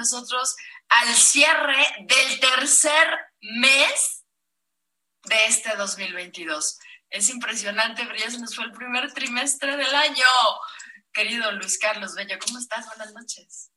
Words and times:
Nosotros 0.00 0.56
al 0.88 1.14
cierre 1.14 1.86
del 2.00 2.40
tercer 2.40 3.18
mes 3.42 4.24
de 5.24 5.44
este 5.44 5.76
2022. 5.76 6.78
Es 7.10 7.28
impresionante, 7.28 8.04
pero 8.06 8.16
ya 8.16 8.30
se 8.30 8.38
nos 8.38 8.56
fue 8.56 8.64
el 8.64 8.72
primer 8.72 9.12
trimestre 9.12 9.76
del 9.76 9.94
año. 9.94 10.24
Querido 11.12 11.52
Luis 11.52 11.78
Carlos 11.78 12.14
Bello, 12.14 12.38
¿cómo 12.44 12.58
estás? 12.58 12.86
Buenas 12.86 13.12
noches. 13.12 13.72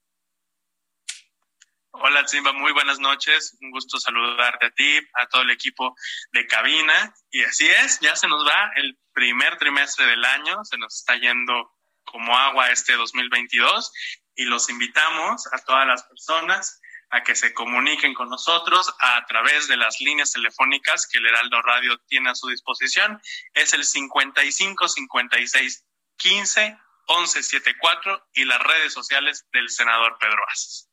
Hola 1.91 2.25
Simba, 2.25 2.53
muy 2.53 2.71
buenas 2.71 2.99
noches. 2.99 3.57
Un 3.61 3.71
gusto 3.71 3.99
saludarte 3.99 4.65
a 4.65 4.71
ti, 4.71 4.97
a 5.15 5.27
todo 5.27 5.41
el 5.41 5.51
equipo 5.51 5.95
de 6.31 6.47
cabina. 6.47 7.13
Y 7.31 7.43
así 7.43 7.67
es, 7.67 7.99
ya 7.99 8.15
se 8.15 8.27
nos 8.27 8.47
va 8.47 8.71
el 8.77 8.97
primer 9.11 9.57
trimestre 9.57 10.05
del 10.05 10.23
año, 10.23 10.63
se 10.63 10.77
nos 10.77 10.95
está 10.95 11.15
yendo 11.17 11.71
como 12.05 12.35
agua 12.35 12.69
este 12.71 12.93
2022 12.93 13.91
y 14.35 14.45
los 14.45 14.69
invitamos 14.69 15.47
a 15.51 15.57
todas 15.59 15.87
las 15.87 16.03
personas 16.03 16.81
a 17.09 17.21
que 17.21 17.35
se 17.35 17.53
comuniquen 17.53 18.13
con 18.15 18.29
nosotros 18.29 18.91
a 18.99 19.23
través 19.27 19.67
de 19.67 19.77
las 19.77 20.01
líneas 20.01 20.31
telefónicas 20.31 21.07
que 21.07 21.19
el 21.19 21.27
Heraldo 21.27 21.61
Radio 21.61 21.97
tiene 22.07 22.31
a 22.31 22.35
su 22.35 22.47
disposición. 22.47 23.21
Es 23.53 23.73
el 23.73 23.85
55 23.85 24.87
56 24.87 25.85
15 26.17 26.77
11 27.05 27.43
74 27.43 28.29
y 28.33 28.45
las 28.45 28.59
redes 28.59 28.93
sociales 28.93 29.45
del 29.51 29.69
senador 29.69 30.17
Pedro 30.19 30.43
Aces. 30.49 30.89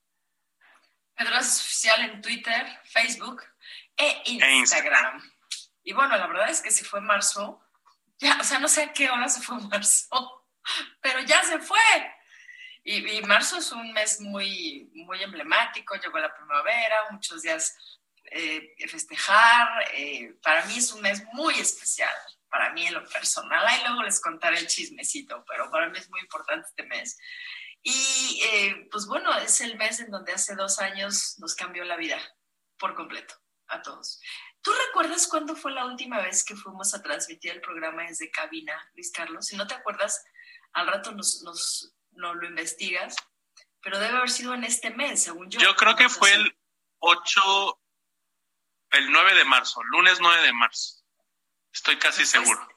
Pedro 1.14 1.36
Aces 1.36 1.60
Oficial 1.60 2.00
en 2.02 2.20
Twitter, 2.20 2.80
Facebook 2.84 3.42
e 3.96 4.22
Instagram. 4.26 4.56
Instagram. 4.56 5.32
Y 5.84 5.92
bueno, 5.92 6.16
la 6.16 6.26
verdad 6.26 6.50
es 6.50 6.60
que 6.60 6.70
si 6.70 6.84
fue 6.84 7.00
marzo, 7.00 7.62
ya, 8.18 8.38
o 8.38 8.44
sea, 8.44 8.58
no 8.58 8.68
sé 8.68 8.82
a 8.82 8.92
qué 8.92 9.08
hora 9.08 9.28
se 9.28 9.40
fue 9.40 9.58
marzo, 9.60 10.46
pero 11.00 11.20
ya 11.20 11.42
se 11.44 11.58
fue. 11.60 11.78
Y, 12.82 13.06
y 13.06 13.22
marzo 13.22 13.58
es 13.58 13.72
un 13.72 13.92
mes 13.92 14.20
muy, 14.20 14.90
muy 14.94 15.22
emblemático, 15.22 15.96
llegó 15.96 16.18
la 16.18 16.34
primavera, 16.34 17.10
muchos 17.10 17.42
días 17.42 17.74
eh, 18.30 18.74
festejar. 18.88 19.84
eh, 19.94 20.34
para 20.42 20.64
mí 20.66 20.78
es 20.78 20.92
un 20.92 21.02
mes 21.02 21.22
muy 21.32 21.54
especial, 21.58 22.14
para 22.48 22.72
mí 22.72 22.86
en 22.86 22.94
lo 22.94 23.04
personal. 23.06 23.66
Ahí 23.66 23.82
luego 23.84 24.02
les 24.02 24.20
contaré 24.20 24.58
el 24.58 24.66
chismecito, 24.66 25.44
pero 25.46 25.70
para 25.70 25.88
mí 25.88 25.98
es 25.98 26.08
muy 26.10 26.20
importante 26.20 26.68
este 26.68 26.84
mes. 26.84 27.18
Y 27.82 28.42
eh, 28.44 28.88
pues 28.90 29.06
bueno, 29.06 29.36
es 29.38 29.60
el 29.60 29.76
mes 29.76 30.00
en 30.00 30.10
donde 30.10 30.32
hace 30.32 30.54
dos 30.54 30.78
años 30.78 31.36
nos 31.38 31.54
cambió 31.54 31.84
la 31.84 31.96
vida 31.96 32.18
por 32.78 32.94
completo 32.94 33.34
a 33.68 33.80
todos. 33.82 34.20
¿Tú 34.62 34.70
recuerdas 34.86 35.26
cuándo 35.26 35.56
fue 35.56 35.72
la 35.72 35.86
última 35.86 36.20
vez 36.20 36.44
que 36.44 36.54
fuimos 36.54 36.92
a 36.92 37.02
transmitir 37.02 37.52
el 37.52 37.60
programa 37.62 38.02
desde 38.04 38.30
cabina, 38.30 38.78
Luis 38.94 39.10
Carlos? 39.10 39.46
Si 39.46 39.56
no 39.56 39.66
te 39.66 39.74
acuerdas, 39.74 40.22
al 40.74 40.86
rato 40.86 41.12
nos, 41.12 41.42
nos, 41.42 41.94
nos 42.20 42.36
lo 42.36 42.46
investigas, 42.46 43.16
pero 43.82 43.98
debe 43.98 44.16
haber 44.16 44.30
sido 44.30 44.54
en 44.54 44.64
este 44.64 44.90
mes, 44.90 45.22
según 45.24 45.50
yo. 45.50 45.58
Yo 45.60 45.74
creo 45.76 45.96
que 45.96 46.04
Entonces, 46.04 46.18
fue 46.18 46.32
el 46.34 46.58
8, 46.98 47.80
el 48.92 49.10
9 49.10 49.34
de 49.34 49.44
marzo, 49.44 49.82
lunes 49.84 50.18
9 50.20 50.42
de 50.42 50.52
marzo. 50.52 51.02
Estoy 51.72 51.96
casi 51.98 52.20
Después- 52.22 52.46
seguro. 52.48 52.68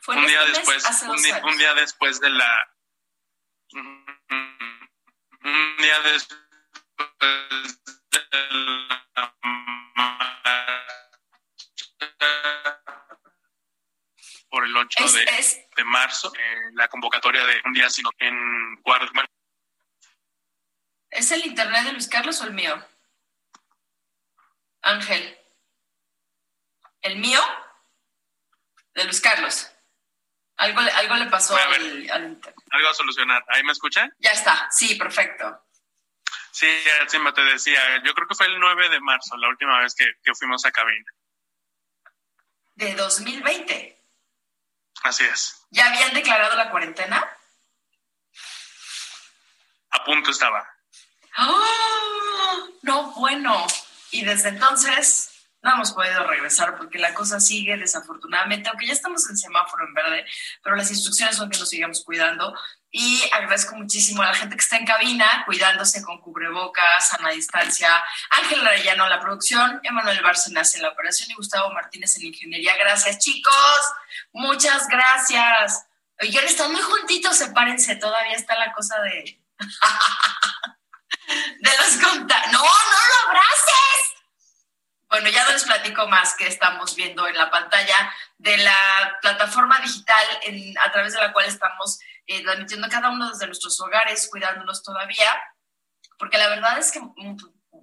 fue 0.00 0.16
Un 0.16 0.26
día 0.26 0.40
este 0.44 0.58
después, 0.58 1.02
un 1.02 1.22
día, 1.22 1.42
un 1.44 1.56
día 1.58 1.74
después 1.74 2.20
de 2.20 2.30
la 2.30 2.68
un 5.44 5.76
día 5.78 6.00
después 6.00 6.38
de 8.10 8.26
la 8.32 9.34
por 14.50 14.64
el 14.64 14.76
8 14.76 15.04
Es, 15.04 15.12
de, 15.14 15.22
es, 15.24 15.61
de 15.76 15.84
marzo, 15.84 16.32
eh, 16.38 16.70
la 16.74 16.88
convocatoria 16.88 17.44
de 17.44 17.60
un 17.64 17.72
día 17.72 17.88
sino 17.90 18.10
en 18.18 18.76
bueno, 18.82 19.08
¿Es 21.10 21.30
el 21.32 21.44
internet 21.46 21.84
de 21.84 21.92
Luis 21.92 22.08
Carlos 22.08 22.40
o 22.40 22.44
el 22.44 22.52
mío? 22.54 22.74
Ángel. 24.82 25.38
¿El 27.02 27.16
mío? 27.18 27.40
De 28.94 29.04
Luis 29.04 29.20
Carlos. 29.20 29.70
Algo, 30.56 30.80
le- 30.80 30.90
algo 30.92 31.14
le 31.16 31.26
pasó 31.26 31.54
Voy 31.54 31.62
a 31.62 31.68
ver. 31.68 31.80
al, 31.80 32.10
al 32.10 32.24
internet. 32.32 32.60
algo 32.70 32.88
a 32.88 32.94
solucionar. 32.94 33.44
¿Ahí 33.48 33.62
me 33.64 33.72
escuchan? 33.72 34.12
Ya 34.18 34.30
está, 34.32 34.68
sí, 34.70 34.94
perfecto. 34.94 35.66
Sí, 36.50 36.68
encima 37.00 37.32
te 37.32 37.42
decía, 37.42 37.80
yo 38.04 38.12
creo 38.14 38.28
que 38.28 38.34
fue 38.34 38.46
el 38.46 38.58
9 38.60 38.88
de 38.90 39.00
marzo, 39.00 39.36
la 39.38 39.48
última 39.48 39.80
vez 39.80 39.94
que, 39.94 40.06
que 40.22 40.34
fuimos 40.34 40.64
a 40.66 40.70
cabina. 40.72 41.10
De 42.74 42.94
2020. 42.94 44.01
Así 45.02 45.24
es. 45.24 45.66
¿Ya 45.70 45.88
habían 45.88 46.14
declarado 46.14 46.56
la 46.56 46.70
cuarentena? 46.70 47.28
a 49.92 50.04
punto 50.04 50.30
estaba. 50.30 50.66
¡Ah! 51.36 52.56
No, 52.82 53.12
bueno. 53.12 53.66
Y 54.10 54.24
desde 54.24 54.50
entonces 54.50 55.30
no 55.62 55.72
hemos 55.72 55.92
podido 55.92 56.26
regresar 56.26 56.76
porque 56.76 56.98
la 56.98 57.14
cosa 57.14 57.40
sigue 57.40 57.76
desafortunadamente, 57.76 58.68
aunque 58.68 58.86
ya 58.86 58.92
estamos 58.92 59.28
en 59.30 59.36
semáforo 59.36 59.86
en 59.86 59.94
verde, 59.94 60.26
pero 60.62 60.76
las 60.76 60.90
instrucciones 60.90 61.36
son 61.36 61.48
que 61.48 61.58
nos 61.58 61.68
sigamos 61.68 62.02
cuidando. 62.04 62.54
Y 62.94 63.22
agradezco 63.32 63.74
muchísimo 63.74 64.22
a 64.22 64.26
la 64.26 64.34
gente 64.34 64.54
que 64.54 64.60
está 64.60 64.76
en 64.76 64.84
cabina, 64.84 65.44
cuidándose 65.46 66.02
con 66.02 66.20
cubrebocas, 66.20 67.08
sana 67.08 67.30
distancia. 67.30 67.88
Ángel 68.28 68.66
Arellano 68.66 69.04
en 69.04 69.10
la 69.10 69.18
producción, 69.18 69.80
Emanuel 69.82 70.20
Bárcenas 70.20 70.74
en 70.74 70.82
la 70.82 70.90
operación 70.90 71.30
y 71.30 71.34
Gustavo 71.34 71.72
Martínez 71.72 72.14
en 72.18 72.26
ingeniería. 72.26 72.76
Gracias, 72.76 73.18
chicos. 73.18 73.80
Muchas 74.34 74.86
gracias. 74.88 75.86
Oigan, 76.20 76.44
están 76.44 76.70
muy 76.70 76.82
juntitos, 76.82 77.38
sepárense. 77.38 77.96
Todavía 77.96 78.36
está 78.36 78.58
la 78.58 78.74
cosa 78.74 79.00
de. 79.00 79.40
de 81.60 81.70
los 81.78 81.96
conta. 81.96 82.46
¡No, 82.52 82.58
no 82.58 82.62
lo 82.62 83.30
abraces! 83.30 84.11
Bueno, 85.12 85.28
ya 85.28 85.46
les 85.50 85.64
platico 85.64 86.08
más 86.08 86.34
que 86.36 86.46
estamos 86.46 86.96
viendo 86.96 87.28
en 87.28 87.36
la 87.36 87.50
pantalla 87.50 88.10
de 88.38 88.56
la 88.56 89.18
plataforma 89.20 89.78
digital 89.80 90.24
a 90.82 90.90
través 90.90 91.12
de 91.12 91.20
la 91.20 91.34
cual 91.34 91.44
estamos 91.44 91.98
eh, 92.26 92.42
transmitiendo 92.42 92.88
cada 92.88 93.10
uno 93.10 93.28
desde 93.28 93.44
nuestros 93.44 93.78
hogares, 93.82 94.26
cuidándonos 94.30 94.82
todavía, 94.82 95.30
porque 96.18 96.38
la 96.38 96.48
verdad 96.48 96.78
es 96.78 96.90
que 96.92 97.00
mm, 97.00 97.36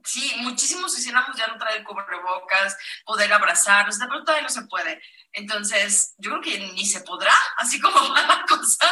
sí, 0.04 0.38
muchísimos 0.38 0.96
quisiéramos 0.96 1.38
ya 1.38 1.46
no 1.46 1.60
traer 1.60 1.84
cubrebocas, 1.84 2.76
poder 3.06 3.31
abrazarnos, 3.31 4.00
de 4.00 4.08
pronto 4.08 4.26
todavía 4.26 4.48
no 4.48 4.50
se 4.50 4.66
puede. 4.66 5.00
Entonces, 5.31 6.16
yo 6.18 6.31
creo 6.31 6.42
que 6.42 6.60
ni 6.74 6.84
se 6.88 7.02
podrá, 7.02 7.36
así 7.58 7.80
como 7.80 8.10
va 8.12 8.26
la 8.26 8.44
cosa, 8.48 8.88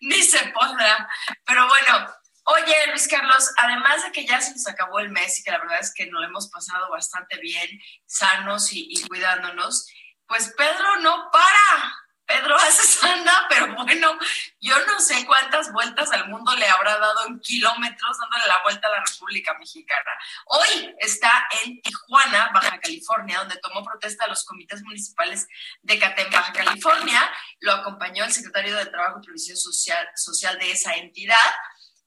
ni 0.00 0.22
se 0.22 0.46
podrá. 0.52 1.08
Pero 1.44 1.66
bueno, 1.66 2.06
Oye, 2.46 2.74
Luis 2.88 3.08
Carlos, 3.08 3.50
además 3.56 4.02
de 4.04 4.12
que 4.12 4.26
ya 4.26 4.38
se 4.38 4.52
nos 4.52 4.68
acabó 4.68 4.98
el 4.98 5.08
mes 5.08 5.38
y 5.38 5.42
que 5.42 5.50
la 5.50 5.58
verdad 5.58 5.80
es 5.80 5.94
que 5.94 6.06
nos 6.06 6.20
lo 6.20 6.26
hemos 6.26 6.50
pasado 6.50 6.90
bastante 6.90 7.38
bien, 7.38 7.80
sanos 8.04 8.68
y, 8.70 9.02
cuidándonos, 9.08 9.88
pues 10.26 10.52
Pedro 10.56 11.00
no 11.00 11.30
para. 11.32 11.94
Pedro 12.26 12.56
hace 12.58 13.06
anda, 13.06 13.46
pero 13.48 13.74
bueno, 13.74 14.18
yo 14.60 14.74
no 14.86 15.00
sé 15.00 15.24
cuántas 15.26 15.72
vueltas 15.72 16.10
al 16.12 16.28
mundo 16.28 16.54
le 16.56 16.66
habrá 16.68 16.98
dado 16.98 17.26
en 17.26 17.38
kilómetros 17.40 18.18
dándole 18.18 18.46
la 18.46 18.62
vuelta 18.62 18.88
a 18.88 18.92
la 18.92 19.04
República 19.04 19.54
Mexicana. 19.58 20.10
Hoy 20.46 20.94
está 20.98 21.46
en 21.64 21.80
Tijuana, 21.80 22.50
Baja 22.52 22.78
California, 22.80 23.38
donde 23.38 23.58
tomó 23.58 23.82
protesta 23.84 24.24
a 24.24 24.28
los 24.28 24.44
comités 24.44 24.82
municipales 24.82 25.46
de 25.82 25.98
Catén, 25.98 26.30
Baja 26.30 26.52
California. 26.52 27.30
Lo 27.60 27.72
acompañó 27.72 28.24
el 28.24 28.32
secretario 28.32 28.76
de 28.76 28.86
Trabajo 28.86 29.18
y 29.22 29.24
Previsión 29.24 29.56
Social, 29.56 30.08
Social 30.14 30.58
de 30.58 30.72
esa 30.72 30.94
entidad. 30.94 31.36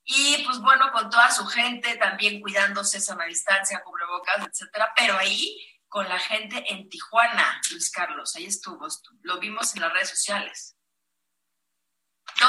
Y 0.09 0.42
pues 0.45 0.59
bueno, 0.59 0.89
con 0.94 1.09
toda 1.09 1.30
su 1.31 1.45
gente, 1.45 1.98
también 1.98 2.39
cuidándose 2.39 3.01
sana 3.01 3.25
distancia, 3.25 3.83
cubrebocas, 3.83 4.48
etcétera, 4.48 4.94
pero 4.95 5.18
ahí 5.18 5.59
con 5.89 6.07
la 6.07 6.18
gente 6.18 6.63
en 6.71 6.88
Tijuana, 6.88 7.62
Luis 7.71 7.92
Carlos, 7.92 8.33
ahí 8.38 8.45
estuvo, 8.45 8.88
lo 9.24 9.39
vimos 9.39 9.75
en 9.75 9.81
las 9.81 9.92
redes 9.92 10.09
sociales. 10.09 10.77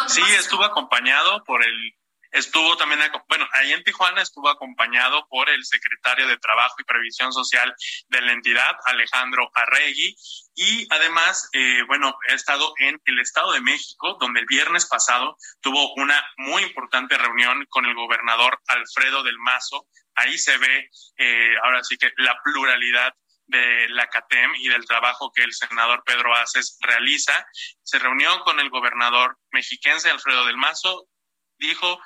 Sí, 0.07 0.23
estuvo 0.39 0.63
acompañado 0.65 1.43
por 1.43 1.65
el, 1.65 1.98
estuvo 2.33 2.77
también, 2.77 3.01
bueno, 3.29 3.47
ahí 3.53 3.73
en 3.73 3.85
Tijuana 3.85 4.23
estuvo 4.23 4.49
acompañado 4.49 5.27
por 5.29 5.49
el 5.49 5.65
secretario 5.65 6.27
de 6.27 6.39
Trabajo 6.39 6.77
y 6.79 6.85
Previsión 6.85 7.33
Social 7.33 7.75
de 8.09 8.21
la 8.21 8.33
entidad, 8.33 8.77
Alejandro 8.87 9.51
Arregui, 9.55 10.15
y 10.55 10.87
además, 10.91 11.49
eh, 11.53 11.83
bueno, 11.87 12.17
he 12.29 12.35
estado 12.35 12.73
en 12.79 13.01
el 13.05 13.21
Estado 13.21 13.53
de 13.53 13.61
México, 13.61 14.17
donde 14.21 14.41
el 14.41 14.47
viernes 14.47 14.87
pasado 14.87 15.37
tuvo 15.61 15.95
una 15.95 16.21
muy 16.37 16.63
importante 16.63 17.17
reunión 17.17 17.65
con 17.69 17.87
el 17.87 17.95
gobernador 17.95 18.61
Alfredo 18.67 19.23
del 19.23 19.39
Mazo. 19.39 19.87
Ahí 20.17 20.37
se 20.37 20.59
ve, 20.59 20.91
eh, 21.17 21.55
ahora 21.63 21.85
sí 21.85 21.97
que 21.97 22.11
la 22.17 22.37
pluralidad 22.43 23.15
de 23.47 23.89
la 23.91 24.09
CATEM 24.09 24.55
y 24.57 24.69
del 24.69 24.85
trabajo 24.85 25.33
que 25.33 25.43
el 25.43 25.53
senador 25.53 26.03
Pedro 26.05 26.35
Aces 26.35 26.77
realiza. 26.81 27.47
Se 27.83 27.99
reunió 27.99 28.41
con 28.41 28.61
el 28.61 28.69
gobernador 28.69 29.39
mexiquense 29.53 30.11
Alfredo 30.11 30.45
del 30.45 30.57
Mazo, 30.57 31.07
dijo 31.59 32.01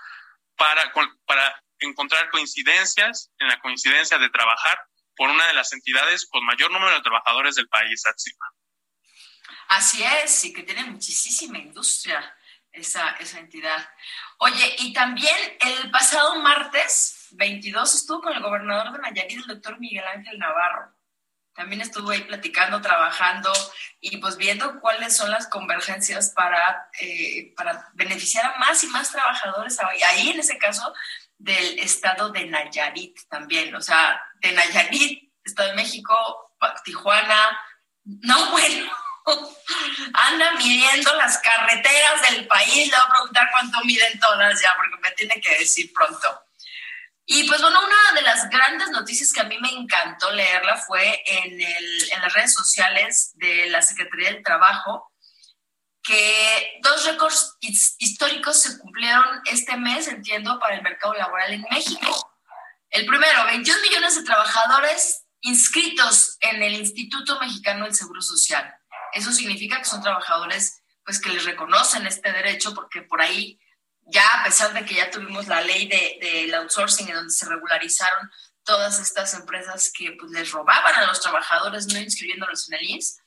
para, 0.56 0.92
para 1.26 1.62
encontrar 1.78 2.30
coincidencias, 2.30 3.30
en 3.38 3.48
la 3.48 3.60
coincidencia 3.60 4.18
de 4.18 4.30
trabajar 4.30 4.78
por 5.16 5.30
una 5.30 5.46
de 5.46 5.54
las 5.54 5.72
entidades 5.72 6.26
con 6.26 6.44
mayor 6.44 6.70
número 6.70 6.94
de 6.94 7.02
trabajadores 7.02 7.54
del 7.54 7.68
país, 7.68 8.04
Atsima. 8.06 8.46
Así 9.68 10.02
es, 10.02 10.44
y 10.44 10.52
que 10.52 10.62
tiene 10.62 10.84
muchísima 10.84 11.58
industria 11.58 12.34
esa, 12.70 13.10
esa 13.16 13.38
entidad. 13.38 13.88
Oye, 14.38 14.76
y 14.78 14.92
también 14.92 15.36
el 15.60 15.90
pasado 15.90 16.36
martes 16.36 17.28
22 17.32 17.94
estuvo 17.94 18.22
con 18.22 18.32
el 18.32 18.42
gobernador 18.42 18.92
de 18.92 18.98
Nayarit, 18.98 19.38
el 19.38 19.46
doctor 19.46 19.78
Miguel 19.78 20.06
Ángel 20.06 20.38
Navarro 20.38 20.92
también 21.54 21.80
estuve 21.80 22.16
ahí 22.16 22.22
platicando, 22.22 22.80
trabajando 22.80 23.52
y 24.00 24.16
pues 24.18 24.36
viendo 24.36 24.80
cuáles 24.80 25.16
son 25.16 25.30
las 25.30 25.48
convergencias 25.48 26.30
para, 26.30 26.88
eh, 27.00 27.52
para 27.56 27.90
beneficiar 27.94 28.46
a 28.46 28.58
más 28.58 28.82
y 28.84 28.86
más 28.88 29.10
trabajadores, 29.10 29.78
ahí 29.80 30.30
en 30.30 30.40
ese 30.40 30.58
caso 30.58 30.92
del 31.38 31.78
estado 31.78 32.30
de 32.30 32.46
Nayarit 32.46 33.18
también, 33.28 33.74
o 33.74 33.80
sea, 33.80 34.22
de 34.40 34.52
Nayarit, 34.52 35.30
Estado 35.44 35.70
de 35.70 35.76
México, 35.76 36.14
Tijuana, 36.84 37.60
no 38.04 38.50
bueno, 38.52 38.92
anda 40.14 40.52
midiendo 40.52 41.14
las 41.16 41.38
carreteras 41.38 42.30
del 42.30 42.46
país, 42.46 42.88
le 42.88 42.96
voy 42.96 43.06
a 43.06 43.10
preguntar 43.10 43.48
cuánto 43.50 43.84
miden 43.84 44.18
todas 44.18 44.60
ya, 44.60 44.70
porque 44.76 45.00
me 45.02 45.10
tiene 45.12 45.40
que 45.40 45.58
decir 45.58 45.92
pronto. 45.92 46.42
Y 47.24 47.46
pues 47.48 47.60
bueno, 47.60 47.78
una 47.80 48.20
de 48.20 48.22
las 48.22 48.50
grandes 48.50 48.90
noticias 48.90 49.32
que 49.32 49.40
a 49.40 49.44
mí 49.44 49.56
me 49.60 49.70
encantó 49.70 50.30
leerla 50.32 50.76
fue 50.76 51.22
en, 51.26 51.60
el, 51.60 52.12
en 52.12 52.20
las 52.20 52.32
redes 52.32 52.52
sociales 52.52 53.32
de 53.34 53.66
la 53.66 53.80
Secretaría 53.80 54.32
del 54.32 54.42
Trabajo, 54.42 55.12
que 56.02 56.80
dos 56.82 57.04
récords 57.04 57.56
históricos 57.60 58.60
se 58.60 58.78
cumplieron 58.78 59.24
este 59.44 59.76
mes, 59.76 60.08
entiendo, 60.08 60.58
para 60.58 60.74
el 60.74 60.82
mercado 60.82 61.14
laboral 61.14 61.52
en 61.52 61.64
México. 61.70 62.32
El 62.90 63.06
primero, 63.06 63.46
21 63.46 63.80
millones 63.82 64.16
de 64.16 64.24
trabajadores 64.24 65.24
inscritos 65.42 66.36
en 66.40 66.62
el 66.62 66.74
Instituto 66.74 67.38
Mexicano 67.40 67.84
del 67.84 67.94
Seguro 67.94 68.20
Social. 68.20 68.74
Eso 69.12 69.32
significa 69.32 69.78
que 69.78 69.84
son 69.84 70.02
trabajadores 70.02 70.82
pues 71.04 71.20
que 71.20 71.30
les 71.30 71.44
reconocen 71.44 72.06
este 72.06 72.32
derecho 72.32 72.74
porque 72.74 73.02
por 73.02 73.20
ahí 73.20 73.58
ya 74.06 74.40
a 74.40 74.44
pesar 74.44 74.72
de 74.74 74.84
que 74.84 74.94
ya 74.94 75.10
tuvimos 75.10 75.46
la 75.46 75.60
ley 75.60 75.88
del 75.88 76.50
de, 76.50 76.56
outsourcing 76.56 77.08
en 77.08 77.14
donde 77.14 77.32
se 77.32 77.46
regularizaron 77.46 78.30
todas 78.64 79.00
estas 79.00 79.34
empresas 79.34 79.92
que 79.96 80.12
pues, 80.18 80.30
les 80.32 80.50
robaban 80.50 80.94
a 80.94 81.06
los 81.06 81.20
trabajadores 81.20 81.86
no 81.92 81.98
inscribiéndolos 81.98 82.68
en 82.68 82.74
el 82.74 82.90
INS, 82.90 83.18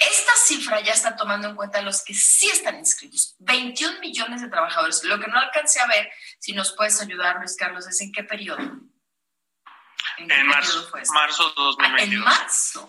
esta 0.00 0.32
cifra 0.46 0.80
ya 0.80 0.92
está 0.92 1.14
tomando 1.14 1.48
en 1.48 1.54
cuenta 1.54 1.82
los 1.82 2.02
que 2.02 2.14
sí 2.14 2.48
están 2.48 2.78
inscritos, 2.78 3.36
21 3.40 4.00
millones 4.00 4.40
de 4.40 4.48
trabajadores. 4.48 5.04
Lo 5.04 5.20
que 5.20 5.26
no 5.26 5.38
alcancé 5.38 5.78
a 5.78 5.86
ver, 5.86 6.10
si 6.38 6.54
nos 6.54 6.72
puedes 6.72 6.98
ayudar, 7.02 7.36
Luis 7.36 7.54
Carlos, 7.54 7.86
es 7.86 8.00
en 8.00 8.10
qué 8.10 8.24
periodo. 8.24 8.62
¿En, 10.16 10.46
marzo, 10.46 10.88
fue 10.88 11.02
marzo 11.12 11.48
de 11.48 11.54
2022. 11.54 11.86
Ah, 11.86 12.02
en 12.02 12.18
marzo. 12.20 12.88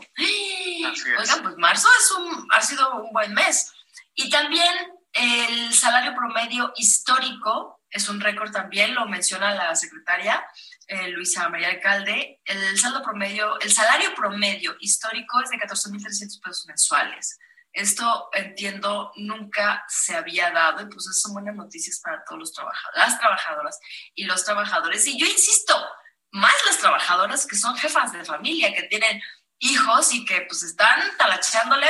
Oigan, 1.19 1.43
pues 1.43 1.57
marzo 1.57 1.89
es 1.99 2.11
un, 2.11 2.47
ha 2.53 2.61
sido 2.61 3.03
un 3.03 3.11
buen 3.11 3.33
mes. 3.33 3.73
Y 4.13 4.29
también 4.29 4.73
el 5.13 5.73
salario 5.73 6.15
promedio 6.15 6.73
histórico 6.75 7.81
es 7.91 8.07
un 8.07 8.21
récord 8.21 8.51
también, 8.51 8.95
lo 8.95 9.05
menciona 9.05 9.53
la 9.53 9.75
secretaria 9.75 10.41
eh, 10.87 11.09
Luisa 11.09 11.47
María 11.49 11.69
Alcalde. 11.69 12.41
El, 12.45 12.77
saldo 12.77 13.01
promedio, 13.03 13.59
el 13.59 13.71
salario 13.71 14.13
promedio 14.15 14.75
histórico 14.79 15.41
es 15.41 15.49
de 15.49 15.57
14.300 15.57 16.41
pesos 16.41 16.65
mensuales. 16.67 17.37
Esto, 17.73 18.29
entiendo, 18.33 19.13
nunca 19.15 19.85
se 19.87 20.15
había 20.15 20.51
dado 20.51 20.81
y 20.81 20.85
pues 20.85 21.07
eso 21.07 21.13
son 21.13 21.33
buenas 21.33 21.55
noticias 21.55 21.99
para 22.01 22.23
todos 22.25 22.39
los 22.39 22.53
trabajadores, 22.53 22.97
las 22.97 23.19
trabajadoras 23.19 23.79
y 24.13 24.25
los 24.25 24.43
trabajadores. 24.43 25.07
Y 25.07 25.17
yo 25.17 25.25
insisto, 25.25 25.73
más 26.31 26.55
las 26.67 26.79
trabajadoras 26.79 27.45
que 27.45 27.55
son 27.55 27.77
jefas 27.77 28.11
de 28.11 28.25
familia, 28.25 28.73
que 28.73 28.83
tienen 28.83 29.21
hijos 29.59 30.13
y 30.13 30.25
que 30.25 30.41
pues 30.41 30.63
están 30.63 30.99
talachándole 31.17 31.87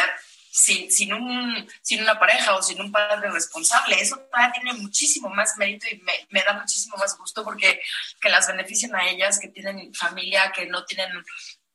sin, 0.51 0.91
sin, 0.91 1.13
un, 1.13 1.70
sin 1.81 2.01
una 2.01 2.20
pareja 2.20 2.55
o 2.55 2.62
sin 2.62 2.81
un 2.81 2.91
padre 2.91 3.31
responsable. 3.31 4.00
Eso 4.00 4.17
todavía 4.17 4.51
tiene 4.51 4.74
muchísimo 4.74 5.29
más 5.29 5.55
mérito 5.58 5.88
y 5.89 5.98
me, 6.00 6.13
me, 6.29 6.43
da 6.43 6.53
muchísimo 6.53 6.98
más 6.98 7.17
gusto 7.17 7.43
porque 7.43 7.81
que 8.20 8.29
las 8.29 8.48
benefician 8.48 8.93
a 8.96 9.08
ellas, 9.08 9.39
que 9.39 9.48
tienen 9.48 9.93
familia, 9.93 10.51
que 10.51 10.65
no 10.65 10.84
tienen, 10.84 11.10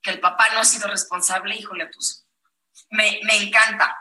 que 0.03 0.11
el 0.11 0.21
papá 0.21 0.49
no 0.53 0.61
ha 0.61 0.65
sido 0.65 0.89
responsable, 0.89 1.57
híjole, 1.57 1.87
pues 1.87 2.27
me, 2.91 3.19
me 3.25 3.37
encanta. 3.37 3.99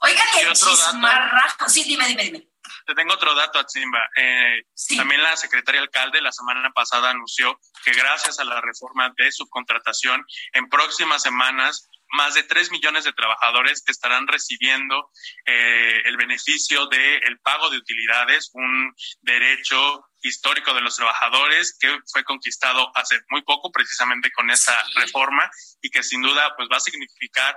Oigan, 0.00 0.26
el 0.40 0.52
chismarrajo. 0.52 1.68
Sí, 1.68 1.84
dime, 1.84 2.06
dime, 2.06 2.24
dime. 2.24 2.48
Te 2.86 2.94
tengo 2.94 3.14
otro 3.14 3.34
dato, 3.34 3.58
Atzimba. 3.58 4.08
Eh, 4.16 4.62
También 4.96 5.22
la 5.22 5.36
secretaria 5.36 5.80
alcalde 5.80 6.20
la 6.20 6.32
semana 6.32 6.70
pasada 6.72 7.10
anunció 7.10 7.58
que 7.82 7.92
gracias 7.92 8.38
a 8.38 8.44
la 8.44 8.60
reforma 8.60 9.12
de 9.16 9.32
subcontratación, 9.32 10.24
en 10.52 10.68
próximas 10.68 11.22
semanas 11.22 11.88
más 12.12 12.34
de 12.34 12.42
3 12.42 12.70
millones 12.70 13.04
de 13.04 13.12
trabajadores 13.12 13.82
que 13.82 13.92
estarán 13.92 14.26
recibiendo 14.26 15.10
eh, 15.46 16.02
el 16.04 16.16
beneficio 16.16 16.86
del 16.86 17.38
pago 17.40 17.70
de 17.70 17.78
utilidades, 17.78 18.50
un 18.54 18.94
derecho 19.20 20.04
histórico 20.22 20.74
de 20.74 20.80
los 20.80 20.96
trabajadores 20.96 21.76
que 21.78 21.98
fue 22.12 22.24
conquistado 22.24 22.90
hace 22.96 23.20
muy 23.30 23.42
poco 23.42 23.70
precisamente 23.70 24.30
con 24.32 24.50
esta 24.50 24.74
reforma 24.96 25.48
y 25.80 25.90
que 25.90 26.02
sin 26.02 26.22
duda 26.22 26.54
pues 26.56 26.68
va 26.72 26.78
a 26.78 26.80
significar 26.80 27.56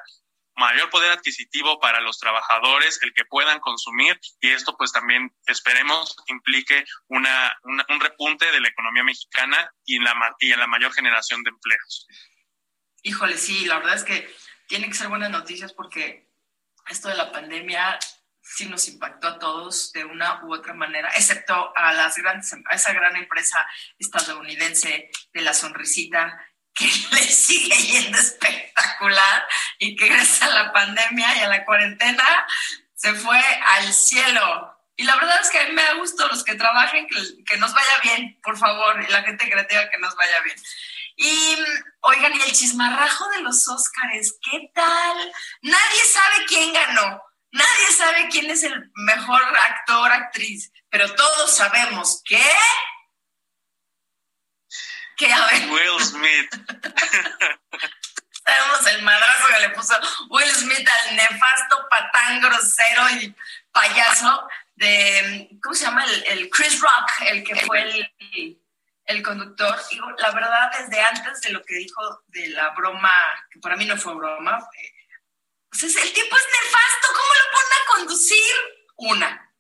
mayor 0.56 0.90
poder 0.90 1.12
adquisitivo 1.12 1.80
para 1.80 2.02
los 2.02 2.20
trabajadores, 2.20 3.02
el 3.02 3.14
que 3.14 3.26
puedan 3.26 3.60
consumir 3.60 4.20
y 4.42 4.52
esto 4.52 4.76
pues 4.78 4.92
también 4.92 5.34
esperemos 5.48 6.16
implique 6.28 6.84
una, 7.08 7.58
un 7.64 8.00
repunte 8.00 8.52
de 8.52 8.60
la 8.60 8.68
economía 8.68 9.04
mexicana 9.04 9.72
y 9.86 9.96
en, 9.96 10.04
la, 10.04 10.36
y 10.40 10.52
en 10.52 10.60
la 10.60 10.68
mayor 10.68 10.94
generación 10.94 11.42
de 11.44 11.50
empleos. 11.50 12.08
Híjole, 13.04 13.38
sí, 13.38 13.66
la 13.66 13.80
verdad 13.80 13.96
es 13.96 14.04
que 14.04 14.34
tiene 14.68 14.88
que 14.88 14.94
ser 14.94 15.08
buenas 15.08 15.30
noticias 15.30 15.74
porque 15.74 16.30
esto 16.90 17.10
de 17.10 17.16
la 17.16 17.32
pandemia 17.32 18.00
sí 18.42 18.66
nos 18.66 18.88
impactó 18.88 19.28
a 19.28 19.40
todos 19.40 19.92
de 19.94 20.04
una 20.04 20.44
u 20.44 20.54
otra 20.54 20.74
manera, 20.74 21.10
excepto 21.16 21.74
a 21.76 21.94
las 21.94 22.18
grandes, 22.18 22.54
esa 22.72 22.94
gran 22.94 23.16
empresa 23.16 23.66
estadounidense 23.98 25.10
de 25.34 25.42
la 25.42 25.54
sonrisita 25.54 26.46
que 26.74 26.86
le 27.12 27.22
sigue 27.24 27.76
yendo 27.76 28.18
espectacular 28.18 29.48
y 29.80 29.96
que 29.96 30.08
gracias 30.08 30.44
a 30.44 30.50
la 30.50 30.74
pandemia 30.74 31.38
y 31.38 31.40
a 31.40 31.48
la 31.48 31.66
cuarentena 31.66 32.48
se 32.96 33.14
fue 33.14 33.40
al 33.40 33.94
cielo. 33.94 34.78
Y 34.96 35.04
la 35.04 35.16
verdad 35.16 35.42
es 35.42 35.50
que 35.50 35.60
a 35.60 35.68
mí 35.68 35.74
me 35.74 35.84
da 35.84 35.94
gusto 35.94 36.28
los 36.28 36.44
que 36.44 36.56
trabajen, 36.56 37.08
que, 37.08 37.44
que 37.46 37.58
nos 37.58 37.74
vaya 37.74 38.00
bien, 38.04 38.40
por 38.44 38.58
favor, 38.58 39.02
y 39.02 39.12
la 39.12 39.24
gente 39.24 39.50
creativa 39.50 39.90
que 39.90 39.98
nos 39.98 40.16
vaya 40.16 40.42
bien. 40.42 40.58
Y 41.24 41.56
oigan, 42.00 42.34
y 42.34 42.42
el 42.42 42.52
chismarrajo 42.52 43.30
de 43.30 43.42
los 43.42 43.68
Óscares, 43.68 44.40
¿qué 44.42 44.72
tal? 44.74 45.32
Nadie 45.62 46.02
sabe 46.12 46.46
quién 46.48 46.74
ganó, 46.74 47.22
nadie 47.52 47.88
sabe 47.96 48.28
quién 48.32 48.50
es 48.50 48.64
el 48.64 48.92
mejor 48.96 49.40
actor, 49.42 50.12
actriz, 50.12 50.72
pero 50.90 51.14
todos 51.14 51.56
sabemos 51.56 52.24
que 52.26 52.42
Will 55.70 56.00
Smith. 56.04 56.50
Sabemos 58.44 58.88
el 58.88 59.04
madrazo 59.04 59.48
que 59.48 59.68
le 59.68 59.70
puso 59.70 59.94
Will 60.30 60.50
Smith 60.50 60.88
al 60.88 61.16
nefasto 61.16 61.88
patán 61.90 62.42
grosero 62.42 63.10
y 63.12 63.36
payaso 63.72 64.48
de, 64.76 65.50
¿cómo 65.62 65.76
se 65.76 65.86
llama? 65.86 66.04
El, 66.26 66.50
Chris 66.50 66.82
Rock, 66.82 67.12
el 67.28 67.44
que 67.44 67.56
fue 67.68 67.84
el, 67.84 68.12
el 69.06 69.24
conductor. 69.24 69.80
Y 69.92 70.00
la 70.22 70.32
verdad, 70.32 70.72
desde 70.78 71.02
antes 71.02 71.42
de 71.42 71.52
lo 71.52 71.64
que 71.64 71.76
dijo 71.76 72.24
de 72.28 72.50
la 72.50 72.70
broma, 72.72 73.12
que 73.50 73.60
para 73.60 73.76
mí 73.76 73.86
no 73.86 73.98
fue 73.98 74.16
broma, 74.16 74.60
pues 75.70 75.84
el 75.84 76.14
tipo 76.14 76.36
es 76.36 76.48
nefasto, 76.64 77.08
¿cómo 77.08 77.34
lo 77.34 77.52
pone 77.52 77.76
a 77.76 77.98
conducir? 77.98 78.56
Una. 78.98 79.54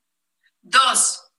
Dos, 0.62 1.32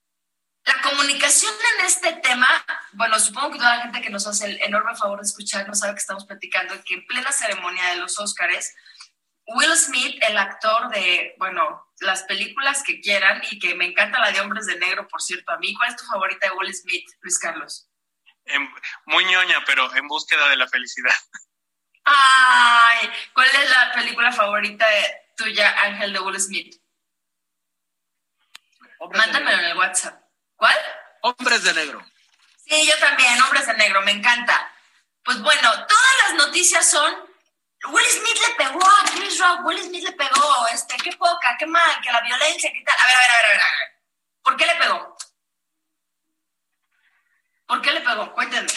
la 0.65 0.81
comunicación 0.81 1.53
en 1.79 1.87
este 1.87 2.13
tema, 2.15 2.47
bueno, 2.93 3.19
supongo 3.19 3.53
que 3.53 3.59
toda 3.59 3.77
la 3.77 3.83
gente 3.83 4.01
que 4.01 4.11
nos 4.11 4.27
hace 4.29 4.47
el 4.47 4.63
enorme 4.63 4.95
favor 4.95 5.21
de 5.21 5.27
escuchar 5.27 5.67
no 5.67 5.75
sabe 5.75 5.95
que 5.95 6.01
estamos 6.01 6.25
platicando, 6.25 6.75
que 6.85 6.95
en 6.95 7.07
plena 7.07 7.33
ceremonia 7.33 7.89
de 7.91 7.97
los 7.97 8.19
Óscares, 8.21 8.73
Will 9.47 9.77
Smith, 9.77 10.23
el 10.29 10.39
actor 10.39 10.89
de, 10.91 11.35
bueno, 11.39 11.85
las 11.99 12.23
películas 12.25 12.85
que 12.85 13.01
quieran 13.01 13.43
y 13.51 13.59
que 13.59 13.75
me 13.75 13.87
encanta 13.87 14.21
la 14.21 14.31
de 14.31 14.41
Hombres 14.41 14.67
de 14.67 14.79
Negro, 14.79 15.09
por 15.09 15.21
cierto, 15.21 15.53
a 15.53 15.59
mí, 15.59 15.75
¿cuál 15.75 15.91
es 15.91 15.97
tu 15.97 16.05
favorita 16.05 16.47
de 16.47 16.53
Will 16.55 16.75
Smith, 16.75 17.09
Luis 17.21 17.39
Carlos? 17.41 17.89
Muy 19.07 19.25
ñoña, 19.25 19.63
pero 19.67 19.95
en 19.95 20.07
búsqueda 20.09 20.49
de 20.49 20.57
la 20.57 20.69
felicidad. 20.69 21.15
Ay, 22.05 23.11
¿cuál 23.33 23.49
es 23.49 23.71
la 23.71 23.93
película 23.93 24.33
favorita 24.33 24.89
de 24.89 25.23
tuya, 25.37 25.75
Ángel, 25.83 26.13
de 26.13 26.21
Will 26.21 26.41
Smith? 26.41 26.77
Mándamelo 29.15 29.59
en 29.59 29.65
el 29.67 29.77
WhatsApp. 29.77 30.23
¿Cuál? 30.57 30.77
Hombres 31.23 31.65
de 31.65 31.75
negro. 31.75 32.05
Sí, 32.57 32.87
yo 32.87 32.99
también, 32.99 33.41
hombres 33.43 33.67
de 33.67 33.75
negro, 33.75 34.01
me 34.03 34.13
encanta. 34.13 34.73
Pues 35.25 35.41
bueno, 35.41 35.71
todas 35.87 36.13
las 36.25 36.47
noticias 36.47 36.89
son 36.89 37.33
Will 37.89 38.07
Smith 38.07 38.39
le 38.49 38.55
pegó 38.65 38.85
a 38.85 39.05
Chris 39.13 39.39
Rock, 39.41 39.65
Will 39.65 39.83
Smith 39.83 40.05
le 40.05 40.13
pegó, 40.13 40.67
este, 40.73 40.97
qué 40.99 41.13
poca, 41.17 41.57
qué 41.59 41.67
mal, 41.67 42.01
que 42.01 42.13
la 42.13 42.21
violencia, 42.21 42.71
qué 42.73 42.83
tal. 42.85 42.95
A 42.99 43.07
ver, 43.07 43.17
a 43.17 43.19
ver, 43.19 43.31
a 43.31 43.35
ver, 43.35 43.45
a 43.45 43.49
ver. 43.49 43.61
A 43.61 43.65
ver. 43.65 44.03
¿Por 44.43 44.57
qué 44.57 44.67
le 44.67 44.75
pegó? 44.77 45.17
¿Por 47.73 47.81
qué 47.81 47.91
le 47.91 48.03
pegó? 48.03 48.31
Cuéntenme. 48.35 48.69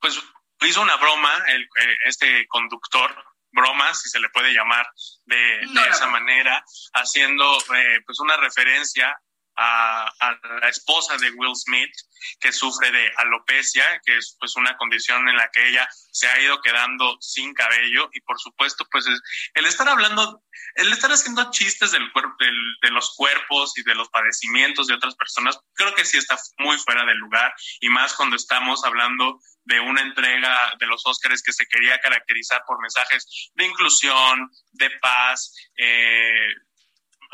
Pues 0.00 0.20
hizo 0.62 0.82
una 0.82 0.96
broma 0.96 1.30
el, 1.46 1.62
eh, 1.62 1.96
este 2.06 2.48
conductor, 2.48 3.14
broma, 3.52 3.94
si 3.94 4.08
se 4.08 4.18
le 4.18 4.28
puede 4.30 4.52
llamar 4.52 4.84
de, 5.24 5.60
esa 5.88 6.08
manera, 6.08 6.64
haciendo 6.94 7.56
eh, 7.76 8.00
pues 8.04 8.18
una 8.18 8.36
referencia 8.38 9.16
a, 9.56 10.12
la 10.60 10.68
esposa 10.68 11.16
de 11.18 11.30
Will 11.32 11.54
Smith, 11.54 11.92
que 12.40 12.52
sufre 12.52 12.90
de 12.90 13.12
alopecia, 13.18 13.84
que 14.04 14.16
es 14.16 14.36
pues 14.38 14.56
una 14.56 14.76
condición 14.76 15.28
en 15.28 15.36
la 15.36 15.50
que 15.50 15.68
ella 15.68 15.88
se 15.92 16.26
ha 16.28 16.40
ido 16.40 16.60
quedando 16.62 17.16
sin 17.20 17.52
cabello. 17.54 18.08
Y 18.12 18.20
por 18.20 18.38
supuesto 18.40 18.86
pues 18.90 19.06
el 19.54 19.66
estar 19.66 19.88
hablando, 19.88 20.42
el 20.76 20.92
estar 20.92 21.10
haciendo 21.10 21.50
chistes 21.50 21.92
del, 21.92 22.10
del, 22.38 22.56
de 22.82 22.90
los 22.90 23.14
cuerpos 23.16 23.76
y 23.76 23.82
de 23.82 23.94
los 23.94 24.08
padecimientos 24.08 24.86
de 24.86 24.94
otras 24.94 25.14
personas, 25.16 25.58
creo 25.74 25.94
que 25.94 26.04
sí 26.04 26.18
está 26.18 26.36
muy 26.58 26.78
fuera 26.78 27.04
de 27.04 27.14
lugar. 27.14 27.54
Y 27.80 27.88
más 27.88 28.14
cuando 28.14 28.36
estamos 28.36 28.84
hablando 28.84 29.40
de 29.64 29.80
una 29.80 30.02
entrega 30.02 30.74
de 30.78 30.86
los 30.86 31.04
Óscares 31.06 31.42
que 31.42 31.52
se 31.52 31.66
quería 31.66 31.98
caracterizar 32.00 32.62
por 32.66 32.80
mensajes 32.80 33.50
de 33.54 33.66
inclusión, 33.66 34.50
de 34.72 34.90
paz, 35.00 35.54
eh, 35.76 36.48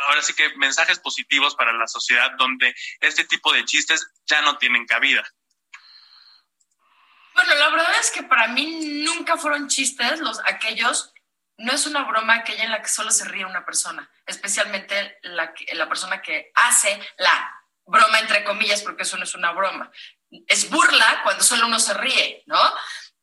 ahora 0.07 0.23
sí 0.23 0.35
que 0.35 0.55
mensajes 0.57 0.99
positivos 0.99 1.55
para 1.55 1.73
la 1.73 1.87
sociedad 1.87 2.31
donde 2.39 2.75
este 3.01 3.25
tipo 3.25 3.53
de 3.53 3.65
chistes 3.65 4.07
ya 4.27 4.41
no 4.43 4.59
tienen 4.59 4.87
cabida. 4.87 5.25
Bueno, 7.35 7.55
la 7.55 7.69
verdad 7.71 8.01
es 8.01 8.11
que 8.11 8.23
para 8.23 8.49
mí 8.49 9.03
nunca 9.05 9.37
fueron 9.37 9.69
chistes 9.69 10.21
los 10.21 10.41
aquellos, 10.45 11.13
no 11.59 11.73
es 11.73 11.87
una 11.87 12.05
broma 12.05 12.35
aquella 12.35 12.65
en 12.65 12.71
la 12.71 12.83
que 12.83 12.89
solo 12.89 13.11
se 13.11 13.25
ríe 13.25 13.45
una 13.45 13.65
persona, 13.65 14.11
especialmente 14.27 15.19
la, 15.23 15.53
la 15.73 15.89
persona 15.89 16.21
que 16.21 16.51
hace 16.55 17.01
la 17.19 17.63
broma 17.87 18.19
entre 18.21 18.45
comillas, 18.45 18.83
porque 18.83 19.03
eso 19.03 19.17
no 19.17 19.25
es 19.25 19.35
una 19.35 19.53
broma. 19.53 19.91
Es 20.47 20.71
burla 20.71 21.21
cuando 21.23 21.43
solo 21.43 21.67
uno 21.67 21.79
se 21.81 21.95
ríe, 21.95 22.43
¿no? 22.47 22.61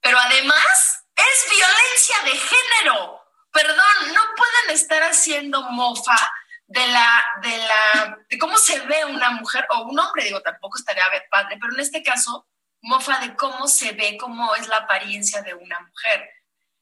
Pero 0.02 0.20
además 0.20 1.06
es 1.16 1.50
violencia 1.50 2.18
de 2.26 2.38
género. 2.38 3.22
Perdón, 3.52 4.14
no 4.14 4.22
pueden 4.36 4.76
estar 4.76 5.02
haciendo 5.04 5.62
mofa 5.72 6.32
de 6.68 6.86
la, 6.88 7.26
de 7.42 7.58
la, 7.58 8.18
de 8.30 8.38
cómo 8.38 8.58
se 8.58 8.80
ve 8.82 9.06
una 9.06 9.32
mujer 9.32 9.66
o 9.70 9.84
un 9.84 9.98
hombre, 9.98 10.26
digo, 10.26 10.42
tampoco 10.42 10.78
estaría 10.78 11.06
padre, 11.32 11.58
pero 11.60 11.74
en 11.74 11.80
este 11.80 12.04
caso, 12.04 12.48
mofa 12.82 13.20
de 13.20 13.36
cómo 13.36 13.68
se 13.68 13.94
ve, 13.94 14.18
cómo 14.20 14.54
es 14.56 14.68
la 14.68 14.78
apariencia 14.78 15.42
de 15.42 15.54
una 15.54 15.80
mujer. 15.80 16.30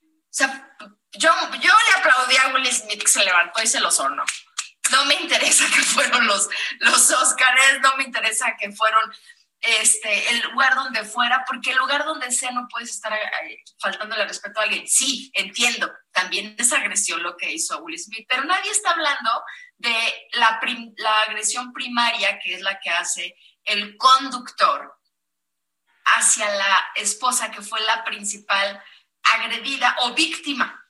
O 0.02 0.38
sea, 0.38 0.76
yo, 1.12 1.32
yo 1.62 1.72
le 1.72 2.00
aplaudí 2.00 2.36
a 2.36 2.48
Will 2.54 2.66
Smith 2.72 3.02
que 3.02 3.08
se 3.08 3.24
levantó 3.24 3.62
y 3.62 3.68
se 3.68 3.80
los 3.80 4.00
hornó. 4.00 4.24
No 4.92 5.06
me 5.06 5.16
interesa 5.16 5.66
que 5.74 5.82
fueron 5.82 6.28
los, 6.28 6.50
los 6.80 7.12
Oscars, 7.12 7.80
no 7.82 7.96
me 7.98 8.04
interesa 8.04 8.56
que 8.60 8.72
fueron 8.72 9.14
este, 9.62 10.30
el 10.32 10.42
lugar 10.52 10.76
donde 10.76 11.04
fuera, 11.06 11.44
porque 11.48 11.72
el 11.72 11.78
lugar 11.78 12.06
donde 12.06 12.32
sea 12.32 12.52
no 12.52 12.68
puedes 12.70 12.90
estar 12.92 13.14
eh, 13.14 13.64
faltándole 13.80 14.28
respeto 14.28 14.60
a 14.60 14.64
alguien. 14.64 14.88
Sí, 14.88 15.32
entiendo, 15.34 15.92
también 16.12 16.56
es 16.58 16.72
agresión 16.74 17.24
lo 17.24 17.36
que 17.38 17.52
hizo 17.52 17.80
Will 17.80 17.98
Smith, 17.98 18.26
pero 18.28 18.44
nadie 18.44 18.72
está 18.72 18.92
hablando 18.92 19.44
de 19.78 20.28
la, 20.34 20.60
la 20.98 21.22
agresión 21.22 21.74
primaria, 21.74 22.40
que 22.40 22.56
es 22.56 22.62
la 22.62 22.80
que 22.80 22.90
hace 22.90 23.36
el 23.64 23.98
conductor 23.98 24.94
hacia 26.06 26.48
la 26.54 26.92
esposa, 26.96 27.52
que 27.52 27.62
fue 27.62 27.82
la 27.82 28.04
principal 28.04 28.82
agredida 29.24 29.96
o 30.02 30.14
víctima. 30.14 30.82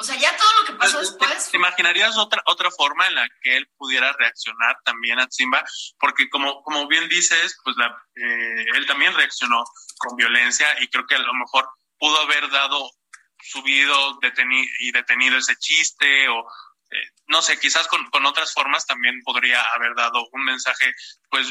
O 0.00 0.04
sea, 0.04 0.14
ya 0.16 0.36
todo 0.36 0.48
lo 0.60 0.66
que 0.66 0.72
pasó 0.74 1.00
después. 1.00 1.50
¿Te, 1.50 1.56
imaginarías 1.56 2.16
otra, 2.16 2.40
otra 2.46 2.70
forma 2.70 3.08
en 3.08 3.16
la 3.16 3.28
que 3.42 3.56
él 3.56 3.68
pudiera 3.76 4.12
reaccionar 4.12 4.76
también 4.84 5.18
a 5.18 5.26
Simba? 5.28 5.64
Porque 5.98 6.30
como, 6.30 6.62
como 6.62 6.86
bien 6.86 7.08
dices, 7.08 7.58
pues 7.64 7.76
la, 7.76 7.86
eh, 8.14 8.64
él 8.74 8.86
también 8.86 9.12
reaccionó 9.14 9.64
con 9.98 10.16
violencia 10.16 10.68
y 10.80 10.88
creo 10.88 11.04
que 11.04 11.16
a 11.16 11.18
lo 11.18 11.34
mejor 11.34 11.68
pudo 11.98 12.16
haber 12.20 12.48
dado 12.48 12.90
subido 13.40 14.18
detenido, 14.20 14.68
y 14.78 14.92
detenido 14.92 15.36
ese 15.36 15.56
chiste 15.56 16.28
o, 16.28 16.46
no 17.26 17.42
sé, 17.42 17.58
quizás 17.58 17.86
con, 17.88 18.08
con, 18.10 18.24
otras 18.26 18.52
formas 18.52 18.86
también 18.86 19.20
podría 19.22 19.60
haber 19.74 19.94
dado 19.94 20.26
un 20.32 20.44
mensaje, 20.44 20.92
pues, 21.30 21.46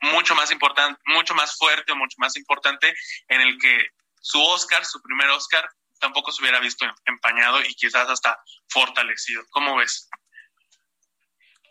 mucho 0.00 0.34
más 0.34 0.50
importante, 0.50 1.00
mucho 1.06 1.34
más 1.34 1.56
fuerte 1.56 1.92
mucho 1.94 2.16
más 2.18 2.36
importante 2.36 2.94
en 3.28 3.40
el 3.40 3.58
que 3.58 3.88
su 4.20 4.40
Oscar, 4.42 4.84
su 4.84 5.02
primer 5.02 5.28
Oscar, 5.30 5.68
tampoco 5.98 6.32
se 6.32 6.42
hubiera 6.42 6.60
visto 6.60 6.86
empañado 7.06 7.62
y 7.62 7.74
quizás 7.74 8.08
hasta 8.08 8.40
fortalecido. 8.68 9.44
¿Cómo 9.50 9.76
ves? 9.76 10.08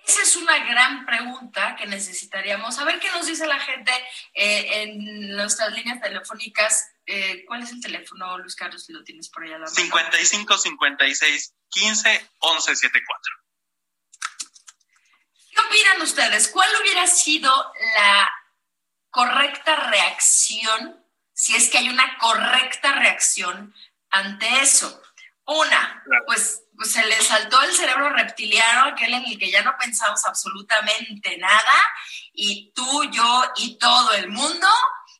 Esa 0.05 0.21
es 0.21 0.35
una 0.37 0.57
gran 0.59 1.05
pregunta 1.05 1.75
que 1.75 1.85
necesitaríamos. 1.85 2.79
A 2.79 2.85
ver 2.85 2.99
qué 2.99 3.09
nos 3.11 3.25
dice 3.25 3.45
la 3.45 3.59
gente 3.59 3.91
eh, 4.33 4.83
en 4.83 5.35
nuestras 5.35 5.73
líneas 5.73 6.01
telefónicas 6.01 6.93
eh, 7.07 7.45
¿cuál 7.47 7.63
es 7.63 7.71
el 7.71 7.81
teléfono, 7.81 8.37
Luis 8.37 8.55
Carlos, 8.55 8.83
si 8.83 8.91
lo 8.93 9.03
tienes 9.03 9.29
por 9.29 9.43
allá 9.43 9.55
a 9.55 9.59
la 9.59 9.65
mano? 9.65 9.75
55 9.75 10.57
56 10.57 11.53
15 11.69 12.29
11 12.39 12.75
74. 12.75 13.33
¿Qué 15.51 15.61
opinan 15.61 16.01
ustedes? 16.01 16.49
¿Cuál 16.49 16.69
hubiera 16.81 17.07
sido 17.07 17.49
la 17.95 18.31
correcta 19.09 19.89
reacción, 19.89 21.03
si 21.33 21.55
es 21.55 21.69
que 21.69 21.79
hay 21.79 21.89
una 21.89 22.17
correcta 22.17 22.91
reacción 22.93 23.73
ante 24.09 24.47
eso? 24.61 25.01
Una, 25.45 26.03
Claro. 26.05 26.25
pues, 26.25 26.63
pues 26.75 26.91
se 26.91 27.05
le 27.05 27.19
saltó 27.21 27.61
el 27.61 27.71
cerebro 27.71 28.09
reptiliano, 28.09 28.89
aquel 28.89 29.13
en 29.13 29.25
el 29.25 29.39
que 29.39 29.49
ya 29.49 29.63
no 29.63 29.75
pensamos 29.79 30.25
absolutamente 30.25 31.37
nada, 31.37 31.73
y 32.33 32.71
tú, 32.75 33.09
yo 33.11 33.43
y 33.55 33.77
todo 33.77 34.13
el 34.13 34.27
mundo 34.27 34.67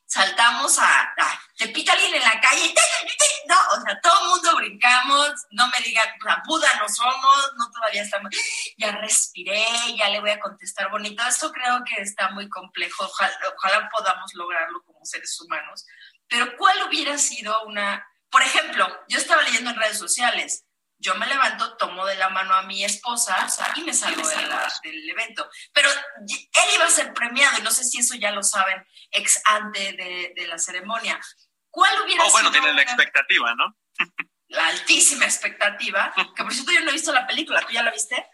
saltamos 0.08 0.78
a, 0.78 1.02
a- 1.02 1.40
te 1.56 1.68
pica 1.68 1.92
alguien 1.92 2.14
en 2.14 2.22
la 2.22 2.40
calle, 2.40 2.74
no, 3.48 3.56
o 3.76 3.80
sea, 3.82 4.00
todo 4.00 4.20
el 4.22 4.28
mundo 4.30 4.56
brincamos, 4.56 5.30
no 5.50 5.66
me 5.68 5.78
digan, 5.84 6.08
sea, 6.22 6.42
Buda 6.46 6.68
no 6.80 6.88
somos, 6.88 7.52
no 7.56 7.70
todavía 7.70 8.02
estamos, 8.02 8.30
ya 8.78 8.92
respiré, 8.92 9.66
ya 9.96 10.08
le 10.08 10.20
voy 10.20 10.30
a 10.30 10.40
contestar 10.40 10.90
bonito. 10.90 11.22
Esto 11.26 11.52
creo 11.52 11.82
que 11.84 12.00
está 12.02 12.30
muy 12.30 12.48
complejo, 12.48 13.04
ojalá, 13.04 13.36
ojalá 13.56 13.88
podamos 13.90 14.32
lograrlo 14.34 14.82
como 14.84 15.04
seres 15.04 15.38
humanos. 15.40 15.84
Pero 16.28 16.56
¿cuál 16.56 16.82
hubiera 16.84 17.18
sido 17.18 17.62
una, 17.64 18.06
por 18.30 18.42
ejemplo, 18.42 18.88
yo 19.08 19.18
estaba 19.18 19.42
leyendo 19.42 19.70
en 19.70 19.76
redes 19.76 19.98
sociales, 19.98 20.64
yo 21.00 21.14
me 21.14 21.26
levanto, 21.26 21.76
tomo 21.76 22.04
de 22.06 22.16
la 22.16 22.28
mano 22.28 22.54
a 22.54 22.62
mi 22.62 22.84
esposa 22.84 23.44
o 23.46 23.48
sea, 23.48 23.72
y 23.76 23.82
me 23.82 23.94
salgo 23.94 24.26
de 24.28 24.46
la- 24.46 24.72
del 24.82 25.08
evento. 25.10 25.48
Pero 25.72 25.88
él 25.90 26.74
iba 26.74 26.86
a 26.86 26.90
ser 26.90 27.12
premiado 27.14 27.58
y 27.58 27.62
no 27.62 27.70
sé 27.70 27.84
si 27.84 27.98
eso 27.98 28.14
ya 28.16 28.30
lo 28.32 28.42
saben 28.42 28.84
ex 29.12 29.40
ante 29.46 29.92
de, 29.92 30.32
de 30.36 30.46
la 30.48 30.58
ceremonia. 30.58 31.20
¿Cuál 31.70 32.02
hubiera 32.02 32.24
O 32.24 32.30
bueno, 32.30 32.48
sido 32.50 32.60
tienes 32.60 32.74
la 32.76 32.82
expectativa, 32.82 33.54
¿no? 33.54 33.76
la 34.48 34.66
altísima 34.68 35.24
expectativa? 35.26 36.12
Que 36.34 36.42
por 36.42 36.52
cierto 36.52 36.72
yo 36.72 36.80
no 36.80 36.90
he 36.90 36.94
visto 36.94 37.12
la 37.12 37.26
película, 37.26 37.60
¿tú 37.62 37.72
ya 37.72 37.82
la 37.82 37.90
viste? 37.90 38.26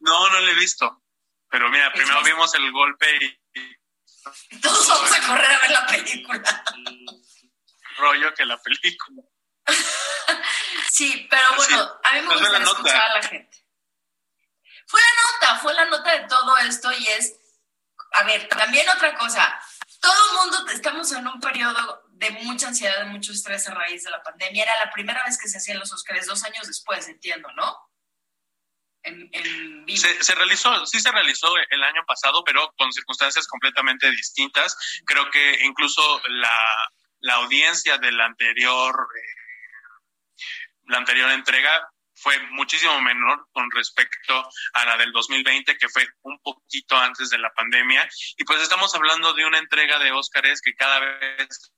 No, 0.00 0.28
no 0.30 0.40
lo 0.40 0.48
he 0.48 0.54
visto. 0.54 1.02
Pero 1.50 1.68
mira, 1.68 1.92
primero 1.92 2.22
vimos 2.22 2.54
el 2.54 2.70
golpe 2.72 3.06
y, 3.20 3.60
y 3.60 3.80
Todos 4.62 4.88
vamos 4.88 5.12
a 5.12 5.26
correr 5.26 5.50
a 5.50 5.58
ver 5.60 5.70
la 5.70 5.86
película. 5.86 6.64
el 6.74 7.18
rollo 7.98 8.34
que 8.34 8.44
la 8.46 8.56
película. 8.62 9.22
Sí, 10.90 11.26
pero 11.30 11.42
Pues 11.56 11.68
sí. 11.68 11.74
bueno, 11.74 11.90
a 12.02 12.12
mí 12.14 12.20
me 12.22 12.26
Pues 12.26 12.40
nota. 12.40 12.58
escuchar 12.62 13.00
a 13.02 13.14
la 13.14 13.22
gente. 13.22 13.58
Fue 14.86 15.00
la 15.00 15.46
nota, 15.48 15.58
fue 15.60 15.74
la 15.74 15.84
nota 15.86 16.10
de 16.18 16.26
todo 16.26 16.56
esto 16.58 16.90
y 16.92 17.06
es, 17.06 17.34
a 18.12 18.24
ver, 18.24 18.48
también 18.48 18.88
otra 18.88 19.14
cosa, 19.16 19.60
todo 20.00 20.12
el 20.12 20.36
mundo 20.50 20.72
estamos 20.72 21.12
en 21.12 21.26
un 21.28 21.38
periodo 21.40 22.02
de 22.08 22.30
mucha 22.42 22.68
ansiedad, 22.68 22.98
de 22.98 23.04
mucho 23.04 23.30
estrés 23.32 23.68
a 23.68 23.74
raíz 23.74 24.02
de 24.02 24.10
la 24.10 24.22
pandemia. 24.22 24.64
Era 24.64 24.84
la 24.84 24.90
primera 24.90 25.22
vez 25.24 25.38
que 25.38 25.48
se 25.48 25.58
hacían 25.58 25.78
los 25.78 25.92
Óscares, 25.92 26.26
dos 26.26 26.42
años 26.42 26.66
después, 26.66 27.06
entiendo, 27.08 27.48
¿no? 27.52 27.78
En, 29.02 29.30
en 29.32 29.84
vivo. 29.86 29.98
Se, 30.00 30.22
se 30.24 30.34
realizó, 30.34 30.84
sí 30.86 31.00
se 31.00 31.10
realizó 31.12 31.54
el 31.56 31.84
año 31.84 32.04
pasado, 32.06 32.42
pero 32.44 32.74
con 32.76 32.92
circunstancias 32.92 33.46
completamente 33.46 34.10
distintas. 34.10 34.76
Creo 35.06 35.30
que 35.30 35.60
incluso 35.64 36.20
la, 36.28 36.90
la 37.20 37.34
audiencia 37.34 37.96
de 37.98 38.10
la 38.12 38.26
anterior, 38.26 38.92
eh, 39.16 39.40
la 40.90 40.98
anterior 40.98 41.30
entrega 41.30 41.90
fue 42.14 42.38
muchísimo 42.50 43.00
menor 43.00 43.48
con 43.52 43.70
respecto 43.70 44.48
a 44.74 44.84
la 44.84 44.96
del 44.98 45.12
2020, 45.12 45.76
que 45.78 45.88
fue 45.88 46.06
un 46.22 46.38
poquito 46.40 46.96
antes 46.96 47.30
de 47.30 47.38
la 47.38 47.52
pandemia. 47.54 48.08
Y 48.36 48.44
pues 48.44 48.60
estamos 48.60 48.94
hablando 48.94 49.32
de 49.32 49.46
una 49.46 49.58
entrega 49.58 49.98
de 49.98 50.12
Óscares 50.12 50.60
que 50.60 50.74
cada 50.74 50.98
vez 51.00 51.72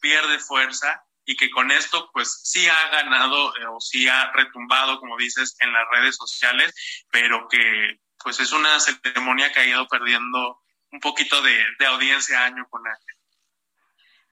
pierde 0.00 0.38
fuerza 0.38 1.02
y 1.24 1.36
que 1.36 1.50
con 1.50 1.72
esto 1.72 2.08
pues 2.12 2.40
sí 2.44 2.68
ha 2.68 2.88
ganado 2.90 3.56
eh, 3.56 3.66
o 3.66 3.80
sí 3.80 4.08
ha 4.08 4.30
retumbado, 4.32 5.00
como 5.00 5.16
dices, 5.16 5.56
en 5.58 5.72
las 5.72 5.84
redes 5.90 6.16
sociales, 6.16 6.72
pero 7.10 7.48
que 7.48 7.98
pues 8.22 8.38
es 8.38 8.52
una 8.52 8.78
ceremonia 8.78 9.52
que 9.52 9.60
ha 9.60 9.66
ido 9.66 9.88
perdiendo 9.88 10.62
un 10.92 11.00
poquito 11.00 11.42
de, 11.42 11.64
de 11.78 11.86
audiencia 11.86 12.44
año 12.44 12.66
con 12.70 12.86
año. 12.86 12.96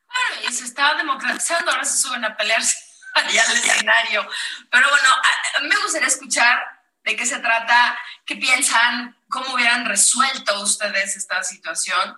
Claro, 0.06 0.49
y 0.49 0.52
se 0.52 0.64
está 0.64 0.95
democratizando, 0.95 1.73
ahora 1.73 1.84
se 1.84 1.99
suben 1.99 2.25
a 2.25 2.36
pelearse 2.36 2.83
allá 3.15 3.43
al 3.49 3.57
escenario. 3.57 4.29
Pero 4.71 4.89
bueno, 4.89 5.09
a- 5.09 5.59
a 5.59 5.61
mí 5.63 5.69
me 5.69 5.77
gustaría 5.83 6.09
escuchar 6.09 6.59
de 7.05 7.17
qué 7.17 7.27
se 7.27 7.39
trata, 7.39 7.99
qué 8.25 8.37
piensan, 8.37 9.17
cómo 9.29 9.55
hubieran 9.55 9.85
resuelto 9.85 10.61
ustedes 10.63 11.17
esta 11.17 11.43
situación. 11.43 12.17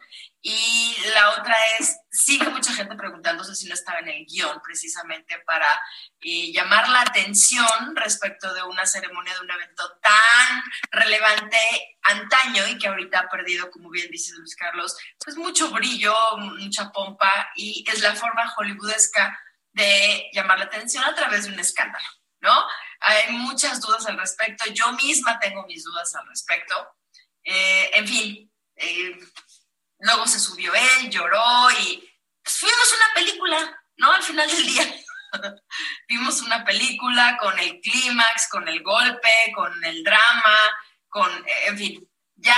Y 0.48 0.96
la 1.12 1.30
otra 1.30 1.56
es, 1.80 1.96
sigue 2.08 2.48
mucha 2.50 2.72
gente 2.72 2.94
preguntándose 2.94 3.56
si 3.56 3.66
no 3.66 3.74
estaba 3.74 3.98
en 3.98 4.08
el 4.08 4.26
guion 4.26 4.60
precisamente 4.62 5.36
para 5.40 5.66
eh, 6.20 6.52
llamar 6.52 6.88
la 6.88 7.00
atención 7.00 7.96
respecto 7.96 8.54
de 8.54 8.62
una 8.62 8.86
ceremonia, 8.86 9.34
de 9.34 9.40
un 9.40 9.50
evento 9.50 9.98
tan 10.00 10.62
relevante 10.92 11.58
antaño 12.02 12.64
y 12.68 12.78
que 12.78 12.86
ahorita 12.86 13.18
ha 13.20 13.28
perdido, 13.28 13.70
como 13.72 13.90
bien 13.90 14.08
dice 14.12 14.34
Luis 14.36 14.54
Carlos, 14.54 14.96
pues 15.24 15.36
mucho 15.36 15.70
brillo, 15.70 16.14
mucha 16.38 16.92
pompa 16.92 17.50
y 17.56 17.84
es 17.90 18.00
la 18.02 18.14
forma 18.14 18.48
hollywoodesca 18.56 19.36
de 19.76 20.30
llamar 20.32 20.58
la 20.58 20.64
atención 20.64 21.04
a 21.04 21.14
través 21.14 21.44
de 21.44 21.52
un 21.52 21.60
escándalo, 21.60 22.06
¿no? 22.40 22.66
Hay 23.00 23.30
muchas 23.32 23.78
dudas 23.78 24.06
al 24.06 24.16
respecto, 24.16 24.64
yo 24.72 24.90
misma 24.92 25.38
tengo 25.38 25.66
mis 25.66 25.84
dudas 25.84 26.14
al 26.14 26.26
respecto. 26.28 26.96
Eh, 27.44 27.90
en 27.92 28.08
fin, 28.08 28.52
eh, 28.76 29.18
luego 29.98 30.26
se 30.26 30.40
subió 30.40 30.72
él, 30.74 31.10
lloró 31.10 31.70
y 31.72 32.10
pues, 32.42 32.58
fuimos 32.58 32.94
una 32.96 33.14
película, 33.14 33.84
¿no? 33.98 34.12
Al 34.12 34.22
final 34.22 34.50
del 34.50 34.66
día. 34.66 34.96
Vimos 36.08 36.40
una 36.40 36.64
película 36.64 37.36
con 37.38 37.58
el 37.58 37.78
clímax, 37.82 38.48
con 38.48 38.66
el 38.68 38.82
golpe, 38.82 39.52
con 39.54 39.84
el 39.84 40.02
drama, 40.02 40.58
con, 41.06 41.30
eh, 41.46 41.66
en 41.66 41.76
fin, 41.76 42.10
ya 42.36 42.56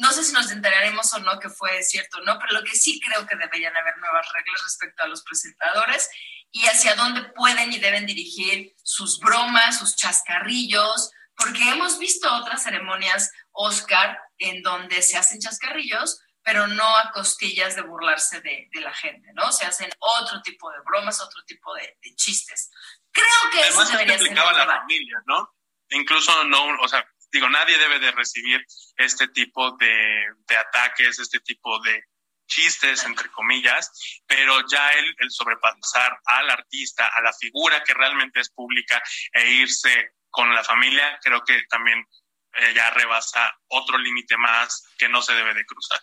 no 0.00 0.10
sé 0.10 0.24
si 0.24 0.32
nos 0.32 0.50
enteraremos 0.50 1.12
o 1.12 1.20
no 1.20 1.38
que 1.38 1.48
fue 1.48 1.80
cierto 1.84 2.18
o 2.18 2.22
no, 2.22 2.40
pero 2.40 2.54
lo 2.54 2.64
que 2.64 2.74
sí 2.74 3.00
creo 3.00 3.24
que 3.24 3.36
deberían 3.36 3.76
haber 3.76 3.96
nuevas 3.98 4.26
reglas 4.32 4.64
respecto 4.64 5.04
a 5.04 5.06
los 5.06 5.22
presentadores 5.22 6.10
y 6.56 6.66
hacia 6.68 6.94
dónde 6.94 7.22
pueden 7.34 7.70
y 7.70 7.78
deben 7.78 8.06
dirigir 8.06 8.72
sus 8.82 9.20
bromas, 9.20 9.78
sus 9.78 9.94
chascarrillos, 9.94 11.10
porque 11.36 11.68
hemos 11.68 11.98
visto 11.98 12.34
otras 12.34 12.62
ceremonias 12.62 13.30
Oscar 13.52 14.18
en 14.38 14.62
donde 14.62 15.02
se 15.02 15.18
hacen 15.18 15.38
chascarrillos, 15.38 16.18
pero 16.42 16.66
no 16.66 16.96
a 16.96 17.12
costillas 17.12 17.76
de 17.76 17.82
burlarse 17.82 18.40
de, 18.40 18.70
de 18.72 18.80
la 18.80 18.94
gente, 18.94 19.28
¿no? 19.34 19.52
Se 19.52 19.66
hacen 19.66 19.90
otro 19.98 20.40
tipo 20.40 20.70
de 20.70 20.78
bromas, 20.86 21.20
otro 21.20 21.42
tipo 21.44 21.74
de, 21.74 21.98
de 22.02 22.14
chistes. 22.14 22.70
Creo 23.12 23.50
que 23.52 23.60
Además, 23.60 23.82
eso 23.82 23.92
debería 23.92 24.16
ser 24.16 24.26
implicaba 24.28 24.52
el 24.52 24.60
a 24.60 24.64
la 24.64 24.80
familia, 24.80 25.22
¿no? 25.26 25.54
Incluso 25.90 26.42
no, 26.44 26.68
o 26.80 26.88
sea, 26.88 27.06
digo, 27.32 27.50
nadie 27.50 27.76
debe 27.76 27.98
de 27.98 28.12
recibir 28.12 28.64
este 28.96 29.28
tipo 29.28 29.72
de, 29.72 30.24
de 30.48 30.56
ataques, 30.56 31.18
este 31.18 31.40
tipo 31.40 31.78
de 31.82 32.02
chistes, 32.46 33.04
entre 33.04 33.30
comillas, 33.30 33.90
pero 34.26 34.66
ya 34.68 34.90
el, 34.92 35.14
el 35.18 35.30
sobrepasar 35.30 36.18
al 36.24 36.50
artista, 36.50 37.08
a 37.08 37.20
la 37.22 37.32
figura 37.32 37.82
que 37.82 37.94
realmente 37.94 38.40
es 38.40 38.50
pública 38.50 39.02
e 39.32 39.50
irse 39.50 40.14
con 40.30 40.54
la 40.54 40.64
familia, 40.64 41.18
creo 41.22 41.42
que 41.44 41.62
también 41.68 42.06
eh, 42.52 42.72
ya 42.74 42.90
rebasa 42.90 43.58
otro 43.68 43.98
límite 43.98 44.36
más 44.36 44.86
que 44.98 45.08
no 45.08 45.22
se 45.22 45.34
debe 45.34 45.54
de 45.54 45.64
cruzar. 45.64 46.00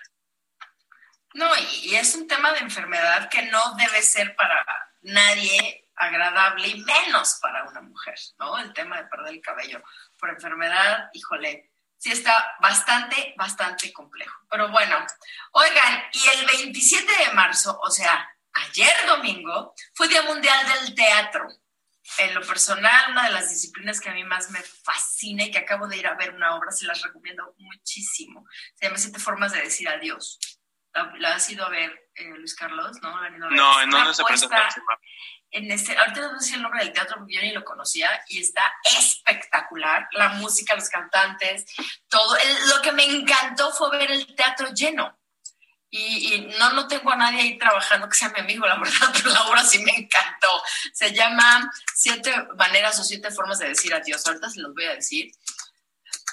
No, 1.33 1.49
y, 1.57 1.89
y 1.89 1.95
es 1.95 2.13
un 2.15 2.27
tema 2.27 2.51
de 2.53 2.59
enfermedad 2.59 3.29
que 3.29 3.43
no 3.43 3.75
debe 3.75 4.01
ser 4.01 4.35
para 4.35 4.65
nadie 5.01 5.83
agradable 5.95 6.67
y 6.67 6.79
menos 6.81 7.39
para 7.41 7.63
una 7.65 7.81
mujer, 7.81 8.15
¿no? 8.39 8.57
El 8.59 8.73
tema 8.73 8.97
de 8.97 9.07
perder 9.07 9.33
el 9.33 9.41
cabello 9.41 9.83
por 10.17 10.29
enfermedad, 10.29 11.09
híjole, 11.13 11.72
sí 12.03 12.11
está 12.11 12.57
bastante, 12.59 13.33
bastante 13.37 13.93
complejo. 13.93 14.37
Pero 14.49 14.69
bueno, 14.69 15.05
oigan, 15.53 16.03
y 16.11 16.37
el 16.37 16.45
27 16.45 17.09
de 17.25 17.33
marzo, 17.33 17.79
o 17.81 17.89
sea, 17.89 18.29
ayer 18.51 18.93
domingo, 19.07 19.73
fue 19.93 20.09
Día 20.09 20.21
Mundial 20.23 20.67
del 20.67 20.95
Teatro. 20.95 21.47
En 22.17 22.35
lo 22.35 22.41
personal, 22.41 23.11
una 23.11 23.27
de 23.27 23.31
las 23.31 23.49
disciplinas 23.49 24.01
que 24.01 24.09
a 24.09 24.13
mí 24.13 24.25
más 24.25 24.51
me 24.51 24.59
fascina 24.59 25.43
y 25.43 25.51
que 25.51 25.59
acabo 25.59 25.87
de 25.87 25.95
ir 25.95 26.05
a 26.05 26.15
ver 26.15 26.35
una 26.35 26.57
obra, 26.57 26.71
se 26.71 26.85
las 26.85 27.01
recomiendo 27.01 27.55
muchísimo. 27.57 28.45
Se 28.75 28.85
llama 28.85 28.97
Siete 28.97 29.19
Formas 29.19 29.53
de 29.53 29.61
Decir 29.61 29.87
Adiós. 29.87 30.39
La, 30.91 31.09
la 31.19 31.35
has 31.35 31.49
ido 31.49 31.65
a 31.65 31.69
ver, 31.69 32.09
eh, 32.15 32.33
Luis 32.35 32.53
Carlos, 32.53 33.01
¿no? 33.01 33.21
¿La 33.21 33.27
han 33.27 33.35
ido 33.37 33.45
a 33.45 33.49
ver? 33.49 33.57
No, 33.57 33.81
¿en 33.81 33.89
dónde 33.89 34.13
se 34.13 34.25
presenta? 34.25 34.67
En 35.53 35.71
este, 35.71 35.95
ahorita 35.95 36.31
no 36.31 36.39
sé 36.39 36.49
si 36.49 36.55
el 36.55 36.63
nombre 36.63 36.83
del 36.83 36.93
teatro 36.93 37.25
yo 37.29 37.41
ni 37.41 37.51
lo 37.51 37.63
conocía 37.63 38.09
y 38.27 38.41
está 38.41 38.63
espectacular. 38.97 40.07
La 40.13 40.29
música, 40.29 40.75
los 40.75 40.89
cantantes, 40.89 41.65
todo. 42.09 42.35
Lo 42.67 42.81
que 42.81 42.91
me 42.91 43.05
encantó 43.05 43.71
fue 43.71 43.95
ver 43.97 44.11
el 44.11 44.35
teatro 44.35 44.69
lleno. 44.73 45.17
Y, 45.91 46.33
y 46.33 46.41
no, 46.57 46.73
no 46.73 46.87
tengo 46.87 47.11
a 47.11 47.15
nadie 47.15 47.41
ahí 47.41 47.57
trabajando 47.59 48.09
que 48.09 48.17
sea 48.17 48.29
mi 48.29 48.39
amigo, 48.39 48.65
la 48.65 48.79
verdad, 48.79 49.13
pero 49.13 49.29
la 49.29 49.43
obra 49.43 49.63
sí 49.63 49.77
me 49.77 49.91
encantó. 49.91 50.49
Se 50.91 51.13
llama 51.13 51.71
Siete 51.93 52.33
maneras 52.57 52.99
o 52.99 53.03
siete 53.03 53.29
formas 53.29 53.59
de 53.59 53.69
decir 53.69 53.93
adiós. 53.93 54.25
Ahorita 54.25 54.49
se 54.49 54.59
los 54.59 54.73
voy 54.73 54.85
a 54.85 54.95
decir. 54.95 55.31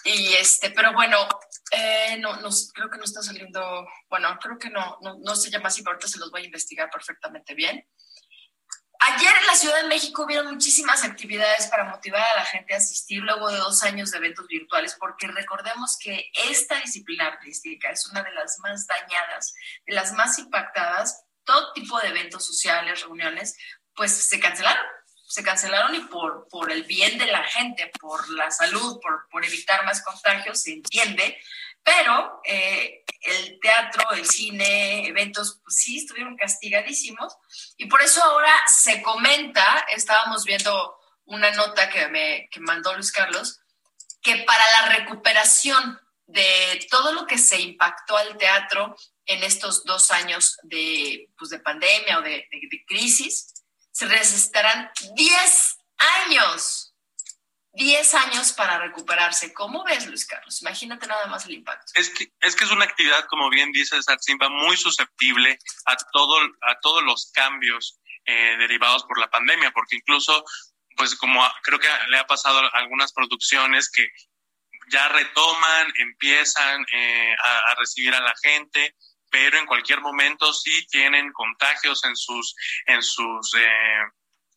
Y 0.04 0.33
este, 0.33 0.70
pero 0.70 0.94
bueno, 0.94 1.28
eh, 1.72 2.16
no, 2.20 2.37
no, 2.37 2.48
creo 2.72 2.88
que 2.88 2.96
no 2.96 3.04
está 3.04 3.22
saliendo, 3.22 3.87
bueno, 4.09 4.38
creo 4.40 4.59
que 4.59 4.70
no, 4.70 4.96
no, 5.02 5.18
no 5.18 5.37
se 5.37 5.50
llama 5.50 5.68
así, 5.68 5.83
pero 5.83 5.92
ahorita 5.92 6.09
se 6.09 6.18
los 6.18 6.30
voy 6.30 6.40
a 6.40 6.46
investigar 6.46 6.88
perfectamente 6.90 7.54
bien. 7.54 7.87
Ayer 9.03 9.33
en 9.35 9.47
la 9.47 9.55
Ciudad 9.55 9.83
de 9.83 9.89
México 9.89 10.25
hubieron 10.25 10.53
muchísimas 10.53 11.05
actividades 11.05 11.69
para 11.69 11.85
motivar 11.85 12.23
a 12.23 12.37
la 12.37 12.45
gente 12.45 12.75
a 12.75 12.77
asistir 12.77 13.23
luego 13.23 13.51
de 13.51 13.57
dos 13.57 13.83
años 13.83 14.11
de 14.11 14.19
eventos 14.19 14.47
virtuales, 14.47 14.95
porque 15.01 15.27
recordemos 15.27 15.97
que 15.99 16.31
esta 16.51 16.79
disciplina 16.81 17.27
artística 17.27 17.91
es 17.91 18.07
una 18.11 18.23
de 18.23 18.33
las 18.33 18.59
más 18.59 18.87
dañadas, 18.87 19.55
de 19.87 19.95
las 19.95 20.13
más 20.13 20.39
impactadas. 20.39 21.25
Todo 21.45 21.73
tipo 21.73 21.99
de 21.99 22.09
eventos 22.09 22.45
sociales, 22.45 23.01
reuniones, 23.01 23.57
pues 23.95 24.13
se 24.13 24.39
cancelaron 24.39 24.85
se 25.31 25.45
cancelaron 25.45 25.95
y 25.95 26.01
por, 26.01 26.49
por 26.49 26.73
el 26.73 26.83
bien 26.83 27.17
de 27.17 27.27
la 27.27 27.45
gente, 27.45 27.89
por 28.01 28.29
la 28.31 28.51
salud, 28.51 28.99
por, 29.01 29.29
por 29.31 29.45
evitar 29.45 29.85
más 29.85 30.03
contagios, 30.03 30.61
se 30.61 30.73
entiende, 30.73 31.39
pero 31.83 32.40
eh, 32.45 33.05
el 33.23 33.59
teatro, 33.61 34.12
el 34.12 34.27
cine, 34.27 35.07
eventos, 35.07 35.61
pues 35.62 35.77
sí 35.77 35.99
estuvieron 35.99 36.37
castigadísimos 36.37 37.37
y 37.77 37.87
por 37.87 38.03
eso 38.03 38.23
ahora 38.23 38.53
se 38.66 39.03
comenta, 39.03 39.87
estábamos 39.95 40.45
viendo 40.45 40.97
una 41.25 41.51
nota 41.53 41.88
que 41.90 42.09
me 42.09 42.49
que 42.51 42.61
mandó 42.61 42.95
Luis 42.95 43.12
Carlos, 43.12 43.61
que 44.23 44.45
para 44.45 44.64
la 44.73 44.97
recuperación 44.97 46.01
de 46.27 46.87
todo 46.90 47.12
lo 47.12 47.27
que 47.27 47.38
se 47.38 47.61
impactó 47.61 48.16
al 48.16 48.37
teatro 48.37 48.97
en 49.27 49.43
estos 49.43 49.85
dos 49.85 50.11
años 50.11 50.59
de, 50.62 51.29
pues 51.38 51.51
de 51.51 51.61
pandemia 51.61 52.19
o 52.19 52.23
de, 52.23 52.49
de 52.51 52.85
crisis, 52.87 53.55
se 53.93 54.07
necesitarán 54.07 54.90
10 55.14 55.79
años. 56.27 56.89
10 57.72 58.14
años 58.14 58.52
para 58.52 58.78
recuperarse. 58.78 59.52
¿Cómo 59.52 59.85
ves, 59.85 60.06
Luis 60.06 60.26
Carlos? 60.26 60.61
Imagínate 60.62 61.06
nada 61.06 61.26
más 61.26 61.46
el 61.46 61.52
impacto. 61.52 61.92
Es 61.94 62.11
que 62.11 62.33
es, 62.40 62.56
que 62.56 62.64
es 62.64 62.70
una 62.70 62.85
actividad, 62.85 63.26
como 63.26 63.48
bien 63.48 63.70
dice 63.72 63.96
Simba, 64.20 64.48
muy 64.48 64.76
susceptible 64.76 65.59
a, 65.87 65.96
todo, 66.12 66.37
a 66.62 66.78
todos 66.80 67.02
los 67.04 67.30
cambios 67.33 68.00
eh, 68.24 68.56
derivados 68.59 69.04
por 69.04 69.18
la 69.18 69.30
pandemia, 69.30 69.70
porque 69.70 69.96
incluso, 69.96 70.44
pues 70.96 71.14
como 71.14 71.42
creo 71.62 71.78
que 71.78 71.88
le 72.09 72.18
ha 72.18 72.26
pasado 72.26 72.59
a 72.59 72.78
algunas 72.78 73.12
producciones 73.12 73.90
que 73.90 74.09
ya 74.90 75.09
retoman, 75.09 75.92
empiezan 75.96 76.85
eh, 76.92 77.35
a, 77.38 77.59
a 77.70 77.74
recibir 77.76 78.12
a 78.14 78.20
la 78.20 78.35
gente, 78.42 78.96
pero 79.30 79.59
en 79.59 79.66
cualquier 79.66 80.00
momento 80.00 80.52
sí 80.52 80.87
tienen 80.88 81.33
contagios 81.33 82.04
en 82.04 82.16
sus, 82.16 82.54
en 82.87 83.02
sus, 83.02 83.54
eh, 83.54 84.02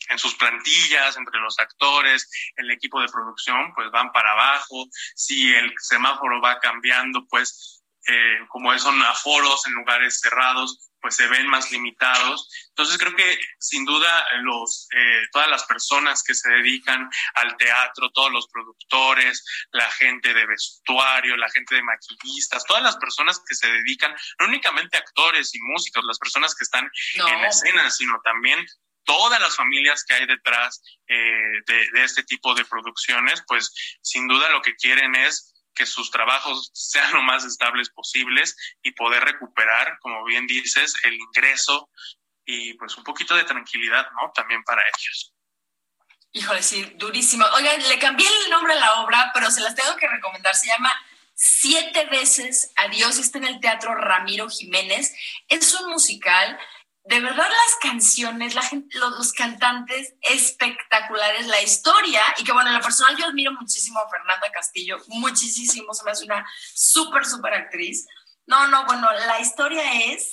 en 0.09 0.19
sus 0.19 0.35
plantillas, 0.35 1.17
entre 1.17 1.39
los 1.39 1.57
actores, 1.59 2.29
el 2.57 2.71
equipo 2.71 3.01
de 3.01 3.07
producción, 3.07 3.73
pues 3.73 3.89
van 3.91 4.11
para 4.11 4.31
abajo. 4.31 4.85
Si 5.15 5.53
el 5.53 5.73
semáforo 5.79 6.41
va 6.41 6.59
cambiando, 6.59 7.25
pues 7.27 7.83
eh, 8.07 8.39
como 8.49 8.77
son 8.79 9.01
aforos 9.01 9.65
en 9.67 9.73
lugares 9.73 10.19
cerrados, 10.19 10.89
pues 11.03 11.15
se 11.15 11.27
ven 11.27 11.47
más 11.47 11.69
limitados. 11.71 12.49
Entonces 12.69 12.97
creo 12.97 13.15
que 13.15 13.37
sin 13.59 13.83
duda 13.85 14.25
los, 14.41 14.87
eh, 14.95 15.21
todas 15.31 15.49
las 15.49 15.63
personas 15.65 16.23
que 16.23 16.33
se 16.33 16.49
dedican 16.49 17.09
al 17.35 17.55
teatro, 17.57 18.09
todos 18.11 18.31
los 18.31 18.47
productores, 18.47 19.43
la 19.71 19.89
gente 19.91 20.33
de 20.33 20.45
vestuario, 20.45 21.35
la 21.37 21.49
gente 21.49 21.75
de 21.75 21.83
maquillistas, 21.83 22.65
todas 22.65 22.83
las 22.83 22.95
personas 22.97 23.41
que 23.45 23.53
se 23.53 23.67
dedican, 23.67 24.15
no 24.39 24.47
únicamente 24.47 24.97
actores 24.97 25.53
y 25.53 25.59
músicos, 25.61 26.05
las 26.05 26.19
personas 26.19 26.55
que 26.55 26.63
están 26.63 26.89
en 27.15 27.45
escena, 27.45 27.89
sino 27.91 28.19
también 28.23 28.65
todas 29.03 29.39
las 29.39 29.55
familias 29.55 30.03
que 30.03 30.13
hay 30.13 30.25
detrás 30.25 30.81
eh, 31.07 31.61
de, 31.67 31.91
de 31.91 32.03
este 32.03 32.23
tipo 32.23 32.53
de 32.53 32.65
producciones, 32.65 33.43
pues 33.47 33.71
sin 34.01 34.27
duda 34.27 34.49
lo 34.49 34.61
que 34.61 34.75
quieren 34.75 35.15
es 35.15 35.53
que 35.73 35.85
sus 35.85 36.11
trabajos 36.11 36.71
sean 36.73 37.11
lo 37.13 37.21
más 37.21 37.45
estables 37.45 37.89
posibles 37.89 38.55
y 38.81 38.91
poder 38.91 39.23
recuperar, 39.23 39.97
como 39.99 40.23
bien 40.25 40.47
dices, 40.47 40.95
el 41.03 41.15
ingreso 41.15 41.89
y 42.45 42.73
pues 42.73 42.97
un 42.97 43.03
poquito 43.03 43.35
de 43.35 43.43
tranquilidad, 43.43 44.07
¿no? 44.21 44.31
También 44.33 44.63
para 44.63 44.81
ellos. 44.81 45.33
Híjole, 46.33 46.63
sí, 46.63 46.83
durísimo. 46.95 47.45
Oigan, 47.55 47.81
le 47.87 47.99
cambié 47.99 48.27
el 48.27 48.49
nombre 48.49 48.73
a 48.73 48.77
la 48.77 49.01
obra, 49.01 49.31
pero 49.33 49.51
se 49.51 49.61
las 49.61 49.75
tengo 49.75 49.95
que 49.95 50.07
recomendar. 50.07 50.55
Se 50.55 50.67
llama 50.67 50.91
Siete 51.35 52.05
veces 52.05 52.73
Adiós. 52.75 53.17
Está 53.17 53.37
en 53.37 53.45
el 53.45 53.59
Teatro 53.59 53.93
Ramiro 53.93 54.49
Jiménez. 54.49 55.13
Es 55.47 55.73
un 55.75 55.91
musical 55.91 56.59
de 57.05 57.19
verdad 57.19 57.49
las 57.49 57.75
canciones, 57.81 58.55
la 58.55 58.61
gente, 58.61 58.97
los, 58.97 59.33
cantantes 59.33 60.13
espectaculares, 60.21 61.47
la 61.47 61.61
historia, 61.61 62.21
y 62.37 62.43
que 62.43 62.53
bueno, 62.53 62.69
en 62.69 62.77
lo 62.77 62.81
personal 62.81 63.17
yo 63.17 63.25
admiro 63.25 63.51
muchísimo 63.51 63.99
a 63.99 64.09
Fernanda 64.09 64.49
Castillo, 64.51 64.97
muchísimo, 65.07 65.93
se 65.93 66.05
me 66.05 66.11
hace 66.11 66.25
una 66.25 66.45
súper, 66.73 67.25
súper 67.25 67.53
actriz. 67.53 68.07
No, 68.45 68.67
no, 68.67 68.85
bueno, 68.85 69.09
la 69.27 69.39
historia 69.39 70.11
es, 70.11 70.31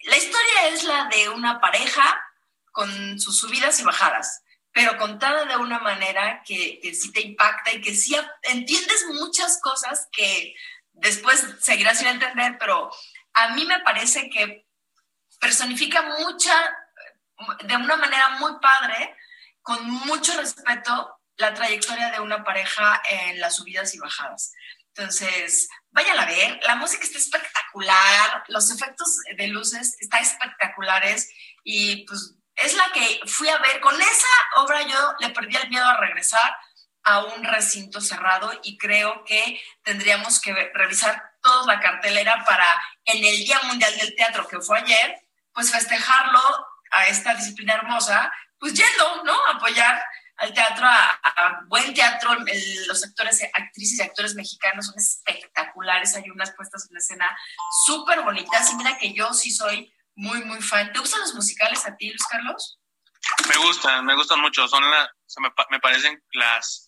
la 0.00 0.16
historia 0.16 0.68
es 0.68 0.84
la 0.84 1.06
de 1.06 1.30
una 1.30 1.60
pareja 1.60 2.22
con 2.70 3.18
sus 3.18 3.38
subidas 3.38 3.80
y 3.80 3.84
bajadas, 3.84 4.42
pero 4.72 4.98
contada 4.98 5.46
de 5.46 5.56
una 5.56 5.78
manera 5.78 6.42
que, 6.44 6.80
que 6.82 6.94
sí 6.94 7.12
te 7.12 7.22
impacta 7.22 7.72
y 7.72 7.80
que 7.80 7.94
sí 7.94 8.14
entiendes 8.42 9.06
muchas 9.14 9.58
cosas 9.62 10.08
que 10.12 10.54
después 10.92 11.46
seguirás 11.60 11.98
sin 11.98 12.08
entender, 12.08 12.58
pero 12.58 12.90
a 13.32 13.54
mí 13.54 13.64
me 13.64 13.80
parece 13.80 14.28
que 14.28 14.63
personifica 15.40 16.02
mucha, 16.18 16.54
de 17.64 17.76
una 17.76 17.96
manera 17.96 18.30
muy 18.40 18.52
padre, 18.60 19.16
con 19.62 19.84
mucho 19.88 20.36
respeto, 20.38 21.20
la 21.36 21.52
trayectoria 21.52 22.10
de 22.10 22.20
una 22.20 22.44
pareja 22.44 23.02
en 23.08 23.40
las 23.40 23.56
subidas 23.56 23.94
y 23.94 23.98
bajadas. 23.98 24.52
Entonces, 24.96 25.68
vayan 25.90 26.18
a 26.18 26.26
ver, 26.26 26.60
la 26.64 26.76
música 26.76 27.02
está 27.02 27.18
espectacular, 27.18 28.44
los 28.48 28.70
efectos 28.70 29.18
de 29.36 29.48
luces 29.48 29.96
están 30.00 30.22
espectaculares 30.22 31.28
y 31.64 32.06
pues 32.06 32.34
es 32.56 32.74
la 32.74 32.92
que 32.92 33.20
fui 33.26 33.48
a 33.48 33.58
ver. 33.58 33.80
Con 33.80 34.00
esa 34.00 34.26
obra 34.56 34.82
yo 34.82 35.14
le 35.18 35.30
perdí 35.30 35.56
el 35.56 35.68
miedo 35.68 35.84
a 35.84 35.96
regresar 35.96 36.56
a 37.02 37.24
un 37.24 37.44
recinto 37.44 38.00
cerrado 38.00 38.52
y 38.62 38.78
creo 38.78 39.24
que 39.24 39.60
tendríamos 39.82 40.40
que 40.40 40.52
revisar 40.72 41.34
toda 41.42 41.74
la 41.74 41.80
cartelera 41.80 42.44
para 42.44 42.66
en 43.04 43.22
el 43.24 43.36
Día 43.44 43.60
Mundial 43.64 43.94
del 43.98 44.14
Teatro 44.14 44.48
que 44.48 44.60
fue 44.60 44.78
ayer, 44.78 45.23
pues 45.54 45.70
festejarlo 45.70 46.40
a 46.90 47.06
esta 47.06 47.34
disciplina 47.34 47.74
hermosa, 47.74 48.30
pues 48.58 48.74
yendo, 48.74 49.24
¿no? 49.24 49.34
Apoyar 49.54 50.02
al 50.36 50.52
teatro, 50.52 50.86
a, 50.86 51.60
buen 51.68 51.94
teatro. 51.94 52.36
los 52.86 53.04
actores, 53.04 53.40
actrices 53.52 53.98
y 53.98 54.02
actores 54.02 54.34
mexicanos 54.34 54.86
son 54.86 54.96
espectaculares. 54.98 56.14
Hay 56.16 56.28
unas 56.30 56.52
puestas 56.54 56.88
en 56.90 56.96
escena 56.96 57.36
súper 57.86 58.22
bonitas. 58.22 58.70
Y 58.72 58.76
mira 58.76 58.98
que 58.98 59.12
yo 59.12 59.32
sí 59.32 59.50
soy 59.50 59.92
muy, 60.16 60.44
muy 60.44 60.60
fan. 60.60 60.92
¿Te 60.92 60.98
gustan 60.98 61.20
los 61.20 61.34
musicales 61.34 61.86
a 61.86 61.96
ti, 61.96 62.08
Luis 62.08 62.26
Carlos? 62.28 62.78
Me 63.48 63.56
gustan, 63.64 64.04
me 64.04 64.14
gustan 64.14 64.40
mucho. 64.40 64.66
Son 64.68 64.82
la, 64.90 65.10
me, 65.40 65.50
me, 65.70 65.80
parecen 65.80 66.22
las 66.32 66.86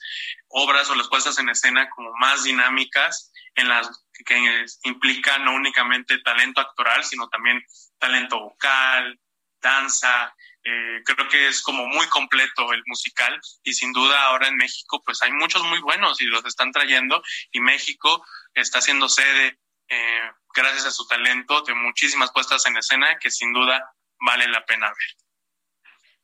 obras 0.48 0.88
o 0.90 0.94
las 0.94 1.09
puestas 1.09 1.38
en 1.38 1.48
escena 1.48 1.88
como 1.90 2.12
más 2.20 2.44
dinámicas, 2.44 3.33
en 3.57 3.69
las 3.69 4.07
que 4.25 4.66
implican 4.85 5.45
no 5.45 5.55
únicamente 5.55 6.19
talento 6.19 6.61
actoral, 6.61 7.05
sino 7.05 7.29
también 7.29 7.62
talento 7.99 8.38
vocal, 8.38 9.19
danza. 9.61 10.35
Eh, 10.62 11.03
creo 11.05 11.29
que 11.29 11.49
es 11.49 11.62
como 11.62 11.87
muy 11.87 12.07
completo 12.09 12.73
el 12.73 12.83
musical 12.87 13.40
y 13.62 13.73
sin 13.73 13.92
duda 13.92 14.21
ahora 14.27 14.49
en 14.49 14.57
México 14.57 15.03
pues 15.05 15.23
hay 15.23 15.33
muchos 15.33 15.62
muy 15.64 15.81
buenos 15.81 16.21
y 16.21 16.25
los 16.25 16.45
están 16.45 16.73
trayendo 16.73 17.23
y 17.53 17.61
México 17.61 18.25
está 18.53 18.81
siendo 18.81 19.09
sede 19.09 19.59
eh, 19.88 20.31
gracias 20.55 20.87
a 20.87 20.90
su 20.90 21.07
talento 21.07 21.62
de 21.62 21.75
muchísimas 21.75 22.33
puestas 22.33 22.66
en 22.66 22.77
escena 22.77 23.19
que 23.19 23.31
sin 23.31 23.53
duda 23.53 23.95
vale 24.19 24.49
la 24.49 24.64
pena 24.66 24.88
ver. 24.88 25.25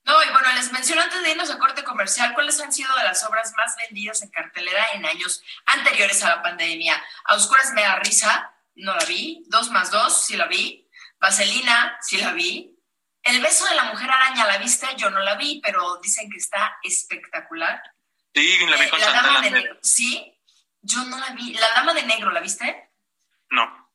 No, 0.05 0.23
y 0.23 0.31
bueno, 0.31 0.53
les 0.55 0.73
menciono 0.73 1.03
antes 1.03 1.23
de 1.23 1.31
irnos 1.31 1.51
a 1.51 1.59
corte 1.59 1.85
comercial 1.85 2.35
cuáles 2.35 2.61
han 2.61 2.73
sido 2.73 2.95
de 2.97 3.05
las 3.05 3.23
obras 3.25 3.53
más 3.57 3.77
vendidas 3.77 4.23
en 4.23 4.31
cartelera 4.31 4.93
en 4.95 5.07
años 5.07 5.43
anteriores 5.67 6.23
a 6.25 6.29
la 6.29 6.43
pandemia. 6.43 7.01
A 7.25 7.37
Oscuras 7.37 7.73
me 7.73 7.83
da 7.83 7.97
risa, 7.97 8.53
no 8.75 8.97
la 8.97 9.05
vi. 9.05 9.45
Dos 9.47 9.71
más 9.71 9.91
dos, 9.91 10.25
sí 10.25 10.37
la 10.37 10.47
vi. 10.47 10.89
Vaselina, 11.21 11.99
sí 12.01 12.17
la 12.17 12.33
vi. 12.33 12.77
El 13.23 13.41
beso 13.41 13.65
de 13.67 13.77
la 13.77 13.85
mujer 13.85 14.11
araña, 14.11 14.47
¿la 14.47 14.59
viste? 14.59 14.89
Yo 14.97 15.09
no 15.11 15.21
la 15.21 15.37
vi, 15.37 15.61
pero 15.63 15.99
dicen 16.03 16.29
que 16.29 16.39
está 16.39 16.79
espectacular. 16.83 17.81
Sí, 18.35 18.67
la 18.67 18.77
vi 18.77 18.85
eh, 18.85 18.91
con 18.91 19.01
la 19.01 19.13
dama 19.13 19.41
de 19.41 19.51
negro. 19.53 19.79
Sí, 19.83 20.37
yo 20.81 21.05
no 21.05 21.19
la 21.21 21.31
vi. 21.31 21.55
¿La 21.55 21.71
dama 21.71 21.95
de 21.95 22.03
negro 22.03 22.33
la 22.33 22.41
viste? 22.41 22.91
No. 23.51 23.93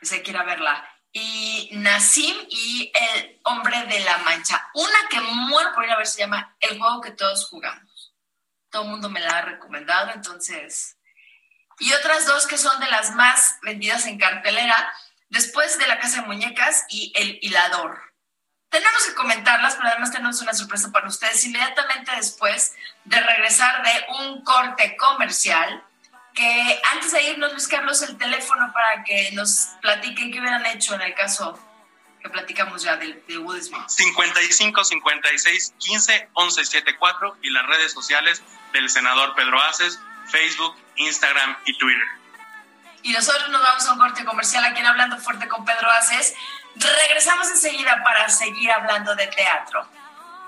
Pensé 0.00 0.22
que 0.22 0.30
ir 0.30 0.38
a 0.38 0.44
verla 0.44 0.88
y 1.18 1.70
Nassim 1.72 2.36
y 2.50 2.92
El 2.94 3.40
Hombre 3.44 3.86
de 3.86 4.00
la 4.00 4.18
Mancha. 4.18 4.68
Una 4.74 5.08
que 5.08 5.18
muero 5.18 5.72
por 5.74 5.82
ir 5.82 5.90
a 5.90 5.96
ver 5.96 6.06
se 6.06 6.18
llama 6.18 6.54
El 6.60 6.78
juego 6.78 7.00
que 7.00 7.10
todos 7.10 7.48
jugamos. 7.48 8.12
Todo 8.68 8.82
el 8.82 8.90
mundo 8.90 9.08
me 9.08 9.20
la 9.20 9.38
ha 9.38 9.40
recomendado, 9.40 10.10
entonces. 10.12 10.98
Y 11.78 11.90
otras 11.94 12.26
dos 12.26 12.46
que 12.46 12.58
son 12.58 12.78
de 12.80 12.88
las 12.88 13.14
más 13.14 13.56
vendidas 13.62 14.04
en 14.04 14.18
cartelera, 14.18 14.92
después 15.30 15.78
de 15.78 15.86
La 15.86 15.98
Casa 15.98 16.20
de 16.20 16.26
Muñecas 16.26 16.84
y 16.90 17.14
El 17.16 17.38
Hilador. 17.40 17.98
Tenemos 18.68 19.06
que 19.06 19.14
comentarlas, 19.14 19.76
pero 19.76 19.88
además 19.88 20.12
tenemos 20.12 20.42
una 20.42 20.52
sorpresa 20.52 20.92
para 20.92 21.08
ustedes. 21.08 21.46
Inmediatamente 21.46 22.12
después 22.14 22.74
de 23.04 23.18
regresar 23.18 23.82
de 23.82 24.06
un 24.18 24.44
corte 24.44 24.98
comercial, 24.98 25.82
que 26.36 26.80
antes 26.92 27.12
de 27.12 27.22
irnos, 27.30 27.50
Luis 27.52 27.66
Carlos, 27.66 28.02
el 28.02 28.16
teléfono 28.18 28.70
para 28.72 29.02
que 29.02 29.30
nos 29.32 29.70
platiquen 29.80 30.30
qué 30.30 30.38
hubieran 30.38 30.64
hecho 30.66 30.94
en 30.94 31.00
el 31.00 31.14
caso 31.14 31.58
que 32.22 32.28
platicamos 32.28 32.82
ya 32.82 32.96
de, 32.96 33.24
de 33.26 33.38
Will 33.38 33.60
Smith. 33.62 33.88
55 33.88 34.84
56 34.84 35.74
15 35.78 36.28
11 36.34 36.64
74 36.64 37.38
y 37.42 37.50
las 37.50 37.66
redes 37.66 37.92
sociales 37.92 38.42
del 38.72 38.88
senador 38.90 39.34
Pedro 39.34 39.60
Aces, 39.62 39.98
Facebook, 40.30 40.76
Instagram 40.96 41.56
y 41.64 41.76
Twitter. 41.78 42.06
Y 43.02 43.12
nosotros 43.12 43.48
nos 43.48 43.62
vamos 43.62 43.86
a 43.86 43.92
un 43.94 43.98
corte 43.98 44.24
comercial 44.24 44.64
aquí 44.64 44.80
en 44.80 44.86
Hablando 44.86 45.16
Fuerte 45.18 45.48
con 45.48 45.64
Pedro 45.64 45.90
Aces. 45.90 46.34
Regresamos 46.74 47.48
enseguida 47.48 48.02
para 48.04 48.28
seguir 48.28 48.70
hablando 48.70 49.14
de 49.14 49.26
teatro. 49.28 49.88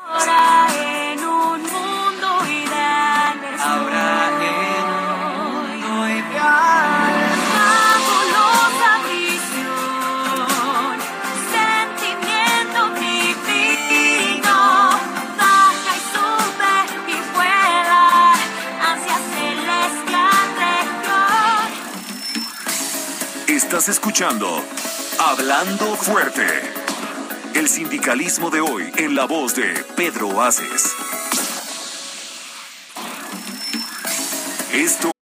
Ahora 0.07 0.67
en 0.75 1.25
un 1.25 1.63
mundo 1.63 2.47
ideal. 2.47 3.57
Ahora 3.61 4.08
Estás 23.69 23.91
escuchando 23.91 24.47
Hablando 25.21 25.95
Fuerte. 25.95 26.47
El 27.55 27.69
sindicalismo 27.69 28.49
de 28.49 28.63
hoy 28.63 28.91
en 28.97 29.15
la 29.15 29.27
voz 29.27 29.55
de 29.55 29.75
Pedro 29.95 30.41
Aces. 30.41 30.91
Esto 34.73 35.13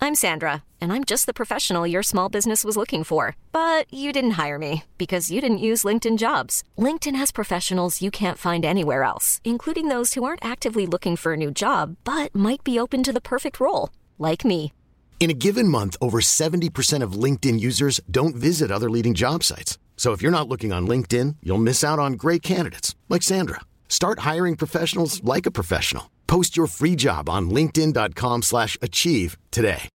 I'm 0.00 0.16
Sandra, 0.16 0.64
and 0.80 0.92
I'm 0.92 1.04
just 1.04 1.26
the 1.26 1.32
professional 1.32 1.86
your 1.86 2.02
small 2.02 2.28
business 2.28 2.64
was 2.64 2.76
looking 2.76 3.04
for. 3.04 3.36
But 3.52 3.86
you 3.92 4.12
didn't 4.12 4.32
hire 4.44 4.58
me 4.58 4.82
because 4.98 5.30
you 5.30 5.40
didn't 5.40 5.58
use 5.58 5.84
LinkedIn 5.84 6.18
jobs. 6.18 6.64
LinkedIn 6.76 7.14
has 7.14 7.30
professionals 7.30 8.02
you 8.02 8.10
can't 8.10 8.38
find 8.38 8.64
anywhere 8.64 9.04
else, 9.04 9.40
including 9.44 9.86
those 9.86 10.14
who 10.14 10.24
aren't 10.24 10.44
actively 10.44 10.84
looking 10.84 11.14
for 11.14 11.34
a 11.34 11.36
new 11.36 11.52
job 11.52 11.94
but 12.02 12.34
might 12.34 12.64
be 12.64 12.76
open 12.76 13.04
to 13.04 13.12
the 13.12 13.20
perfect 13.20 13.60
role, 13.60 13.90
like 14.18 14.44
me. 14.44 14.72
In 15.20 15.30
a 15.30 15.34
given 15.34 15.66
month, 15.66 15.96
over 16.00 16.20
70% 16.20 17.02
of 17.02 17.12
LinkedIn 17.24 17.58
users 17.58 18.00
don't 18.08 18.36
visit 18.36 18.70
other 18.70 18.88
leading 18.88 19.14
job 19.14 19.42
sites. 19.42 19.76
So 19.96 20.12
if 20.12 20.22
you're 20.22 20.38
not 20.38 20.48
looking 20.48 20.72
on 20.72 20.86
LinkedIn, 20.86 21.36
you'll 21.42 21.58
miss 21.58 21.82
out 21.82 21.98
on 21.98 22.12
great 22.12 22.40
candidates 22.40 22.94
like 23.08 23.24
Sandra. 23.24 23.60
Start 23.88 24.20
hiring 24.20 24.54
professionals 24.54 25.22
like 25.24 25.44
a 25.44 25.50
professional. 25.50 26.08
Post 26.28 26.56
your 26.56 26.68
free 26.68 26.94
job 26.94 27.28
on 27.28 27.50
linkedin.com/achieve 27.50 29.36
today. 29.50 29.88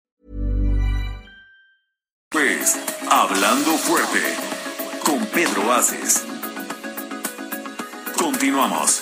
es 2.62 2.77
Hablando 3.10 3.77
Fuerte 3.77 4.23
con 5.03 5.25
Pedro 5.27 5.71
Aces. 5.71 6.23
Continuamos. 8.17 9.01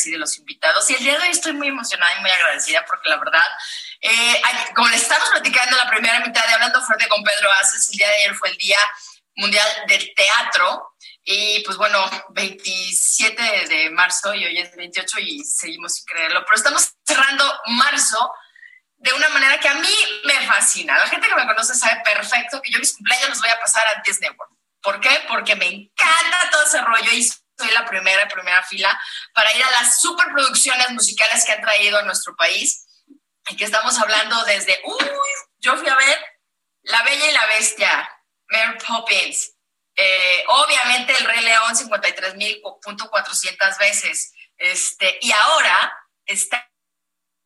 Música, 0.00 0.10
decide 0.10 0.18
los 0.18 0.38
invitados. 0.38 0.88
Y 0.90 0.94
el 0.94 1.02
día 1.02 1.18
de 1.18 1.24
hoy 1.24 1.30
estoy 1.30 1.52
muy 1.52 1.68
emocionada 1.68 2.12
y 2.16 2.20
muy 2.20 2.30
agradecida 2.30 2.84
porque 2.86 3.08
la 3.08 3.16
verdad, 3.18 3.44
eh, 4.00 4.42
como 4.74 4.88
le 4.88 4.96
estamos 4.96 5.28
platicando 5.30 5.76
la 5.76 5.88
primera 5.88 6.20
mitad 6.20 6.46
de 6.46 6.54
Hablando 6.54 6.82
Fuerte 6.82 7.08
con 7.08 7.22
Pedro 7.22 7.50
Aces, 7.60 7.90
el 7.90 7.98
día 7.98 8.08
de 8.08 8.14
ayer 8.14 8.34
fue 8.34 8.48
el 8.50 8.56
Día 8.56 8.78
Mundial 9.36 9.68
del 9.86 10.12
Teatro. 10.14 10.94
Y 11.22 11.62
pues 11.64 11.76
bueno, 11.76 11.98
27 12.30 13.66
de 13.68 13.90
marzo 13.90 14.34
y 14.34 14.44
hoy 14.44 14.58
es 14.58 14.74
28 14.74 15.20
y 15.20 15.44
seguimos 15.44 15.94
sin 15.94 16.06
creerlo, 16.06 16.42
pero 16.44 16.56
estamos 16.56 16.94
cerrando 17.06 17.44
marzo 17.66 18.32
de 18.96 19.12
una 19.12 19.28
manera 19.28 19.60
que 19.60 19.68
a 19.68 19.74
mí 19.74 19.94
me 20.24 20.46
fascina. 20.46 20.98
La 20.98 21.06
gente 21.08 21.28
que 21.28 21.34
me 21.34 21.46
conoce 21.46 21.74
sabe 21.74 22.02
perfecto 22.04 22.60
que 22.62 22.72
yo 22.72 22.78
mis 22.78 22.96
cumpleaños 22.96 23.30
los 23.30 23.40
voy 23.40 23.50
a 23.50 23.60
pasar 23.60 23.86
a 23.86 24.02
Disney 24.04 24.30
World. 24.30 24.56
¿Por 24.82 24.98
qué? 25.00 25.10
Porque 25.28 25.54
me 25.56 25.66
encanta 25.66 26.50
todo 26.50 26.62
ese 26.64 26.80
rollo 26.80 27.12
y 27.12 27.22
soy 27.22 27.70
la 27.72 27.84
primera, 27.84 28.26
primera 28.28 28.62
fila 28.62 28.98
para 29.34 29.54
ir 29.56 29.62
a 29.62 29.70
las 29.70 30.00
superproducciones 30.00 30.90
musicales 30.90 31.44
que 31.44 31.52
han 31.52 31.62
traído 31.62 31.98
a 31.98 32.02
nuestro 32.02 32.34
país 32.36 32.86
y 33.48 33.56
que 33.56 33.64
estamos 33.64 33.98
hablando 33.98 34.44
desde, 34.44 34.80
uy, 34.84 35.10
yo 35.58 35.76
fui 35.76 35.88
a 35.88 35.96
ver 35.96 36.24
La 36.82 37.02
Bella 37.02 37.30
y 37.30 37.32
la 37.32 37.46
Bestia, 37.46 38.08
Mary 38.48 38.78
Poppins, 38.86 39.54
eh, 39.96 40.44
obviamente 40.48 41.16
El 41.16 41.24
Rey 41.24 41.42
León 41.42 41.74
53.400 41.74 43.78
veces, 43.78 44.32
este, 44.56 45.18
y 45.20 45.32
ahora 45.32 45.92
está 46.26 46.70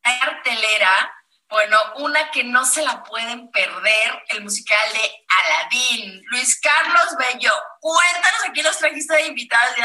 en 0.04 0.18
cartelera 0.18 1.14
bueno, 1.54 1.78
una 1.98 2.32
que 2.32 2.42
no 2.42 2.64
se 2.64 2.82
la 2.82 3.04
pueden 3.04 3.48
perder, 3.52 4.24
el 4.30 4.42
musical 4.42 4.92
de 4.92 5.24
Aladdin. 5.28 6.20
Luis 6.26 6.60
Carlos 6.60 7.14
Bello, 7.16 7.52
cuéntanos 7.80 8.40
aquí 8.48 8.62
los 8.62 8.76
trajiste 8.76 9.14
de 9.14 9.26
invitados. 9.26 9.76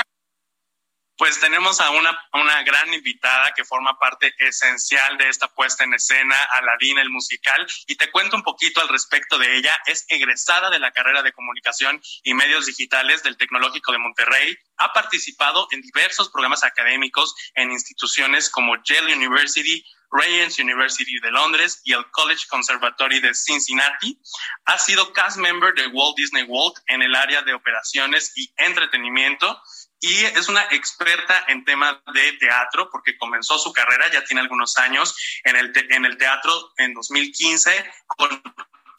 Pues 1.19 1.37
tenemos 1.37 1.81
a 1.81 1.89
una, 1.89 2.17
una 2.31 2.63
gran 2.63 2.93
invitada 2.93 3.51
que 3.53 3.65
forma 3.65 3.99
parte 3.99 4.33
esencial 4.39 5.17
de 5.17 5.27
esta 5.27 5.53
puesta 5.53 5.83
en 5.83 5.93
escena, 5.93 6.33
Aladín, 6.53 6.97
el 6.97 7.09
musical, 7.09 7.67
y 7.87 7.97
te 7.97 8.09
cuento 8.09 8.37
un 8.37 8.43
poquito 8.43 8.79
al 8.79 8.87
respecto 8.87 9.37
de 9.37 9.57
ella. 9.57 9.77
Es 9.85 10.05
egresada 10.07 10.69
de 10.69 10.79
la 10.79 10.93
carrera 10.93 11.21
de 11.21 11.33
comunicación 11.33 12.01
y 12.23 12.33
medios 12.33 12.67
digitales 12.67 13.21
del 13.21 13.35
Tecnológico 13.35 13.91
de 13.91 13.97
Monterrey. 13.97 14.57
Ha 14.77 14.93
participado 14.93 15.67
en 15.71 15.81
diversos 15.81 16.29
programas 16.29 16.63
académicos 16.63 17.35
en 17.55 17.69
instituciones 17.69 18.49
como 18.49 18.81
Yale 18.81 19.13
University, 19.13 19.83
Regents 20.11 20.57
University 20.57 21.19
de 21.19 21.31
Londres 21.31 21.81
y 21.83 21.93
el 21.93 22.09
College 22.11 22.45
Conservatory 22.49 23.19
de 23.19 23.33
Cincinnati. 23.35 24.19
Ha 24.65 24.77
sido 24.77 25.11
cast 25.11 25.37
member 25.37 25.73
de 25.73 25.87
Walt 25.87 26.15
Disney 26.15 26.43
World 26.43 26.81
en 26.87 27.01
el 27.01 27.13
área 27.13 27.41
de 27.41 27.53
operaciones 27.53 28.31
y 28.35 28.51
entretenimiento 28.57 29.61
y 29.99 30.23
es 30.25 30.47
una 30.47 30.63
experta 30.71 31.45
en 31.47 31.65
temas 31.65 31.97
de 32.13 32.33
teatro 32.33 32.89
porque 32.91 33.17
comenzó 33.17 33.57
su 33.59 33.73
carrera, 33.73 34.09
ya 34.11 34.23
tiene 34.23 34.41
algunos 34.41 34.77
años 34.77 35.15
en 35.43 35.55
el, 35.55 35.73
en 35.89 36.05
el 36.05 36.17
teatro 36.17 36.73
en 36.77 36.93
2015 36.93 37.91
con 38.07 38.41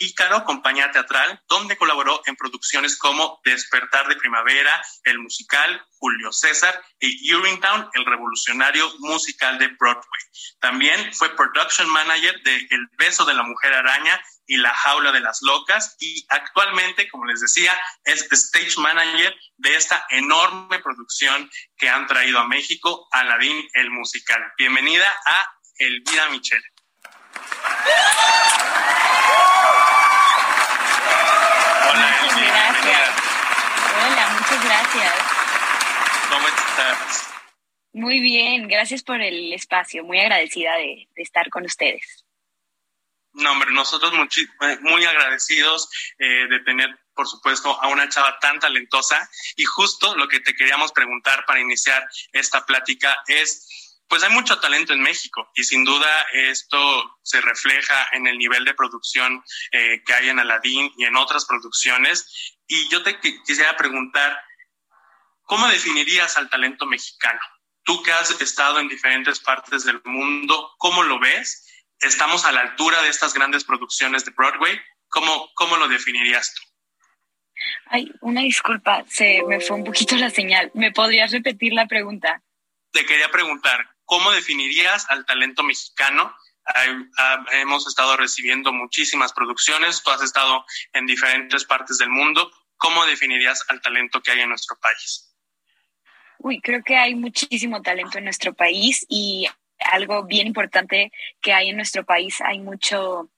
Ícaro, 0.01 0.45
compañía 0.45 0.91
teatral, 0.91 1.43
donde 1.47 1.77
colaboró 1.77 2.23
en 2.25 2.35
producciones 2.35 2.97
como 2.97 3.39
Despertar 3.45 4.09
de 4.09 4.17
Primavera, 4.17 4.83
el 5.05 5.19
musical 5.19 5.87
Julio 5.99 6.33
César 6.33 6.83
y 6.99 7.33
Urinetown, 7.35 7.91
el 7.93 8.07
revolucionario 8.07 8.91
musical 9.01 9.59
de 9.59 9.69
Broadway. 9.69 10.23
También 10.59 11.13
fue 11.13 11.37
production 11.37 11.89
manager 11.91 12.43
de 12.43 12.67
El 12.71 12.89
beso 12.97 13.27
de 13.27 13.35
la 13.35 13.43
mujer 13.43 13.75
araña 13.75 14.19
y 14.51 14.57
La 14.57 14.75
jaula 14.75 15.13
de 15.13 15.21
las 15.21 15.39
locas 15.43 15.97
y 16.01 16.27
actualmente, 16.29 17.09
como 17.09 17.25
les 17.25 17.41
decía, 17.41 17.73
es 18.03 18.27
stage 18.33 18.79
manager 18.79 19.33
de 19.59 19.77
esta 19.77 20.05
enorme 20.11 20.81
producción 20.81 21.49
que 21.79 21.89
han 21.89 22.09
traído 22.09 22.41
a 22.41 22.49
México, 22.49 23.07
Aladdin 23.13 23.65
el 23.75 23.91
musical. 23.91 24.43
Bienvenida 24.59 25.07
a 25.25 25.47
Elvira 25.79 26.31
Michelle. 26.31 26.65
Hola, 31.89 32.19
Muchas 32.23 32.37
Elvira, 32.37 32.53
gracias. 32.73 32.83
bienvenida. 32.83 34.07
Hola, 34.07 34.29
muchas 34.31 34.65
gracias. 34.65 35.15
¿Cómo 36.29 36.49
estás? 36.49 37.27
Muy 37.93 38.19
bien, 38.21 38.67
gracias 38.67 39.05
por 39.05 39.21
el 39.21 39.53
espacio. 39.53 40.03
Muy 40.03 40.19
agradecida 40.19 40.75
de, 40.75 41.09
de 41.15 41.23
estar 41.23 41.49
con 41.51 41.65
ustedes. 41.65 42.20
No, 43.33 43.53
hombre, 43.53 43.71
nosotros 43.71 44.13
eh, 44.37 44.79
muy 44.81 45.05
agradecidos 45.05 45.89
eh, 46.19 46.47
de 46.49 46.61
tener, 46.61 46.99
por 47.15 47.29
supuesto, 47.29 47.81
a 47.81 47.87
una 47.89 48.09
chava 48.09 48.39
tan 48.41 48.59
talentosa. 48.59 49.29
Y 49.57 49.65
justo 49.65 50.17
lo 50.17 50.27
que 50.29 50.41
te 50.41 50.55
queríamos 50.55 50.93
preguntar 50.93 51.45
para 51.47 51.61
iniciar 51.61 52.09
esta 52.33 52.67
plática 52.67 53.17
es, 53.29 54.01
pues 54.09 54.25
hay 54.25 54.31
mucho 54.31 54.59
talento 54.59 54.93
en 54.93 55.03
México 55.03 55.49
y 55.55 55.63
sin 55.63 55.85
duda 55.85 56.27
esto 56.33 57.19
se 57.23 57.41
refleja 57.41 58.09
en 58.13 58.27
el 58.27 58.37
nivel 58.39 58.65
de 58.65 58.75
producción 58.75 59.45
eh, 59.71 60.03
que 60.05 60.15
hay 60.15 60.29
en 60.29 60.41
Aladdin 60.41 60.93
y 60.97 61.05
en 61.05 61.17
otras 61.17 61.45
producciones. 61.47 62.59
Y 62.67 62.89
yo 62.89 63.05
te 63.05 63.21
qui- 63.21 63.41
quisiera 63.45 63.77
preguntar, 63.77 64.43
¿cómo 65.43 65.69
definirías 65.69 66.37
al 66.37 66.51
talento 66.51 66.87
mexicano? 66.87 67.41
Tú 67.85 68.03
que 68.03 68.13
has 68.13 68.33
estado 68.41 68.81
en 68.81 68.89
diferentes 68.89 69.39
partes 69.39 69.85
del 69.85 70.03
mundo, 70.05 70.75
¿cómo 70.79 71.05
lo 71.05 71.21
ves? 71.21 71.69
Estamos 72.01 72.45
a 72.45 72.53
la 72.53 72.61
altura 72.61 73.03
de 73.03 73.09
estas 73.09 73.35
grandes 73.35 73.65
producciones 73.65 74.25
de 74.25 74.33
Broadway. 74.33 74.79
¿Cómo, 75.09 75.51
cómo 75.55 75.77
lo 75.77 75.89
definirías 75.89 76.55
tú? 76.55 76.63
Ay, 77.87 78.11
una 78.21 78.43
disculpa, 78.43 79.05
se 79.09 79.43
me 79.47 79.61
fue 79.61 79.77
un 79.77 79.85
poquito 79.85 80.17
la 80.17 80.31
señal. 80.31 80.71
¿Me 80.75 80.93
podrías 80.93 81.31
repetir 81.33 81.73
la 81.73 81.87
pregunta? 81.87 82.43
Te 82.93 83.05
quería 83.05 83.31
preguntar, 83.31 83.89
¿cómo 84.05 84.31
definirías 84.31 85.09
al 85.11 85.27
talento 85.27 85.63
mexicano? 85.63 86.35
Hemos 87.53 87.87
estado 87.87 88.17
recibiendo 88.17 88.73
muchísimas 88.73 89.33
producciones, 89.33 90.03
tú 90.03 90.11
has 90.11 90.23
estado 90.23 90.65
en 90.93 91.07
diferentes 91.07 91.65
partes 91.65 91.99
del 91.99 92.11
mundo. 92.11 92.51
¿Cómo 92.77 93.05
definirías 93.05 93.65
al 93.69 93.81
talento 93.81 94.23
que 94.23 94.31
hay 94.31 94.41
en 94.41 94.49
nuestro 94.49 94.79
país? 94.79 95.35
Uy, 96.39 96.61
creo 96.63 96.83
que 96.83 96.97
hay 96.97 97.15
muchísimo 97.15 97.83
talento 97.83 98.19
en 98.19 98.25
nuestro 98.25 98.55
país 98.55 99.05
y 99.09 99.47
algo 99.81 100.25
bien 100.25 100.47
importante 100.47 101.13
que 101.41 101.53
hay 101.53 101.71
en 101.71 101.77
nuestro 101.77 102.05
país, 102.05 102.41
hay 102.41 102.59
mucho, 102.61 103.31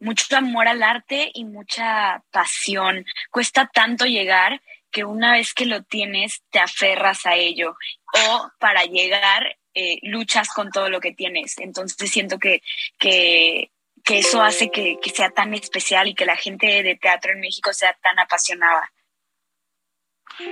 mucho 0.00 0.36
amor 0.36 0.68
al 0.68 0.82
arte 0.82 1.30
y 1.34 1.44
mucha 1.44 2.22
pasión. 2.30 3.04
Cuesta 3.30 3.66
tanto 3.72 4.06
llegar 4.06 4.60
que 4.90 5.04
una 5.04 5.32
vez 5.32 5.52
que 5.52 5.66
lo 5.66 5.82
tienes, 5.82 6.42
te 6.50 6.58
aferras 6.58 7.26
a 7.26 7.34
ello. 7.34 7.76
O 8.14 8.50
para 8.58 8.84
llegar, 8.84 9.58
eh, 9.74 9.98
luchas 10.02 10.48
con 10.54 10.70
todo 10.70 10.88
lo 10.88 11.00
que 11.00 11.12
tienes. 11.12 11.58
Entonces 11.58 12.10
siento 12.10 12.38
que, 12.38 12.62
que, 12.98 13.70
que 14.04 14.18
eso 14.18 14.42
hace 14.42 14.70
que, 14.70 14.98
que 15.02 15.10
sea 15.10 15.30
tan 15.30 15.52
especial 15.52 16.08
y 16.08 16.14
que 16.14 16.24
la 16.24 16.36
gente 16.36 16.82
de 16.82 16.96
teatro 16.96 17.32
en 17.32 17.40
México 17.40 17.72
sea 17.74 17.92
tan 18.02 18.18
apasionada. 18.18 18.90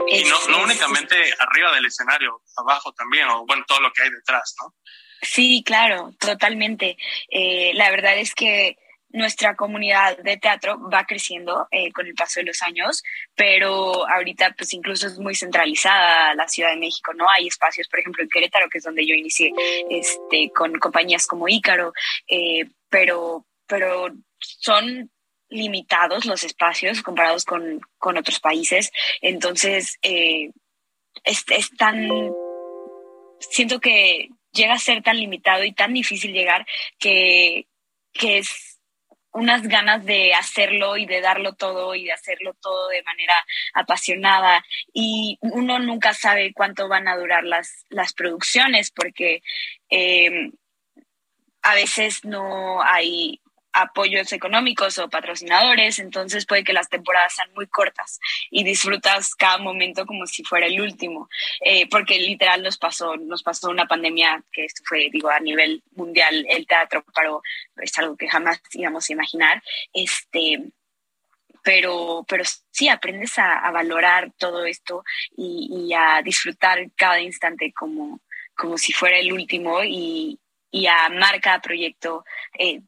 Y 0.09 0.25
no, 0.25 0.47
no 0.49 0.59
es- 0.59 0.65
únicamente 0.65 1.17
arriba 1.39 1.73
del 1.75 1.87
escenario, 1.87 2.43
abajo 2.57 2.93
también, 2.93 3.29
o 3.29 3.45
bueno, 3.47 3.65
todo 3.67 3.81
lo 3.81 3.93
que 3.93 4.03
hay 4.03 4.11
detrás, 4.11 4.55
¿no? 4.63 4.75
Sí, 5.25 5.63
claro, 5.65 6.15
totalmente. 6.19 6.97
Eh, 7.31 7.73
la 7.75 7.91
verdad 7.91 8.19
es 8.19 8.35
que 8.35 8.77
nuestra 9.09 9.55
comunidad 9.55 10.19
de 10.19 10.37
teatro 10.37 10.79
va 10.91 11.05
creciendo 11.05 11.69
eh, 11.71 11.93
con 11.93 12.07
el 12.07 12.15
paso 12.15 12.41
de 12.41 12.47
los 12.47 12.61
años, 12.63 13.03
pero 13.35 14.09
ahorita 14.09 14.55
pues 14.57 14.75
incluso 14.75 15.07
es 15.07 15.19
muy 15.19 15.35
centralizada 15.35 16.35
la 16.35 16.49
Ciudad 16.49 16.71
de 16.71 16.81
México, 16.81 17.15
¿no? 17.15 17.27
Hay 17.31 17.47
espacios, 17.47 17.89
por 17.89 18.01
ejemplo, 18.01 18.23
en 18.23 18.29
Querétaro, 18.29 18.69
que 18.69 18.79
es 18.79 18.85
donde 18.85 19.07
yo 19.07 19.15
inicié, 19.15 19.53
este, 19.89 20.51
con 20.55 20.75
compañías 20.79 21.27
como 21.27 21.49
Ícaro, 21.49 21.93
eh, 22.29 22.69
pero, 22.89 23.47
pero 23.67 24.09
son 24.39 25.11
limitados 25.49 26.25
los 26.25 26.43
espacios 26.43 27.01
comparados 27.03 27.45
con, 27.45 27.81
con 27.99 28.19
otros 28.19 28.41
países. 28.41 28.91
Entonces, 29.23 29.97
es, 30.03 31.45
es 31.49 31.71
tan 31.79 32.09
siento 33.39 33.81
que 33.81 34.29
llega 34.55 34.75
a 34.75 34.79
ser 34.79 35.03
tan 35.03 35.19
limitado 35.19 35.65
y 35.65 35.73
tan 35.73 35.93
difícil 35.93 36.33
llegar 36.33 36.67
que, 36.99 37.67
que 38.13 38.39
es 38.39 38.75
unas 39.33 39.67
ganas 39.67 40.05
de 40.05 40.33
hacerlo 40.33 40.97
y 40.97 41.07
de 41.07 41.21
darlo 41.21 41.55
todo 41.55 41.95
y 41.97 42.05
de 42.05 42.13
hacerlo 42.13 42.55
todo 42.61 42.89
de 42.89 43.03
manera 43.03 43.35
apasionada. 43.75 44.65
Y 44.93 45.39
uno 45.41 45.81
nunca 45.81 46.15
sabe 46.15 46.53
cuánto 46.55 46.89
van 46.89 47.09
a 47.09 47.17
durar 47.17 47.43
las, 47.43 47.85
las 47.89 48.13
producciones 48.15 48.93
porque 48.93 49.43
eh, 49.91 50.51
a 51.63 51.75
veces 51.75 52.25
no 52.25 52.81
hay 52.83 53.41
apoyos 53.75 54.33
económicos 54.33 54.99
o 54.99 55.11
patrocinadores, 55.11 55.99
entonces 55.99 56.47
puede 56.47 56.65
que 56.65 56.73
las 56.73 56.89
temporadas 56.89 57.35
sean 57.35 57.53
muy 57.55 57.67
cortas 57.67 58.21
y 58.51 58.63
disfrutas 58.65 59.35
cada 59.35 59.59
momento 59.59 60.07
como 60.07 60.27
si 60.27 60.45
fuera 60.45 60.67
el 60.67 60.81
último, 60.81 61.29
eh, 61.61 61.89
porque 61.89 62.19
literal 62.19 62.63
nos 62.63 62.79
pasó, 62.79 63.17
nos 63.17 63.43
pasó 63.43 63.69
una 63.71 63.87
pandemia 63.87 64.43
que 64.53 64.65
esto 64.65 64.83
fue, 64.87 65.09
digo, 65.11 65.29
a 65.29 65.41
nivel 65.41 65.83
mundial, 65.97 66.47
el 66.49 66.67
teatro 66.67 67.05
paró, 67.13 67.43
es 67.77 67.99
algo 67.99 68.17
que 68.17 68.29
jamás 68.29 68.63
íbamos 68.73 69.11
a 69.11 69.13
imaginar, 69.13 69.63
este, 69.93 70.71
pero, 71.65 72.25
pero 72.29 72.45
sí 72.71 72.89
aprendes 72.89 73.39
a, 73.39 73.59
a 73.59 73.73
valorar 73.73 74.31
todo 74.39 74.65
esto 74.67 75.03
y, 75.37 75.89
y, 75.89 75.95
a 75.95 76.23
disfrutar 76.23 76.79
cada 76.95 77.21
instante 77.21 77.73
como, 77.73 78.21
como 78.55 78.79
si 78.79 78.93
fuera 78.93 79.19
el 79.19 79.33
último 79.33 79.83
y, 79.83 80.39
y 80.71 80.87
a 80.87 81.07
amar 81.07 81.41
cada 81.41 81.61
proyecto. 81.61 82.25
Eh, 82.59 82.83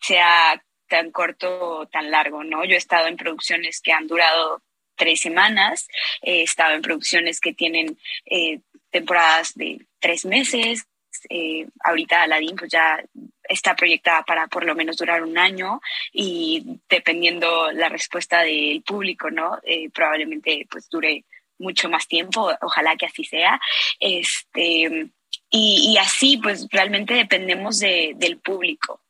sea 0.00 0.62
tan 0.88 1.10
corto 1.10 1.78
o 1.78 1.86
tan 1.86 2.10
largo, 2.10 2.44
¿no? 2.44 2.64
Yo 2.64 2.74
he 2.74 2.78
estado 2.78 3.08
en 3.08 3.16
producciones 3.16 3.80
que 3.80 3.92
han 3.92 4.06
durado 4.06 4.62
tres 4.96 5.20
semanas, 5.20 5.88
he 6.22 6.42
estado 6.42 6.74
en 6.74 6.82
producciones 6.82 7.40
que 7.40 7.52
tienen 7.52 7.98
eh, 8.24 8.60
temporadas 8.90 9.54
de 9.54 9.86
tres 10.00 10.24
meses, 10.24 10.86
eh, 11.28 11.66
ahorita 11.84 12.22
Aladdin 12.22 12.56
pues 12.56 12.70
ya 12.70 13.02
está 13.48 13.74
proyectada 13.74 14.22
para 14.22 14.46
por 14.48 14.64
lo 14.64 14.74
menos 14.74 14.96
durar 14.96 15.22
un 15.22 15.38
año 15.38 15.80
y 16.12 16.80
dependiendo 16.88 17.70
la 17.72 17.88
respuesta 17.88 18.42
del 18.42 18.82
público, 18.82 19.30
¿no? 19.30 19.58
Eh, 19.62 19.90
probablemente 19.90 20.66
pues 20.70 20.88
dure 20.88 21.24
mucho 21.58 21.88
más 21.88 22.06
tiempo, 22.06 22.52
ojalá 22.60 22.96
que 22.96 23.06
así 23.06 23.24
sea. 23.24 23.58
Este, 23.98 25.10
y, 25.50 25.96
así 25.98 26.38
pues 26.38 26.66
realmente 26.70 27.14
dependemos 27.14 27.78
de, 27.78 28.12
del 28.16 28.38
público. 28.38 29.00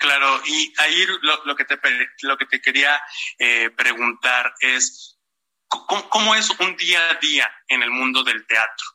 Claro, 0.00 0.40
y 0.46 0.72
ahí 0.78 1.06
lo, 1.20 1.44
lo, 1.44 1.54
que, 1.54 1.66
te, 1.66 1.78
lo 2.22 2.36
que 2.38 2.46
te 2.46 2.60
quería 2.60 3.00
eh, 3.38 3.68
preguntar 3.76 4.54
es, 4.60 5.20
¿cómo, 5.68 6.08
¿cómo, 6.08 6.34
es 6.34 6.48
un 6.58 6.74
día 6.76 7.10
a 7.10 7.14
día 7.14 7.52
en 7.68 7.82
el 7.82 7.90
mundo 7.90 8.24
del 8.24 8.46
teatro? 8.46 8.86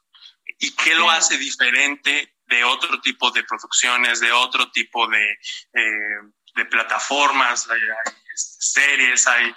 ¿Y 0.57 0.75
qué 0.75 0.95
lo 0.95 1.09
hace 1.09 1.37
diferente 1.37 2.35
de 2.47 2.63
otro 2.63 2.99
tipo 3.01 3.29
de 3.29 3.43
producciones, 3.43 4.19
de 4.19 4.31
otro 4.31 4.71
tipo 4.71 5.07
de, 5.07 5.31
eh, 5.31 6.21
de 6.55 6.65
plataformas, 6.65 7.69
hay, 7.69 7.81
hay 7.81 8.13
series, 8.35 9.27
hay, 9.27 9.53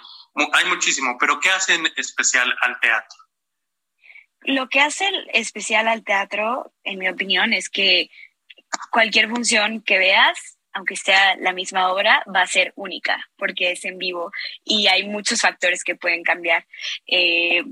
hay 0.53 0.65
muchísimo, 0.65 1.17
pero 1.19 1.39
¿qué 1.39 1.49
hace 1.49 1.73
en 1.73 1.91
especial 1.95 2.55
al 2.61 2.79
teatro? 2.79 3.17
lo 4.41 4.69
que 4.69 4.81
hace 4.81 5.09
especial 5.33 5.87
al 5.87 6.03
teatro, 6.03 6.73
en 6.83 6.99
mi 6.99 7.09
opinión, 7.09 7.53
es 7.53 7.69
que 7.69 8.09
cualquier 8.91 9.29
función 9.29 9.81
que 9.81 9.97
veas, 9.97 10.58
aunque 10.79 10.95
sea 10.95 11.35
la 11.35 11.51
misma 11.51 11.91
obra, 11.91 12.23
va 12.33 12.41
a 12.41 12.47
ser 12.47 12.71
única 12.75 13.19
porque 13.37 13.71
es 13.71 13.83
en 13.83 13.97
vivo 13.97 14.31
y 14.63 14.87
hay 14.87 15.05
muchos 15.05 15.41
factores 15.41 15.83
que 15.83 15.95
pueden 15.95 16.23
cambiar. 16.23 16.65
Eh, 17.05 17.63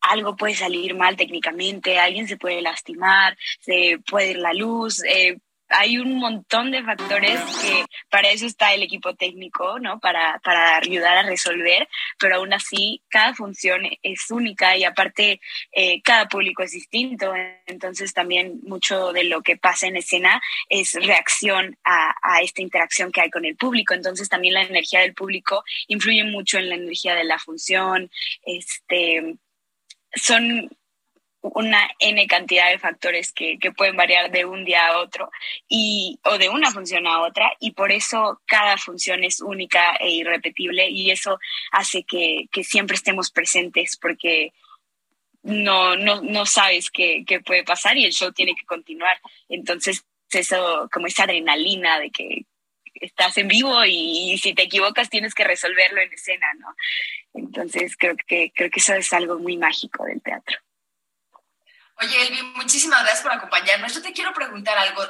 algo 0.00 0.36
puede 0.36 0.54
salir 0.54 0.94
mal 0.94 1.16
técnicamente, 1.16 1.98
alguien 1.98 2.26
se 2.26 2.38
puede 2.38 2.62
lastimar, 2.62 3.36
se 3.60 3.98
puede 4.08 4.30
ir 4.30 4.38
la 4.38 4.54
luz, 4.54 5.04
eh, 5.04 5.36
hay 5.70 5.98
un 5.98 6.18
montón 6.18 6.70
de 6.70 6.82
factores 6.82 7.40
que 7.62 7.84
para 8.10 8.30
eso 8.30 8.46
está 8.46 8.74
el 8.74 8.82
equipo 8.82 9.14
técnico, 9.14 9.78
¿no? 9.78 10.00
Para, 10.00 10.40
para 10.44 10.78
ayudar 10.78 11.16
a 11.16 11.22
resolver, 11.22 11.88
pero 12.18 12.36
aún 12.36 12.52
así 12.52 13.02
cada 13.08 13.34
función 13.34 13.82
es 14.02 14.30
única 14.30 14.76
y 14.76 14.84
aparte 14.84 15.40
eh, 15.72 16.02
cada 16.02 16.26
público 16.28 16.62
es 16.62 16.72
distinto, 16.72 17.32
entonces 17.66 18.12
también 18.12 18.60
mucho 18.64 19.12
de 19.12 19.24
lo 19.24 19.42
que 19.42 19.56
pasa 19.56 19.86
en 19.86 19.96
escena 19.96 20.42
es 20.68 20.94
reacción 20.94 21.78
a, 21.84 22.14
a 22.22 22.42
esta 22.42 22.62
interacción 22.62 23.12
que 23.12 23.20
hay 23.20 23.30
con 23.30 23.44
el 23.44 23.56
público, 23.56 23.94
entonces 23.94 24.28
también 24.28 24.54
la 24.54 24.62
energía 24.62 25.00
del 25.00 25.14
público 25.14 25.64
influye 25.86 26.24
mucho 26.24 26.58
en 26.58 26.68
la 26.68 26.74
energía 26.74 27.14
de 27.14 27.24
la 27.24 27.38
función, 27.38 28.10
este 28.42 29.36
son 30.14 30.70
una 31.42 31.88
N 31.98 32.26
cantidad 32.26 32.70
de 32.70 32.78
factores 32.78 33.32
que, 33.32 33.58
que, 33.58 33.72
pueden 33.72 33.96
variar 33.96 34.30
de 34.30 34.44
un 34.44 34.64
día 34.64 34.88
a 34.88 34.98
otro 34.98 35.30
y, 35.68 36.20
o 36.24 36.36
de 36.38 36.48
una 36.48 36.70
función 36.70 37.06
a 37.06 37.22
otra 37.22 37.52
y 37.60 37.72
por 37.72 37.92
eso 37.92 38.40
cada 38.46 38.76
función 38.76 39.24
es 39.24 39.40
única 39.40 39.96
e 39.96 40.10
irrepetible 40.10 40.88
y 40.90 41.10
eso 41.10 41.38
hace 41.72 42.04
que, 42.04 42.46
que 42.52 42.62
siempre 42.62 42.96
estemos 42.96 43.30
presentes 43.30 43.96
porque 43.96 44.52
no, 45.42 45.96
no, 45.96 46.20
no 46.20 46.44
sabes 46.44 46.90
qué, 46.90 47.24
qué 47.26 47.40
puede 47.40 47.64
pasar 47.64 47.96
y 47.96 48.04
el 48.04 48.12
show 48.12 48.32
tiene 48.32 48.54
que 48.54 48.66
continuar. 48.66 49.18
Entonces, 49.48 50.04
eso, 50.30 50.88
como 50.92 51.06
esa 51.06 51.24
adrenalina 51.24 51.98
de 51.98 52.10
que 52.10 52.44
estás 52.94 53.38
en 53.38 53.48
vivo 53.48 53.84
y, 53.86 54.32
y 54.32 54.38
si 54.38 54.52
te 54.52 54.64
equivocas 54.64 55.08
tienes 55.08 55.34
que 55.34 55.44
resolverlo 55.44 56.02
en 56.02 56.12
escena, 56.12 56.46
¿no? 56.58 56.68
Entonces, 57.32 57.96
creo 57.96 58.14
que, 58.26 58.52
creo 58.54 58.70
que 58.70 58.80
eso 58.80 58.94
es 58.94 59.12
algo 59.12 59.38
muy 59.38 59.56
mágico 59.56 60.04
del 60.04 60.20
teatro. 60.20 60.58
Oye, 62.02 62.22
Elvi, 62.22 62.42
muchísimas 62.54 63.02
gracias 63.02 63.22
por 63.22 63.32
acompañarnos. 63.32 63.94
Yo 63.94 64.00
te 64.00 64.14
quiero 64.14 64.32
preguntar 64.32 64.76
algo. 64.78 65.02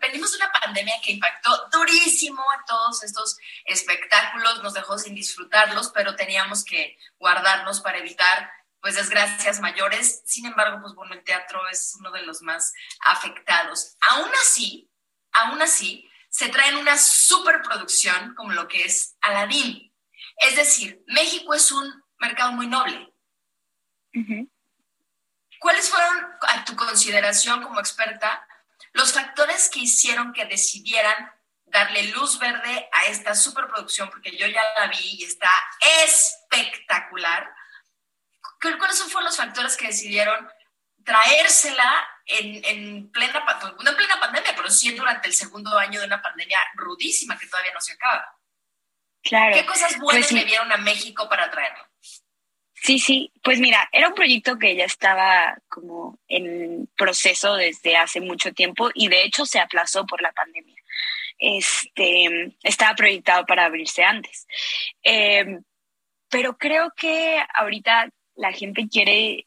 venimos 0.00 0.30
de 0.30 0.36
una 0.36 0.52
pandemia 0.52 0.94
que 1.04 1.12
impactó 1.12 1.68
durísimo 1.72 2.40
a 2.52 2.64
todos 2.64 3.02
estos 3.02 3.36
espectáculos, 3.64 4.62
nos 4.62 4.74
dejó 4.74 4.98
sin 4.98 5.16
disfrutarlos, 5.16 5.90
pero 5.92 6.14
teníamos 6.14 6.64
que 6.64 6.96
guardarnos 7.18 7.80
para 7.80 7.98
evitar 7.98 8.52
pues 8.80 8.94
desgracias 8.94 9.58
mayores. 9.58 10.22
Sin 10.26 10.46
embargo, 10.46 10.78
pues 10.80 10.94
bueno, 10.94 11.14
el 11.14 11.24
teatro 11.24 11.60
es 11.68 11.96
uno 11.98 12.12
de 12.12 12.22
los 12.22 12.40
más 12.42 12.72
afectados. 13.06 13.96
Aún 14.08 14.30
así, 14.40 14.88
aún 15.32 15.60
así, 15.60 16.08
se 16.30 16.50
traen 16.50 16.76
una 16.76 16.96
superproducción 16.98 18.36
como 18.36 18.52
lo 18.52 18.68
que 18.68 18.84
es 18.84 19.16
Aladdin. 19.22 19.92
Es 20.36 20.54
decir, 20.54 21.02
México 21.08 21.52
es 21.54 21.72
un 21.72 21.92
mercado 22.20 22.52
muy 22.52 22.68
noble. 22.68 23.12
¿Cuáles 25.58 25.88
fueron, 25.88 26.36
a 26.42 26.64
tu 26.64 26.76
consideración 26.76 27.62
como 27.62 27.80
experta, 27.80 28.46
los 28.92 29.12
factores 29.12 29.68
que 29.68 29.80
hicieron 29.80 30.32
que 30.32 30.44
decidieran 30.46 31.32
darle 31.66 32.04
luz 32.04 32.38
verde 32.38 32.88
a 32.92 33.06
esta 33.06 33.34
superproducción? 33.34 34.08
Porque 34.10 34.36
yo 34.36 34.46
ya 34.46 34.62
la 34.78 34.86
vi 34.86 35.16
y 35.18 35.24
está 35.24 35.50
espectacular. 36.04 37.52
¿Cuáles 38.60 39.02
fueron 39.02 39.24
los 39.24 39.36
factores 39.36 39.76
que 39.76 39.88
decidieron 39.88 40.48
traérsela 41.04 42.06
en, 42.26 42.64
en, 42.64 43.10
plena, 43.10 43.44
no 43.82 43.90
en 43.90 43.96
plena 43.96 44.20
pandemia, 44.20 44.54
pero 44.54 44.70
sí 44.70 44.90
durante 44.92 45.28
el 45.28 45.34
segundo 45.34 45.76
año 45.78 46.00
de 46.00 46.06
una 46.06 46.20
pandemia 46.20 46.58
rudísima 46.74 47.38
que 47.38 47.46
todavía 47.46 47.72
no 47.72 47.80
se 47.80 47.92
acaba? 47.92 48.38
Claro. 49.22 49.54
¿Qué 49.54 49.66
cosas 49.66 49.98
buenas 49.98 50.28
pues, 50.28 50.32
le 50.32 50.44
dieron 50.44 50.70
a 50.70 50.76
México 50.76 51.28
para 51.28 51.50
traerlo? 51.50 51.87
Sí, 52.82 52.98
sí, 52.98 53.32
pues 53.42 53.60
mira, 53.60 53.88
era 53.92 54.08
un 54.08 54.14
proyecto 54.14 54.58
que 54.58 54.76
ya 54.76 54.84
estaba 54.84 55.58
como 55.68 56.18
en 56.28 56.88
proceso 56.96 57.54
desde 57.54 57.96
hace 57.96 58.20
mucho 58.20 58.52
tiempo 58.52 58.90
y 58.94 59.08
de 59.08 59.24
hecho 59.24 59.44
se 59.46 59.58
aplazó 59.58 60.06
por 60.06 60.22
la 60.22 60.32
pandemia. 60.32 60.76
Este, 61.38 62.54
estaba 62.62 62.94
proyectado 62.94 63.44
para 63.46 63.66
abrirse 63.66 64.04
antes. 64.04 64.46
Eh, 65.02 65.58
pero 66.30 66.56
creo 66.56 66.92
que 66.96 67.42
ahorita 67.54 68.10
la 68.36 68.52
gente 68.52 68.88
quiere 68.90 69.46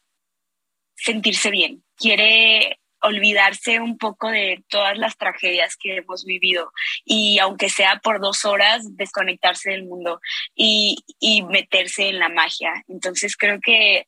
sentirse 0.95 1.49
bien, 1.49 1.83
quiere 1.95 2.79
olvidarse 3.01 3.79
un 3.79 3.97
poco 3.97 4.29
de 4.29 4.63
todas 4.67 4.97
las 4.97 5.17
tragedias 5.17 5.75
que 5.75 5.97
hemos 5.97 6.25
vivido 6.25 6.71
y 7.03 7.39
aunque 7.39 7.69
sea 7.69 7.99
por 8.03 8.21
dos 8.21 8.45
horas, 8.45 8.95
desconectarse 8.95 9.71
del 9.71 9.85
mundo 9.85 10.19
y, 10.55 10.97
y 11.19 11.43
meterse 11.43 12.09
en 12.09 12.19
la 12.19 12.29
magia. 12.29 12.83
Entonces 12.87 13.35
creo 13.35 13.59
que, 13.59 14.07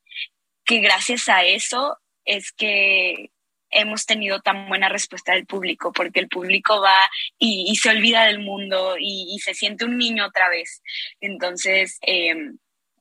que 0.66 0.80
gracias 0.80 1.28
a 1.30 1.44
eso 1.44 1.98
es 2.26 2.52
que 2.52 3.32
hemos 3.70 4.06
tenido 4.06 4.39
tan 4.41 4.68
buena 4.68 4.88
respuesta 4.88 5.34
del 5.34 5.48
público, 5.48 5.91
porque 5.91 6.20
el 6.20 6.30
público 6.30 6.80
va 6.80 6.98
y, 7.39 7.76
se 7.76 7.89
olvida 7.89 8.26
del 8.26 8.39
mundo 8.39 8.96
y, 9.00 9.39
se 9.39 9.56
siente 9.56 9.86
un 9.86 9.98
niño 9.98 10.28
otra 10.28 10.48
vez. 10.50 10.82
Entonces, 11.20 11.98
eh, 12.06 12.36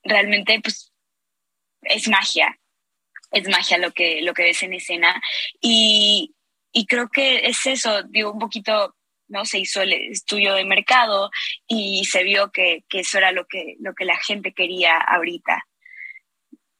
realmente, 0.02 0.60
pues, 0.62 0.92
es 1.82 2.08
magia 2.08 2.58
es 3.32 3.48
magia 3.48 3.78
lo 3.78 3.92
que, 3.92 4.20
lo 4.22 4.34
que 4.34 4.44
ves 4.44 4.62
en 4.62 4.74
escena. 4.74 5.20
Y, 5.60 6.34
y 6.72 6.86
creo 6.86 7.08
que 7.08 7.46
es 7.46 7.66
eso, 7.66 8.02
digo, 8.04 8.32
un 8.32 8.38
poquito, 8.38 8.94
¿no? 9.28 9.44
Se 9.44 9.58
hizo 9.58 9.82
el 9.82 9.92
estudio 9.92 10.54
de 10.54 10.64
mercado 10.64 11.30
y 11.66 12.04
se 12.04 12.22
vio 12.22 12.52
que, 12.52 12.84
que 12.88 13.00
eso 13.00 13.18
era 13.18 13.32
lo 13.32 13.46
que, 13.46 13.76
lo 13.80 13.94
que 13.94 14.04
la 14.04 14.16
gente 14.16 14.52
quería 14.52 14.96
ahorita 14.98 15.64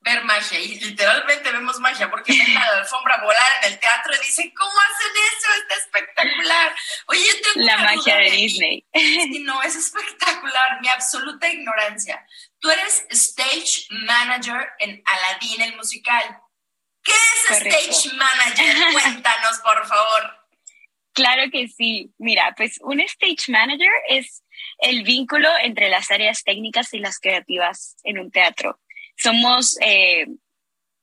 ver 0.03 0.25
magia 0.25 0.59
y 0.59 0.81
literalmente 0.81 1.53
vemos 1.53 1.79
magia 1.79 2.11
porque 2.11 2.33
ven 2.33 2.55
la 2.55 2.67
alfombra 2.79 3.19
volar 3.23 3.51
en 3.63 3.73
el 3.73 3.79
teatro 3.79 4.13
y 4.15 4.27
dicen, 4.27 4.53
¿cómo 4.57 4.73
hacen 4.73 5.13
eso? 5.37 5.63
Está 5.63 5.75
espectacular. 5.77 6.75
Oye, 7.07 7.21
yo 7.21 7.53
tengo 7.53 7.67
La 7.67 7.79
magia 7.79 8.17
de 8.17 8.31
Disney. 8.31 8.87
Sí, 8.93 9.39
no, 9.45 9.63
es 9.63 9.77
espectacular, 9.77 10.81
mi 10.81 10.89
absoluta 10.89 11.49
ignorancia. 11.49 12.27
Tú 12.59 12.71
eres 12.71 13.07
stage 13.11 13.87
manager 13.91 14.71
en 14.79 15.03
Aladdin, 15.07 15.63
el 15.63 15.77
musical. 15.77 16.39
¿Qué 17.05 17.13
es 17.13 17.59
Correcto. 17.59 17.79
stage 17.91 18.17
manager? 18.17 18.93
Cuéntanos, 18.93 19.59
por 19.61 19.87
favor. 19.87 20.43
Claro 21.13 21.43
que 21.53 21.69
sí. 21.69 22.13
Mira, 22.19 22.55
pues 22.57 22.79
un 22.81 23.01
stage 23.01 23.49
manager 23.49 23.91
es 24.09 24.43
el 24.79 25.03
vínculo 25.05 25.49
entre 25.63 25.91
las 25.91 26.11
áreas 26.11 26.43
técnicas 26.43 26.93
y 26.95 26.99
las 26.99 27.21
creativas 27.21 27.97
en 28.03 28.19
un 28.19 28.31
teatro 28.31 28.81
somos 29.23 29.77
eh, 29.81 30.27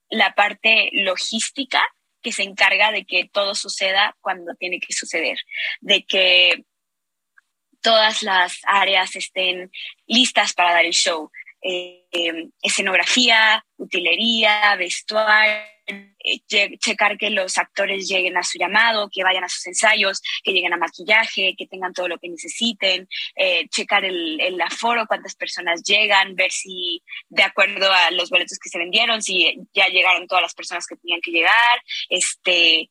la 0.10 0.34
parte 0.34 0.90
logística 0.94 1.82
que 2.22 2.32
se 2.32 2.44
encarga 2.44 2.92
de 2.92 3.06
que 3.06 3.30
todo 3.32 3.56
suceda 3.56 4.16
cuando 4.20 4.54
tiene 4.56 4.80
que 4.80 4.94
suceder, 4.94 5.38
de 5.80 6.04
que 6.04 6.66
todas 7.82 8.24
las 8.24 8.60
áreas 8.64 9.16
estén 9.16 9.72
listas 10.06 10.54
para 10.54 10.74
dar 10.74 10.86
el 10.86 10.94
show. 10.94 11.32
Eh, 11.62 12.50
escenografía, 12.62 13.66
utilería, 13.78 14.76
vestuario, 14.78 15.62
eh, 15.88 16.78
checar 16.78 17.18
que 17.18 17.30
los 17.30 17.58
actores 17.58 18.08
lleguen 18.08 18.38
a 18.38 18.44
su 18.44 18.58
llamado, 18.58 19.10
que 19.12 19.24
vayan 19.24 19.44
a 19.44 19.50
sus 19.50 19.66
ensayos, 19.68 20.22
que 20.44 20.52
lleguen 20.52 20.74
a 20.74 20.78
maquillaje, 20.78 21.56
que 21.58 21.68
tengan 21.68 21.94
todo 21.94 22.08
lo 22.08 22.18
que 22.18 22.30
necesiten, 22.30 23.08
eh, 23.36 23.68
checar 23.70 24.06
el, 24.06 24.40
el, 24.40 24.62
aforo, 24.62 25.06
cuántas 25.08 25.36
personas 25.36 25.82
llegan, 25.84 26.36
ver 26.36 26.52
si 26.52 27.02
de 27.30 27.44
acuerdo 27.44 27.92
a 27.92 28.12
los 28.12 28.30
boletos 28.30 28.60
que 28.60 28.70
se 28.70 28.78
vendieron, 28.78 29.22
si 29.22 29.56
ya 29.74 29.88
llegaron 29.88 30.28
todas 30.28 30.44
las 30.44 30.54
personas 30.54 30.86
que 30.86 30.96
tenían 30.98 31.22
que 31.22 31.32
llegar, 31.32 31.82
este, 32.10 32.90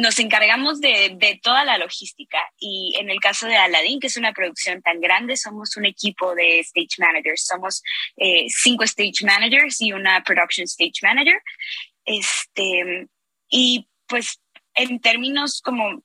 nos 0.00 0.18
encargamos 0.18 0.80
de, 0.80 1.16
de, 1.18 1.38
toda 1.42 1.64
la 1.64 1.76
logística 1.76 2.38
y 2.58 2.94
en 2.98 3.10
el 3.10 3.20
caso 3.20 3.46
de 3.46 3.56
Aladdin, 3.56 4.00
que 4.00 4.06
es 4.06 4.16
una 4.16 4.32
producción 4.32 4.80
tan 4.80 5.00
grande, 5.00 5.36
somos 5.36 5.76
un 5.76 5.84
equipo 5.84 6.34
de 6.34 6.60
stage 6.60 6.96
managers, 6.98 7.44
somos 7.44 7.82
eh, 8.16 8.46
cinco 8.48 8.84
stage 8.84 9.22
managers 9.24 9.80
y 9.82 9.92
una 9.92 10.22
production 10.22 10.64
stage 10.64 11.00
manager. 11.02 11.38
Este, 12.06 13.06
y 13.50 13.86
pues 14.06 14.40
en 14.74 14.98
términos 14.98 15.60
como 15.62 16.02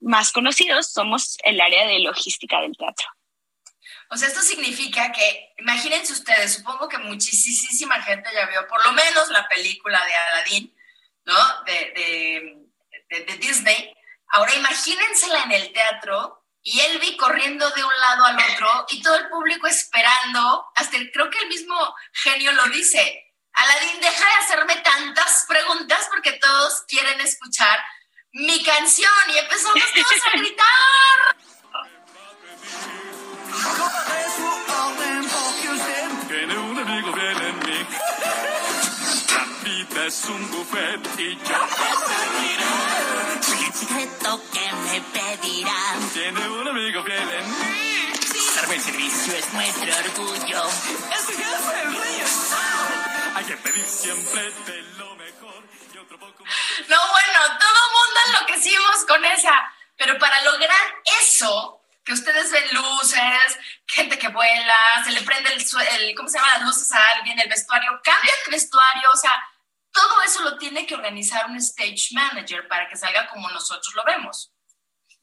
más 0.00 0.32
conocidos, 0.32 0.92
somos 0.92 1.38
el 1.44 1.60
área 1.60 1.86
de 1.86 2.00
logística 2.00 2.60
del 2.60 2.76
teatro. 2.76 3.06
O 4.10 4.16
sea, 4.16 4.28
esto 4.28 4.40
significa 4.42 5.12
que, 5.12 5.54
imagínense 5.58 6.12
ustedes, 6.12 6.54
supongo 6.54 6.88
que 6.88 6.98
muchísima 6.98 8.02
gente 8.02 8.28
ya 8.34 8.46
vio 8.46 8.66
por 8.66 8.84
lo 8.84 8.92
menos 8.92 9.30
la 9.30 9.48
película 9.48 10.04
de 10.04 10.14
Aladdin, 10.14 10.76
¿no? 11.24 11.64
De, 11.64 12.63
de, 13.08 13.24
Disney. 13.38 13.94
Ahora 14.28 14.54
imagínensela 14.54 15.42
en 15.44 15.52
el 15.52 15.72
teatro 15.72 16.44
y 16.62 16.80
Elvi 16.80 17.16
corriendo 17.16 17.68
de 17.70 17.84
un 17.84 18.00
lado 18.00 18.24
al 18.24 18.38
otro 18.38 18.86
y 18.90 19.02
todo 19.02 19.16
el 19.16 19.28
público 19.28 19.66
esperando, 19.66 20.66
hasta 20.74 20.96
creo 21.12 21.30
que 21.30 21.38
el 21.38 21.48
mismo 21.48 21.94
genio 22.12 22.52
lo 22.52 22.64
dice, 22.66 23.34
Aladín, 23.52 24.00
deja 24.00 24.24
de 24.24 24.44
hacerme 24.44 24.76
tantas 24.76 25.44
preguntas 25.46 26.08
porque 26.10 26.32
todos 26.32 26.82
quieren 26.88 27.20
escuchar 27.20 27.78
mi 28.32 28.62
canción 28.64 29.12
y 29.28 29.38
empezamos 29.38 29.84
todos 29.94 30.26
a 30.26 30.36
gritar. 30.36 31.34
Es 40.06 40.24
un 40.26 40.50
buffet 40.50 41.00
y 41.18 41.36
yo 41.36 41.68
El 43.36 43.72
secreto 43.72 44.40
que 44.52 44.72
me 44.72 45.00
pedirán. 45.00 46.10
tiene 46.12 46.48
un 46.48 46.68
amigo 46.68 47.02
fiel 47.02 47.30
en 47.30 47.50
mí. 47.50 48.12
Dar 48.54 48.66
buen 48.66 48.82
servicio 48.82 49.34
es 49.34 49.52
nuestro 49.54 49.96
orgullo. 49.96 50.68
Es 50.68 51.28
mi 51.28 51.36
jefe, 51.42 51.82
el 51.82 52.02
rey. 52.02 52.22
Hay 53.34 53.44
que 53.44 53.56
pedir 53.56 53.84
siempre 53.86 54.42
de 54.66 54.82
lo 54.98 55.14
mejor 55.16 55.64
y 55.94 55.98
otro 55.98 56.18
poco 56.18 56.44
más. 56.44 56.54
No, 56.88 56.96
bueno, 57.10 57.58
todo 57.58 57.80
mundo 57.96 58.20
enloquecimos 58.28 59.04
con 59.08 59.24
esa. 59.24 59.72
Pero 59.96 60.18
para 60.18 60.42
lograr 60.42 60.94
eso, 61.22 61.80
que 62.04 62.12
ustedes 62.12 62.50
ven 62.52 62.64
luces, 62.72 63.58
gente 63.86 64.18
que 64.18 64.28
vuela, 64.28 65.02
se 65.02 65.12
le 65.12 65.22
prende 65.22 65.50
el, 65.54 65.64
el 66.00 66.14
¿cómo 66.14 66.28
se 66.28 66.36
llama? 66.36 66.52
Las 66.54 66.62
luces 66.62 66.92
a 66.92 67.08
alguien, 67.16 67.38
el 67.38 67.48
vestuario, 67.48 67.98
cambia 68.02 68.32
el 68.44 68.50
vestuario, 68.50 69.08
o 69.12 69.16
sea, 69.16 69.32
todo 69.94 70.22
eso 70.26 70.42
lo 70.42 70.58
tiene 70.58 70.84
que 70.84 70.94
organizar 70.94 71.48
un 71.48 71.56
stage 71.56 72.08
manager 72.12 72.66
para 72.68 72.88
que 72.88 72.96
salga 72.96 73.28
como 73.28 73.48
nosotros 73.50 73.94
lo 73.94 74.04
vemos. 74.04 74.50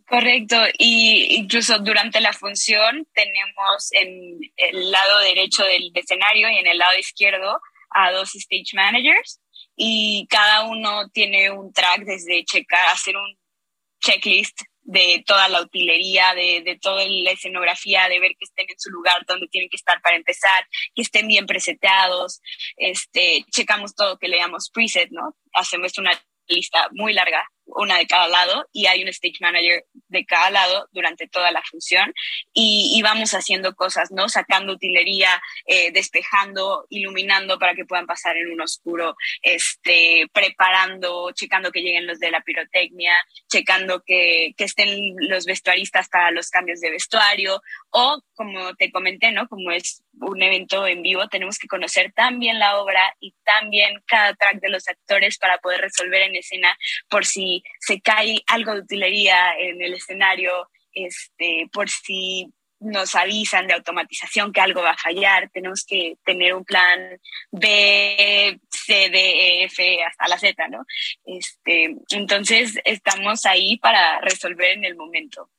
Correcto, 0.07 0.57
y 0.77 1.35
incluso 1.35 1.79
durante 1.79 2.19
la 2.19 2.33
función 2.33 3.07
tenemos 3.13 3.91
en 3.91 4.39
el 4.57 4.91
lado 4.91 5.19
derecho 5.19 5.63
del 5.63 5.91
escenario 5.93 6.49
y 6.49 6.57
en 6.57 6.67
el 6.67 6.77
lado 6.77 6.97
izquierdo 6.97 7.61
a 7.91 8.11
dos 8.11 8.35
stage 8.35 8.73
managers 8.73 9.39
y 9.75 10.27
cada 10.29 10.63
uno 10.63 11.09
tiene 11.09 11.49
un 11.49 11.71
track 11.71 12.01
desde 12.01 12.43
checar, 12.45 12.87
hacer 12.89 13.15
un 13.15 13.37
checklist 14.01 14.61
de 14.83 15.23
toda 15.25 15.47
la 15.47 15.61
utilería, 15.61 16.33
de, 16.33 16.61
de 16.63 16.77
toda 16.79 17.05
la 17.07 17.31
escenografía, 17.31 18.07
de 18.09 18.19
ver 18.19 18.31
que 18.31 18.45
estén 18.45 18.65
en 18.69 18.79
su 18.79 18.89
lugar 18.89 19.23
donde 19.27 19.47
tienen 19.47 19.69
que 19.69 19.77
estar 19.77 20.01
para 20.01 20.15
empezar, 20.15 20.67
que 20.95 21.01
estén 21.01 21.27
bien 21.27 21.45
preseteados, 21.45 22.41
este, 22.77 23.45
checamos 23.51 23.95
todo 23.95 24.17
que 24.17 24.27
le 24.27 24.37
damos 24.37 24.69
preset, 24.73 25.09
¿no? 25.11 25.35
Hacemos 25.53 25.97
una 25.97 26.11
lista 26.47 26.89
muy 26.91 27.13
larga, 27.13 27.43
una 27.75 27.97
de 27.97 28.07
cada 28.07 28.27
lado, 28.27 28.67
y 28.71 28.87
hay 28.87 29.03
un 29.03 29.09
stage 29.09 29.37
manager 29.39 29.85
de 30.07 30.25
cada 30.25 30.49
lado 30.49 30.87
durante 30.91 31.27
toda 31.27 31.51
la 31.51 31.61
función, 31.63 32.13
y, 32.53 32.93
y 32.95 33.01
vamos 33.01 33.33
haciendo 33.33 33.75
cosas, 33.75 34.11
¿no? 34.11 34.29
Sacando 34.29 34.73
utilería, 34.73 35.41
eh, 35.65 35.91
despejando, 35.91 36.85
iluminando 36.89 37.57
para 37.59 37.75
que 37.75 37.85
puedan 37.85 38.05
pasar 38.05 38.37
en 38.37 38.51
un 38.51 38.61
oscuro, 38.61 39.15
este, 39.41 40.27
preparando, 40.33 41.31
checando 41.33 41.71
que 41.71 41.81
lleguen 41.81 42.07
los 42.07 42.19
de 42.19 42.31
la 42.31 42.41
pirotecnia, 42.41 43.15
checando 43.49 44.03
que, 44.05 44.53
que 44.57 44.63
estén 44.65 44.99
los 45.29 45.45
vestuaristas 45.45 46.09
para 46.09 46.31
los 46.31 46.49
cambios 46.49 46.79
de 46.81 46.91
vestuario, 46.91 47.61
o 47.89 48.21
como 48.33 48.75
te 48.75 48.91
comenté, 48.91 49.31
¿no? 49.31 49.47
Como 49.47 49.71
es 49.71 50.03
un 50.21 50.41
evento 50.41 50.85
en 50.87 51.01
vivo, 51.01 51.27
tenemos 51.27 51.57
que 51.57 51.67
conocer 51.67 52.11
tan 52.13 52.39
bien 52.39 52.59
la 52.59 52.79
obra 52.79 53.15
y 53.19 53.33
tan 53.43 53.69
bien 53.69 54.01
cada 54.05 54.33
track 54.33 54.59
de 54.61 54.69
los 54.69 54.87
actores 54.87 55.37
para 55.37 55.57
poder 55.57 55.81
resolver 55.81 56.21
en 56.21 56.35
escena 56.35 56.77
por 57.09 57.25
si 57.25 57.63
se 57.79 58.01
cae 58.01 58.41
algo 58.47 58.73
de 58.73 58.81
utilería 58.81 59.57
en 59.57 59.81
el 59.81 59.93
escenario, 59.93 60.69
este, 60.93 61.67
por 61.71 61.89
si 61.89 62.47
nos 62.81 63.15
avisan 63.15 63.67
de 63.67 63.75
automatización 63.75 64.51
que 64.51 64.59
algo 64.59 64.81
va 64.81 64.91
a 64.91 64.97
fallar, 64.97 65.49
tenemos 65.51 65.85
que 65.85 66.15
tener 66.25 66.55
un 66.55 66.65
plan 66.65 67.19
B, 67.51 68.59
C, 68.69 69.09
D, 69.09 69.19
E, 69.19 69.63
F 69.65 70.03
hasta 70.03 70.27
la 70.27 70.39
Z, 70.39 70.67
¿no? 70.67 70.83
Este, 71.25 71.95
entonces 72.09 72.79
estamos 72.83 73.45
ahí 73.45 73.77
para 73.77 74.19
resolver 74.21 74.71
en 74.71 74.85
el 74.85 74.95
momento. 74.95 75.49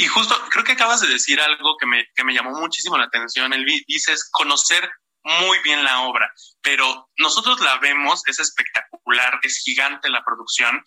Y 0.00 0.06
justo 0.06 0.34
creo 0.48 0.64
que 0.64 0.72
acabas 0.72 1.02
de 1.02 1.08
decir 1.08 1.38
algo 1.42 1.76
que 1.76 1.84
me, 1.84 2.06
que 2.14 2.24
me 2.24 2.32
llamó 2.32 2.52
muchísimo 2.58 2.96
la 2.96 3.04
atención. 3.04 3.52
Elvi. 3.52 3.84
dices 3.86 4.30
conocer 4.32 4.90
muy 5.24 5.58
bien 5.58 5.84
la 5.84 6.00
obra, 6.00 6.32
pero 6.62 7.10
nosotros 7.18 7.60
la 7.60 7.76
vemos, 7.80 8.22
es 8.26 8.40
espectacular, 8.40 9.38
es 9.42 9.58
gigante 9.58 10.08
la 10.08 10.24
producción. 10.24 10.82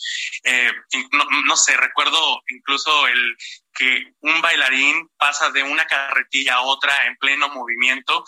Eh, 0.46 0.72
no, 1.12 1.26
no 1.46 1.56
sé, 1.56 1.78
recuerdo 1.78 2.42
incluso 2.48 3.08
el 3.08 3.38
que 3.76 4.16
un 4.22 4.42
bailarín 4.42 5.08
pasa 5.16 5.52
de 5.52 5.62
una 5.62 5.86
carretilla 5.86 6.56
a 6.56 6.62
otra 6.62 7.06
en 7.06 7.16
pleno 7.18 7.50
movimiento. 7.50 8.26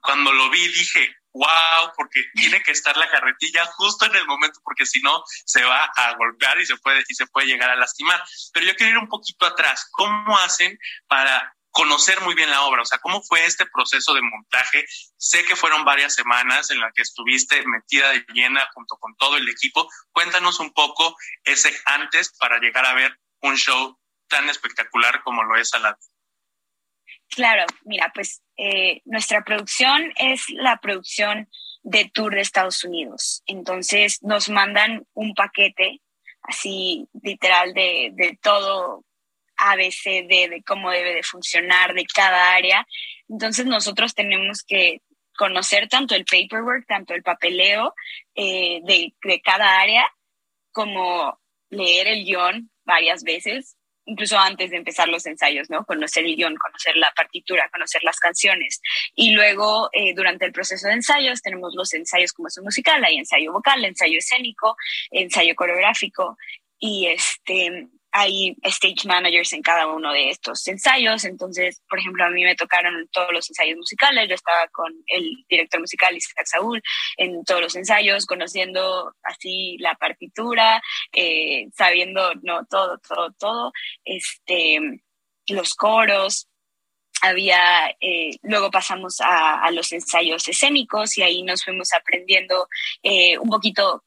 Cuando 0.00 0.32
lo 0.32 0.48
vi 0.48 0.68
dije, 0.68 1.14
wow, 1.38 1.92
porque 1.96 2.24
tiene 2.34 2.62
que 2.62 2.72
estar 2.72 2.96
la 2.96 3.08
carretilla 3.08 3.64
justo 3.76 4.06
en 4.06 4.16
el 4.16 4.26
momento, 4.26 4.60
porque 4.64 4.84
si 4.84 5.00
no 5.00 5.22
se 5.44 5.64
va 5.64 5.84
a 5.84 6.14
golpear 6.14 6.60
y 6.60 6.66
se 6.66 6.76
puede, 6.76 7.04
y 7.08 7.14
se 7.14 7.26
puede 7.28 7.46
llegar 7.46 7.70
a 7.70 7.76
lastimar. 7.76 8.22
Pero 8.52 8.66
yo 8.66 8.74
quiero 8.74 8.92
ir 8.92 8.98
un 8.98 9.08
poquito 9.08 9.46
atrás. 9.46 9.88
¿Cómo 9.92 10.36
hacen 10.38 10.78
para 11.06 11.54
conocer 11.70 12.20
muy 12.22 12.34
bien 12.34 12.50
la 12.50 12.62
obra? 12.62 12.82
O 12.82 12.84
sea, 12.84 12.98
¿cómo 12.98 13.22
fue 13.22 13.44
este 13.46 13.66
proceso 13.66 14.14
de 14.14 14.22
montaje? 14.22 14.84
Sé 15.16 15.44
que 15.44 15.54
fueron 15.54 15.84
varias 15.84 16.14
semanas 16.14 16.70
en 16.70 16.80
las 16.80 16.92
que 16.92 17.02
estuviste 17.02 17.64
metida 17.66 18.10
de 18.10 18.24
llena 18.32 18.68
junto 18.74 18.96
con 18.96 19.14
todo 19.16 19.36
el 19.36 19.48
equipo. 19.48 19.88
Cuéntanos 20.10 20.58
un 20.58 20.72
poco 20.72 21.16
ese 21.44 21.72
antes 21.86 22.32
para 22.38 22.58
llegar 22.58 22.84
a 22.84 22.94
ver 22.94 23.16
un 23.42 23.56
show 23.56 23.96
tan 24.28 24.50
espectacular 24.50 25.22
como 25.22 25.44
lo 25.44 25.56
es 25.56 25.72
Aladdin. 25.72 26.17
Claro, 27.30 27.64
mira, 27.84 28.10
pues 28.14 28.42
eh, 28.56 29.00
nuestra 29.04 29.44
producción 29.44 30.12
es 30.16 30.48
la 30.50 30.78
producción 30.78 31.48
de 31.82 32.10
tour 32.12 32.34
de 32.34 32.40
Estados 32.40 32.84
Unidos. 32.84 33.42
Entonces 33.46 34.22
nos 34.22 34.48
mandan 34.48 35.06
un 35.14 35.34
paquete 35.34 36.00
así 36.42 37.06
literal 37.22 37.74
de, 37.74 38.10
de 38.14 38.38
todo 38.42 39.04
ABCD, 39.56 40.50
de 40.50 40.62
cómo 40.66 40.90
debe 40.90 41.14
de 41.14 41.22
funcionar 41.22 41.94
de 41.94 42.06
cada 42.06 42.54
área. 42.54 42.86
Entonces 43.28 43.66
nosotros 43.66 44.14
tenemos 44.14 44.62
que 44.62 45.02
conocer 45.36 45.88
tanto 45.88 46.14
el 46.14 46.24
paperwork, 46.24 46.86
tanto 46.86 47.14
el 47.14 47.22
papeleo 47.22 47.94
eh, 48.34 48.80
de, 48.84 49.14
de 49.22 49.40
cada 49.40 49.80
área, 49.80 50.10
como 50.72 51.38
leer 51.70 52.08
el 52.08 52.24
guion 52.24 52.70
varias 52.84 53.22
veces, 53.22 53.77
incluso 54.08 54.38
antes 54.38 54.70
de 54.70 54.78
empezar 54.78 55.08
los 55.08 55.26
ensayos, 55.26 55.68
¿no? 55.70 55.84
Conocer 55.84 56.24
el 56.24 56.34
guion, 56.34 56.56
conocer 56.56 56.96
la 56.96 57.12
partitura, 57.14 57.68
conocer 57.70 58.02
las 58.02 58.18
canciones. 58.18 58.80
Y 59.14 59.32
luego, 59.32 59.90
eh, 59.92 60.14
durante 60.14 60.46
el 60.46 60.52
proceso 60.52 60.88
de 60.88 60.94
ensayos, 60.94 61.42
tenemos 61.42 61.74
los 61.74 61.92
ensayos 61.94 62.32
como 62.32 62.48
es 62.48 62.58
un 62.58 62.64
musical, 62.64 63.04
hay 63.04 63.18
ensayo 63.18 63.52
vocal, 63.52 63.84
ensayo 63.84 64.18
escénico, 64.18 64.76
ensayo 65.10 65.54
coreográfico, 65.54 66.36
y 66.78 67.06
este, 67.08 67.88
hay 68.18 68.56
stage 68.64 69.06
managers 69.06 69.52
en 69.52 69.62
cada 69.62 69.86
uno 69.86 70.12
de 70.12 70.30
estos 70.30 70.66
ensayos. 70.66 71.24
Entonces, 71.24 71.80
por 71.88 72.00
ejemplo, 72.00 72.24
a 72.24 72.30
mí 72.30 72.42
me 72.42 72.56
tocaron 72.56 73.08
todos 73.12 73.32
los 73.32 73.48
ensayos 73.48 73.76
musicales. 73.76 74.28
Yo 74.28 74.34
estaba 74.34 74.66
con 74.68 74.92
el 75.06 75.44
director 75.48 75.80
musical 75.80 76.16
Isaac 76.16 76.46
Saúl 76.46 76.82
en 77.16 77.44
todos 77.44 77.60
los 77.60 77.76
ensayos, 77.76 78.26
conociendo 78.26 79.14
así 79.22 79.76
la 79.78 79.94
partitura, 79.94 80.82
eh, 81.12 81.68
sabiendo 81.76 82.34
no 82.42 82.66
todo, 82.66 82.98
todo, 82.98 83.30
todo. 83.38 83.72
Este, 84.04 84.80
los 85.48 85.74
coros. 85.74 86.48
Había, 87.20 87.90
eh, 88.00 88.36
luego 88.42 88.70
pasamos 88.70 89.20
a, 89.20 89.60
a, 89.60 89.72
los 89.72 89.90
ensayos 89.90 90.46
escénicos 90.46 91.18
y 91.18 91.22
ahí 91.22 91.42
nos 91.42 91.64
fuimos 91.64 91.92
aprendiendo 91.92 92.68
eh, 93.02 93.36
un 93.38 93.48
poquito 93.48 94.04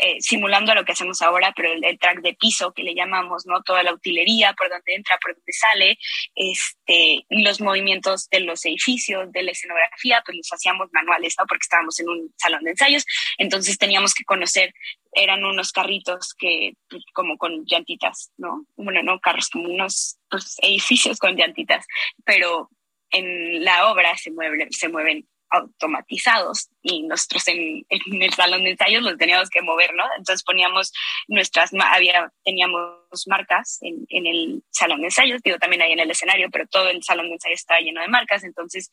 eh, 0.00 0.20
simulando 0.20 0.72
lo 0.76 0.84
que 0.84 0.92
hacemos 0.92 1.20
ahora, 1.22 1.52
pero 1.56 1.72
el, 1.72 1.98
track 1.98 2.20
de 2.20 2.34
piso 2.34 2.72
que 2.72 2.84
le 2.84 2.94
llamamos, 2.94 3.46
¿no? 3.46 3.62
Toda 3.62 3.82
la 3.82 3.92
utilería, 3.92 4.52
por 4.52 4.68
donde 4.68 4.94
entra, 4.94 5.18
por 5.20 5.34
donde 5.34 5.52
sale, 5.52 5.98
este, 6.36 7.26
los 7.30 7.60
movimientos 7.60 8.28
de 8.30 8.38
los 8.40 8.64
edificios, 8.64 9.32
de 9.32 9.42
la 9.42 9.50
escenografía, 9.50 10.22
pues 10.24 10.36
los 10.36 10.52
hacíamos 10.52 10.88
manuales, 10.92 11.34
¿no? 11.36 11.46
Porque 11.48 11.62
estábamos 11.64 11.98
en 11.98 12.08
un 12.08 12.32
salón 12.36 12.62
de 12.62 12.70
ensayos, 12.70 13.04
entonces 13.38 13.76
teníamos 13.76 14.14
que 14.14 14.22
conocer, 14.22 14.72
eran 15.14 15.44
unos 15.44 15.72
carritos 15.72 16.32
que, 16.38 16.74
pues, 16.88 17.02
como 17.12 17.36
con 17.36 17.64
llantitas, 17.64 18.30
¿no? 18.36 18.66
Bueno, 18.76 19.02
no 19.02 19.18
carros, 19.18 19.48
como 19.50 19.68
unos 19.68 20.16
pues, 20.30 20.58
edificios 20.62 21.18
con 21.18 21.34
llantitas, 21.34 21.84
pero 22.24 22.70
en 23.10 23.64
la 23.64 23.90
obra 23.90 24.16
se 24.16 24.30
mueven, 24.30 24.70
se 24.70 24.88
mueven 24.88 25.26
automatizados 25.50 26.70
y 26.82 27.02
nosotros 27.02 27.48
en, 27.48 27.84
el 27.88 28.34
salón 28.34 28.64
de 28.64 28.70
ensayos 28.70 29.02
los 29.02 29.16
teníamos 29.16 29.50
que 29.50 29.62
mover, 29.62 29.94
¿no? 29.94 30.04
Entonces 30.16 30.42
poníamos 30.42 30.92
nuestras, 31.28 31.70
había, 31.74 32.32
teníamos 32.44 33.26
marcas 33.26 33.78
en, 33.82 34.06
en 34.08 34.26
el 34.26 34.62
salón 34.70 35.00
de 35.00 35.06
ensayos, 35.06 35.42
digo 35.42 35.58
también 35.58 35.82
ahí 35.82 35.92
en 35.92 36.00
el 36.00 36.10
escenario, 36.10 36.48
pero 36.50 36.66
todo 36.66 36.88
el 36.90 37.02
salón 37.02 37.26
de 37.26 37.34
ensayos 37.34 37.60
estaba 37.60 37.80
lleno 37.80 38.00
de 38.00 38.08
marcas, 38.08 38.44
entonces 38.44 38.90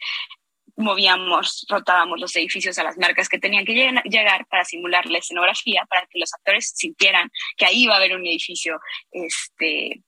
movíamos, 0.77 1.65
rotábamos 1.69 2.19
los 2.19 2.35
edificios 2.35 2.77
a 2.79 2.83
las 2.83 2.97
marcas 2.97 3.29
que 3.29 3.39
tenían 3.39 3.65
que 3.65 3.73
llegar 4.05 4.45
para 4.47 4.65
simular 4.65 5.05
la 5.05 5.19
escenografía, 5.19 5.85
para 5.89 6.05
que 6.07 6.19
los 6.19 6.33
actores 6.33 6.73
sintieran 6.75 7.29
que 7.57 7.65
ahí 7.65 7.83
iba 7.83 7.93
a 7.93 7.97
haber 7.97 8.15
un 8.15 8.25
edificio, 8.25 8.79
este, 9.11 10.01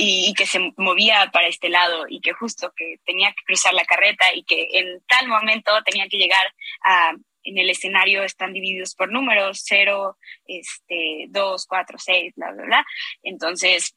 y, 0.00 0.30
y, 0.30 0.34
que 0.34 0.46
se 0.46 0.72
movía 0.76 1.30
para 1.32 1.48
este 1.48 1.68
lado 1.68 2.06
y 2.08 2.20
que 2.20 2.32
justo 2.32 2.72
que 2.76 2.96
tenía 3.04 3.30
que 3.32 3.44
cruzar 3.44 3.74
la 3.74 3.84
carreta 3.84 4.34
y 4.34 4.44
que 4.44 4.68
en 4.72 5.00
tal 5.06 5.28
momento 5.28 5.72
tenía 5.84 6.08
que 6.08 6.18
llegar 6.18 6.46
a 6.84 7.12
en 7.44 7.58
el 7.58 7.70
escenario 7.70 8.22
están 8.22 8.52
divididos 8.52 8.94
por 8.94 9.10
números, 9.10 9.62
0, 9.64 10.16
este, 10.46 11.26
2, 11.28 11.66
4, 11.66 11.98
6, 11.98 12.32
bla, 12.36 12.52
bla, 12.52 12.64
bla. 12.64 12.86
Entonces, 13.22 13.96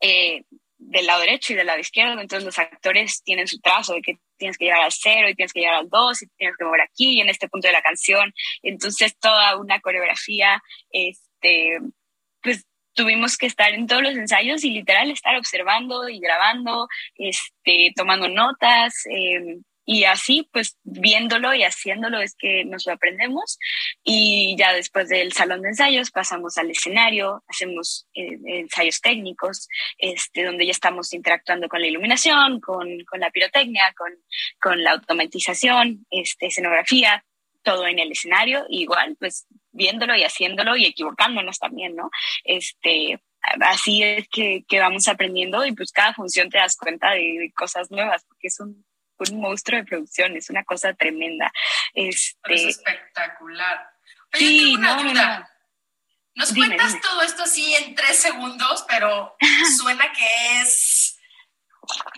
eh, 0.00 0.42
del 0.78 1.06
lado 1.06 1.20
derecho 1.20 1.52
y 1.52 1.56
del 1.56 1.66
lado 1.66 1.78
izquierdo, 1.78 2.20
entonces 2.20 2.44
los 2.44 2.58
actores 2.58 3.22
tienen 3.22 3.48
su 3.48 3.60
trazo 3.60 3.94
de 3.94 4.02
que 4.02 4.18
tienes 4.36 4.58
que 4.58 4.66
llegar 4.66 4.82
al 4.82 4.92
cero 4.92 5.28
y 5.28 5.34
tienes 5.34 5.52
que 5.52 5.60
llegar 5.60 5.76
al 5.76 5.88
dos 5.88 6.22
y 6.22 6.26
tienes 6.36 6.56
que 6.56 6.64
mover 6.64 6.82
aquí 6.82 7.18
y 7.18 7.20
en 7.20 7.28
este 7.28 7.48
punto 7.48 7.68
de 7.68 7.72
la 7.72 7.82
canción. 7.82 8.32
Entonces, 8.62 9.16
toda 9.18 9.56
una 9.56 9.80
coreografía, 9.80 10.62
este, 10.90 11.78
pues 12.42 12.66
tuvimos 12.94 13.36
que 13.36 13.46
estar 13.46 13.72
en 13.72 13.86
todos 13.86 14.02
los 14.02 14.16
ensayos 14.16 14.64
y 14.64 14.70
literal 14.70 15.10
estar 15.10 15.36
observando 15.36 16.08
y 16.08 16.20
grabando, 16.20 16.88
este, 17.16 17.92
tomando 17.94 18.28
notas, 18.28 18.94
eh, 19.10 19.58
y 19.86 20.04
así, 20.04 20.48
pues 20.50 20.78
viéndolo 20.82 21.54
y 21.54 21.62
haciéndolo 21.62 22.20
es 22.20 22.34
que 22.36 22.64
nos 22.64 22.86
lo 22.86 22.94
aprendemos. 22.94 23.58
Y 24.02 24.56
ya 24.58 24.72
después 24.72 25.08
del 25.08 25.32
salón 25.32 25.62
de 25.62 25.68
ensayos 25.68 26.10
pasamos 26.10 26.56
al 26.56 26.70
escenario, 26.70 27.42
hacemos 27.48 28.06
eh, 28.14 28.38
ensayos 28.46 29.00
técnicos, 29.00 29.68
este, 29.98 30.44
donde 30.44 30.64
ya 30.66 30.72
estamos 30.72 31.12
interactuando 31.12 31.68
con 31.68 31.80
la 31.80 31.88
iluminación, 31.88 32.60
con, 32.60 33.04
con 33.04 33.20
la 33.20 33.30
pirotecnia, 33.30 33.94
con, 33.96 34.12
con 34.60 34.82
la 34.82 34.92
automatización, 34.92 36.06
este, 36.10 36.46
escenografía, 36.46 37.24
todo 37.64 37.86
en 37.86 37.98
el 37.98 38.12
escenario, 38.12 38.64
igual, 38.68 39.16
pues 39.18 39.46
viéndolo 39.72 40.14
y 40.16 40.22
haciéndolo 40.22 40.76
y 40.76 40.86
equivocándonos 40.86 41.58
también, 41.58 41.96
¿no? 41.96 42.10
Este, 42.44 43.20
así 43.60 44.02
es 44.04 44.28
que, 44.28 44.64
que 44.68 44.78
vamos 44.78 45.08
aprendiendo 45.08 45.64
y 45.66 45.72
pues 45.72 45.90
cada 45.90 46.14
función 46.14 46.50
te 46.50 46.58
das 46.58 46.76
cuenta 46.76 47.10
de, 47.10 47.20
de 47.40 47.52
cosas 47.56 47.90
nuevas, 47.90 48.24
porque 48.28 48.46
es 48.48 48.60
un 48.60 48.84
un 49.16 49.40
monstruo 49.40 49.78
de 49.78 49.84
producción, 49.86 50.36
es 50.36 50.50
una 50.50 50.64
cosa 50.64 50.92
tremenda. 50.94 51.52
Este... 51.92 52.54
Es 52.54 52.64
espectacular. 52.78 53.90
Oye, 54.34 54.46
Sí, 54.46 54.58
tengo 54.58 54.74
una 54.78 54.96
no, 54.96 55.02
duda. 55.02 55.38
no. 55.38 55.48
Nos 56.36 56.52
Dime, 56.52 56.66
cuentas 56.66 56.88
dime. 56.88 57.00
todo 57.00 57.22
esto 57.22 57.42
así 57.44 57.74
en 57.76 57.94
tres 57.94 58.18
segundos, 58.18 58.84
pero 58.88 59.36
suena 59.78 60.10
que 60.12 60.60
es 60.60 61.16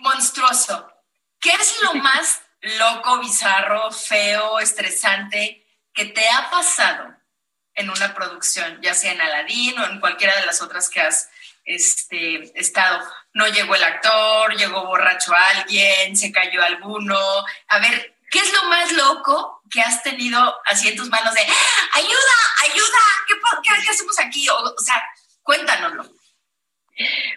monstruoso. 0.01 0.91
¿Qué 1.39 1.51
es 1.51 1.79
lo 1.83 1.93
más 2.01 2.41
loco, 2.61 3.19
bizarro, 3.19 3.91
feo, 3.91 4.59
estresante 4.59 5.65
que 5.93 6.05
te 6.05 6.27
ha 6.29 6.49
pasado 6.49 7.15
en 7.73 7.89
una 7.89 8.13
producción, 8.13 8.79
ya 8.81 8.93
sea 8.93 9.11
en 9.13 9.21
Aladdin 9.21 9.77
o 9.79 9.85
en 9.85 9.99
cualquiera 9.99 10.35
de 10.39 10.45
las 10.45 10.61
otras 10.61 10.89
que 10.89 11.01
has 11.01 11.29
este, 11.65 12.59
estado? 12.59 13.05
No 13.33 13.47
llegó 13.47 13.75
el 13.75 13.83
actor, 13.83 14.55
llegó 14.55 14.85
borracho 14.85 15.33
alguien, 15.33 16.15
se 16.17 16.31
cayó 16.31 16.63
alguno. 16.63 17.17
A 17.67 17.79
ver, 17.79 18.17
¿qué 18.31 18.39
es 18.39 18.51
lo 18.53 18.63
más 18.69 18.91
loco 18.93 19.61
que 19.69 19.81
has 19.81 20.01
tenido 20.01 20.59
así 20.65 20.87
en 20.87 20.95
tus 20.95 21.09
manos 21.09 21.33
de 21.33 21.41
ayuda, 21.41 22.35
ayuda, 22.63 22.99
¿qué, 23.27 23.33
qué- 23.63 23.83
qué 23.83 23.91
hacemos 23.91 24.19
aquí? 24.19 24.49
O, 24.49 24.57
o 24.57 24.79
sea, 24.83 25.03
cuéntanoslo. 25.43 26.09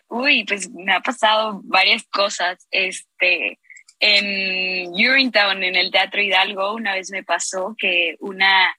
Uy, 0.08 0.44
pues 0.44 0.70
me 0.70 0.94
ha 0.94 1.00
pasado 1.00 1.60
varias 1.64 2.02
cosas. 2.10 2.66
Este, 2.70 3.59
en 4.01 4.90
Urinetown, 4.92 5.62
en 5.62 5.76
el 5.76 5.90
Teatro 5.90 6.22
Hidalgo, 6.22 6.74
una 6.74 6.94
vez 6.94 7.11
me 7.11 7.22
pasó 7.22 7.74
que 7.78 8.16
una 8.20 8.74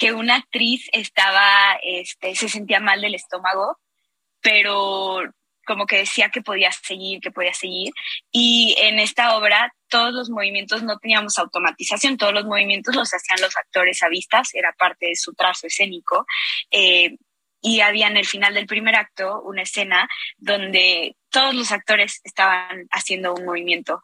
que 0.00 0.14
una 0.14 0.36
actriz 0.36 0.88
estaba, 0.92 1.78
este, 1.82 2.34
se 2.34 2.48
sentía 2.48 2.80
mal 2.80 3.02
del 3.02 3.14
estómago, 3.14 3.78
pero 4.40 5.20
como 5.66 5.84
que 5.84 5.98
decía 5.98 6.30
que 6.30 6.40
podía 6.40 6.72
seguir, 6.72 7.20
que 7.20 7.30
podía 7.30 7.52
seguir. 7.52 7.92
Y 8.32 8.74
en 8.78 8.98
esta 8.98 9.36
obra 9.36 9.74
todos 9.88 10.14
los 10.14 10.30
movimientos 10.30 10.82
no 10.82 10.98
teníamos 10.98 11.38
automatización, 11.38 12.16
todos 12.16 12.32
los 12.32 12.46
movimientos 12.46 12.96
los 12.96 13.12
hacían 13.12 13.42
los 13.42 13.54
actores 13.56 14.02
a 14.02 14.08
vistas, 14.08 14.54
era 14.54 14.72
parte 14.72 15.08
de 15.08 15.16
su 15.16 15.34
trazo 15.34 15.66
escénico. 15.66 16.24
Eh, 16.70 17.18
y 17.60 17.80
había 17.80 18.06
en 18.06 18.16
el 18.16 18.26
final 18.26 18.54
del 18.54 18.66
primer 18.66 18.96
acto 18.96 19.40
una 19.42 19.62
escena 19.62 20.08
donde 20.38 21.16
todos 21.30 21.54
los 21.54 21.72
actores 21.72 22.20
estaban 22.24 22.86
haciendo 22.90 23.34
un 23.34 23.44
movimiento 23.44 24.02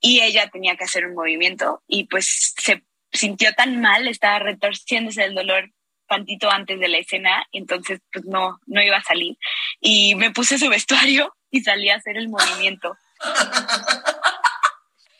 y 0.00 0.20
ella 0.20 0.48
tenía 0.48 0.76
que 0.76 0.84
hacer 0.84 1.06
un 1.06 1.14
movimiento 1.14 1.82
y 1.86 2.04
pues 2.04 2.54
se 2.56 2.82
sintió 3.12 3.52
tan 3.54 3.80
mal, 3.80 4.08
estaba 4.08 4.38
retorciéndose 4.38 5.22
del 5.22 5.34
dolor 5.34 5.70
tantito 6.08 6.50
antes 6.50 6.78
de 6.78 6.88
la 6.88 6.98
escena, 6.98 7.46
entonces 7.52 8.00
pues 8.12 8.24
no, 8.24 8.58
no 8.66 8.82
iba 8.82 8.96
a 8.96 9.02
salir. 9.02 9.36
Y 9.80 10.14
me 10.14 10.30
puse 10.30 10.58
su 10.58 10.68
vestuario 10.68 11.34
y 11.50 11.60
salí 11.62 11.88
a 11.88 11.96
hacer 11.96 12.16
el 12.16 12.28
movimiento. 12.28 12.96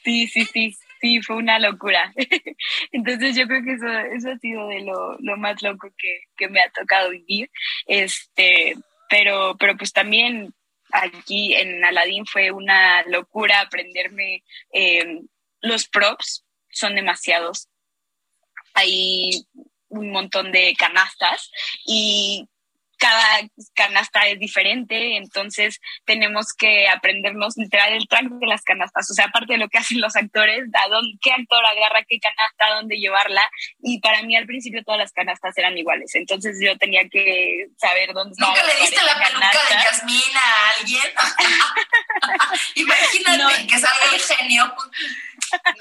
Sí, 0.05 0.27
sí, 0.27 0.45
sí, 0.47 0.77
sí, 1.03 1.21
fue 1.21 1.37
una 1.37 1.59
locura. 1.59 2.15
Entonces 2.93 3.37
yo 3.37 3.47
creo 3.47 3.63
que 3.63 3.73
eso, 3.73 3.89
eso 3.89 4.31
ha 4.31 4.39
sido 4.39 4.69
de 4.69 4.81
lo, 4.81 5.19
lo 5.19 5.37
más 5.37 5.61
loco 5.61 5.89
que, 5.99 6.21
que 6.37 6.49
me 6.49 6.61
ha 6.61 6.71
tocado 6.71 7.11
vivir. 7.11 7.51
Este, 7.87 8.77
pero, 9.11 9.57
pero 9.59 9.77
pues 9.77 9.93
también 9.93 10.55
aquí 10.93 11.55
en 11.55 11.85
Aladdin 11.85 12.25
fue 12.25 12.51
una 12.51 13.03
locura 13.05 13.61
aprenderme 13.61 14.45
eh, 14.73 15.21
los 15.61 15.89
props, 15.89 16.45
son 16.71 16.95
demasiados. 16.95 17.69
Hay 18.75 19.45
un 19.89 20.11
montón 20.11 20.53
de 20.53 20.75
canastas 20.79 21.51
y 21.85 22.49
cada 23.03 23.41
canasta 23.75 24.29
es 24.29 24.39
diferente, 24.39 25.17
entonces 25.17 25.81
tenemos 26.05 26.53
que 26.57 26.89
aprendernos 26.89 27.57
literal 27.57 27.93
el 27.93 28.07
track 28.07 28.29
de 28.29 28.47
las 28.47 28.63
canastas, 28.63 29.11
o 29.11 29.15
sea, 29.15 29.25
aparte 29.27 29.55
de 29.55 29.59
lo 29.59 29.69
que 29.69 29.79
hacen 29.79 30.01
los 30.01 30.15
actores, 30.15 30.63
a 30.73 30.89
dónde, 30.89 31.19
qué 31.21 31.33
actor 31.33 31.65
agarra 31.67 32.05
qué 32.09 32.19
canasta, 32.21 32.77
dónde 32.77 32.97
llevarla, 32.99 33.43
y 33.83 33.99
para 34.01 34.23
mí 34.23 34.37
al 34.37 34.47
principio 34.47 34.85
todas 34.85 35.01
las 35.01 35.11
canastas 35.13 35.59
eran 35.59 35.77
iguales, 35.77 36.15
entonces 36.15 36.59
yo 36.63 36.79
tenía 36.79 37.03
que 37.09 37.67
saber 37.77 38.13
dónde 38.15 38.35
estaba 38.35 38.55
¿Nunca 38.55 38.67
le 38.73 38.81
diste 38.81 39.03
la 39.05 39.15
peluca 39.15 39.51
de. 39.51 39.83
Yasmín 39.83 40.37
a 40.37 40.71
alguien? 40.79 41.11
Imagínate 42.77 43.39
No. 43.39 43.49
que 43.69 43.79
salga 43.79 44.05
el 44.15 44.21
genio, 44.21 44.75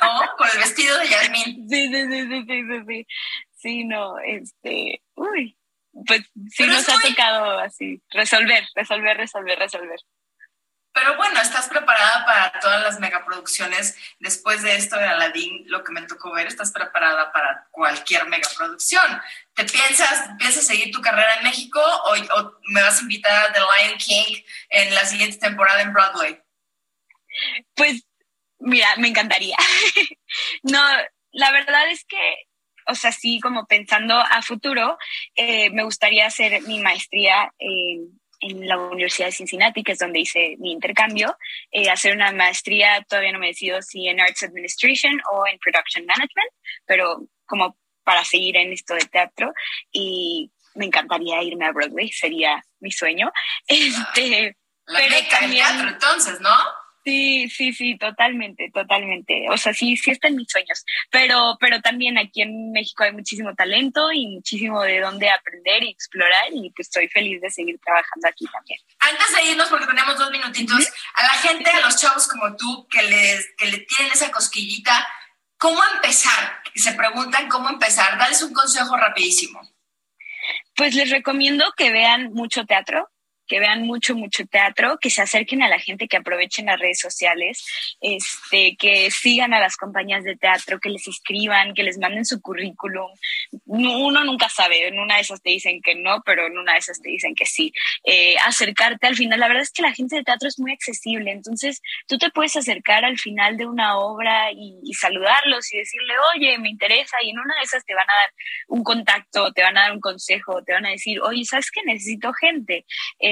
¿no? 0.01 0.21
Con 0.37 0.47
el 0.53 0.57
vestido 0.57 0.97
de 0.97 1.07
Yasmín. 1.07 1.69
Sí, 1.69 1.87
sí, 1.87 2.05
sí, 2.09 2.21
sí, 2.27 2.43
sí, 2.47 2.63
sí, 2.67 2.83
sí. 2.87 3.07
Sí, 3.61 3.83
no, 3.85 4.17
este, 4.25 5.03
uy, 5.13 5.55
pues 6.05 6.21
sí 6.21 6.55
Pero 6.57 6.73
nos 6.73 6.89
ha 6.89 6.93
muy- 6.97 7.09
tocado 7.09 7.59
así, 7.59 8.01
resolver, 8.09 8.65
resolver, 8.75 9.17
resolver, 9.17 9.59
resolver. 9.59 9.99
Pero 10.93 11.15
bueno, 11.15 11.39
estás 11.39 11.69
preparada 11.69 12.25
para 12.25 12.59
todas 12.59 12.81
las 12.83 12.99
megaproducciones. 12.99 13.97
Después 14.19 14.61
de 14.61 14.75
esto 14.75 14.97
de 14.97 15.05
Aladdin, 15.05 15.63
lo 15.67 15.85
que 15.85 15.93
me 15.93 16.01
tocó 16.01 16.33
ver, 16.33 16.47
estás 16.47 16.73
preparada 16.73 17.31
para 17.31 17.65
cualquier 17.71 18.25
megaproducción. 18.27 19.21
¿Te 19.53 19.63
piensas, 19.63 20.31
piensas 20.37 20.67
seguir 20.67 20.91
tu 20.91 20.99
carrera 21.01 21.35
en 21.35 21.43
México 21.43 21.79
o, 21.79 22.11
o 22.39 22.57
me 22.73 22.81
vas 22.81 22.99
a 22.99 23.03
invitar 23.03 23.31
a 23.45 23.53
The 23.53 23.59
Lion 23.59 23.97
King 23.99 24.43
en 24.69 24.93
la 24.93 25.05
siguiente 25.05 25.37
temporada 25.37 25.81
en 25.81 25.93
Broadway? 25.93 26.41
Pues, 27.75 28.03
mira, 28.59 28.93
me 28.97 29.07
encantaría. 29.07 29.55
no, 30.63 30.83
la 31.31 31.51
verdad 31.51 31.89
es 31.89 32.03
que, 32.03 32.17
o 32.87 32.95
sea, 32.95 33.11
sí, 33.11 33.39
como 33.39 33.65
pensando 33.65 34.15
a 34.19 34.41
futuro, 34.41 34.97
eh, 35.35 35.69
me 35.71 35.83
gustaría 35.83 36.25
hacer 36.25 36.61
mi 36.63 36.79
maestría 36.79 37.53
en, 37.59 38.19
en 38.39 38.67
la 38.67 38.77
Universidad 38.77 39.27
de 39.27 39.31
Cincinnati, 39.33 39.83
que 39.83 39.91
es 39.93 39.99
donde 39.99 40.19
hice 40.19 40.55
mi 40.59 40.71
intercambio, 40.71 41.37
eh, 41.71 41.89
hacer 41.89 42.15
una 42.15 42.31
maestría, 42.31 43.05
todavía 43.07 43.31
no 43.31 43.39
me 43.39 43.47
decido 43.47 43.81
si 43.81 44.07
en 44.07 44.19
Arts 44.19 44.43
Administration 44.43 45.21
o 45.31 45.45
en 45.47 45.59
Production 45.59 46.05
Management, 46.05 46.51
pero 46.85 47.27
como 47.45 47.77
para 48.03 48.23
seguir 48.25 48.57
en 48.57 48.73
esto 48.73 48.95
de 48.95 49.05
teatro 49.05 49.53
y 49.91 50.51
me 50.73 50.85
encantaría 50.85 51.43
irme 51.43 51.65
a 51.65 51.71
Broadway, 51.71 52.09
sería 52.11 52.63
mi 52.79 52.91
sueño. 52.91 53.31
Este, 53.67 54.57
La 54.87 54.99
Pero 54.99 55.15
meca 55.15 55.39
también- 55.39 55.63
teatro, 55.67 55.89
entonces, 55.89 56.39
¿no? 56.41 56.55
Sí, 57.03 57.49
sí, 57.49 57.73
sí, 57.73 57.97
totalmente, 57.97 58.69
totalmente. 58.71 59.47
O 59.49 59.57
sea, 59.57 59.73
sí, 59.73 59.97
sí 59.97 60.11
está 60.11 60.27
en 60.27 60.35
mis 60.35 60.47
sueños. 60.51 60.85
Pero, 61.09 61.57
pero 61.59 61.81
también 61.81 62.19
aquí 62.19 62.43
en 62.43 62.71
México 62.71 63.03
hay 63.03 63.11
muchísimo 63.11 63.55
talento 63.55 64.11
y 64.11 64.27
muchísimo 64.27 64.81
de 64.83 64.99
dónde 64.99 65.29
aprender 65.29 65.83
y 65.83 65.89
explorar 65.89 66.45
y 66.51 66.69
pues 66.71 66.87
estoy 66.87 67.07
feliz 67.07 67.41
de 67.41 67.49
seguir 67.49 67.79
trabajando 67.79 68.27
aquí 68.27 68.45
también. 68.51 68.79
Antes 68.99 69.35
de 69.35 69.51
irnos, 69.51 69.69
porque 69.69 69.87
tenemos 69.87 70.17
dos 70.17 70.29
minutitos, 70.29 70.91
a 71.15 71.23
la 71.23 71.33
gente, 71.33 71.71
a 71.71 71.81
los 71.81 71.99
chavos 71.99 72.27
como 72.27 72.55
tú, 72.55 72.87
que, 72.87 73.01
les, 73.01 73.47
que 73.57 73.65
le 73.65 73.79
tienen 73.79 74.13
esa 74.13 74.31
cosquillita, 74.31 75.07
¿cómo 75.57 75.81
empezar? 75.95 76.61
Se 76.75 76.93
preguntan 76.93 77.49
cómo 77.49 77.69
empezar. 77.69 78.17
Dales 78.19 78.43
un 78.43 78.53
consejo 78.53 78.95
rapidísimo. 78.95 79.59
Pues 80.75 80.93
les 80.93 81.09
recomiendo 81.09 81.73
que 81.75 81.91
vean 81.91 82.31
mucho 82.31 82.65
teatro, 82.65 83.09
que 83.51 83.59
vean 83.59 83.81
mucho, 83.81 84.15
mucho 84.15 84.45
teatro, 84.45 84.97
que 84.97 85.09
se 85.09 85.21
acerquen 85.21 85.61
a 85.61 85.67
la 85.67 85.77
gente, 85.77 86.07
que 86.07 86.15
aprovechen 86.15 86.67
las 86.67 86.79
redes 86.79 87.01
sociales, 87.01 87.65
este, 87.99 88.77
que 88.77 89.11
sigan 89.11 89.53
a 89.53 89.59
las 89.59 89.75
compañías 89.75 90.23
de 90.23 90.37
teatro, 90.37 90.79
que 90.79 90.89
les 90.89 91.05
escriban, 91.05 91.73
que 91.73 91.83
les 91.83 91.97
manden 91.97 92.23
su 92.23 92.39
currículum. 92.39 93.11
Uno 93.65 94.23
nunca 94.23 94.47
sabe, 94.47 94.87
en 94.87 94.97
una 94.97 95.15
de 95.15 95.23
esas 95.23 95.41
te 95.41 95.49
dicen 95.49 95.81
que 95.81 95.95
no, 95.95 96.21
pero 96.25 96.47
en 96.47 96.57
una 96.57 96.71
de 96.71 96.79
esas 96.79 97.01
te 97.01 97.09
dicen 97.09 97.35
que 97.35 97.45
sí. 97.45 97.73
Eh, 98.05 98.37
acercarte 98.45 99.05
al 99.05 99.17
final, 99.17 99.41
la 99.41 99.49
verdad 99.49 99.63
es 99.63 99.73
que 99.73 99.81
la 99.81 99.93
gente 99.93 100.15
de 100.15 100.23
teatro 100.23 100.47
es 100.47 100.57
muy 100.57 100.71
accesible, 100.71 101.29
entonces 101.31 101.81
tú 102.07 102.17
te 102.17 102.29
puedes 102.29 102.55
acercar 102.55 103.03
al 103.03 103.17
final 103.17 103.57
de 103.57 103.65
una 103.65 103.97
obra 103.97 104.53
y, 104.53 104.79
y 104.81 104.93
saludarlos 104.93 105.73
y 105.73 105.79
decirle, 105.79 106.13
oye, 106.35 106.57
me 106.57 106.69
interesa, 106.69 107.17
y 107.21 107.31
en 107.31 107.39
una 107.39 107.55
de 107.55 107.63
esas 107.63 107.83
te 107.83 107.95
van 107.95 108.09
a 108.09 108.13
dar 108.13 108.33
un 108.69 108.81
contacto, 108.85 109.51
te 109.51 109.61
van 109.61 109.77
a 109.77 109.81
dar 109.81 109.91
un 109.91 109.99
consejo, 109.99 110.63
te 110.63 110.71
van 110.71 110.85
a 110.85 110.91
decir, 110.91 111.19
oye, 111.19 111.43
¿sabes 111.43 111.69
qué? 111.69 111.81
Necesito 111.83 112.31
gente. 112.31 112.85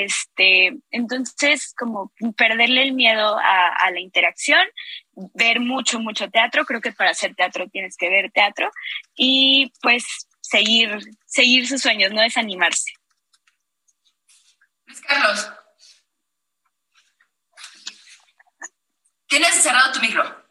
Este, 0.09 0.71
entonces, 0.89 1.71
como 1.77 2.11
perderle 2.35 2.81
el 2.81 2.93
miedo 2.93 3.37
a, 3.37 3.67
a 3.67 3.91
la 3.91 3.99
interacción, 3.99 4.65
ver 5.11 5.59
mucho, 5.59 5.99
mucho 5.99 6.31
teatro. 6.31 6.65
Creo 6.65 6.81
que 6.81 6.91
para 6.91 7.11
hacer 7.11 7.35
teatro 7.35 7.69
tienes 7.69 7.95
que 7.95 8.09
ver 8.09 8.31
teatro 8.31 8.71
y 9.15 9.71
pues 9.83 10.27
seguir, 10.41 10.97
seguir 11.27 11.67
sus 11.67 11.83
sueños, 11.83 12.11
no 12.11 12.21
desanimarse. 12.21 12.91
Luis 14.85 15.01
Carlos. 15.01 15.51
Tienes 19.27 19.61
cerrado 19.61 19.91
tu 19.91 19.99
micro. 19.99 20.49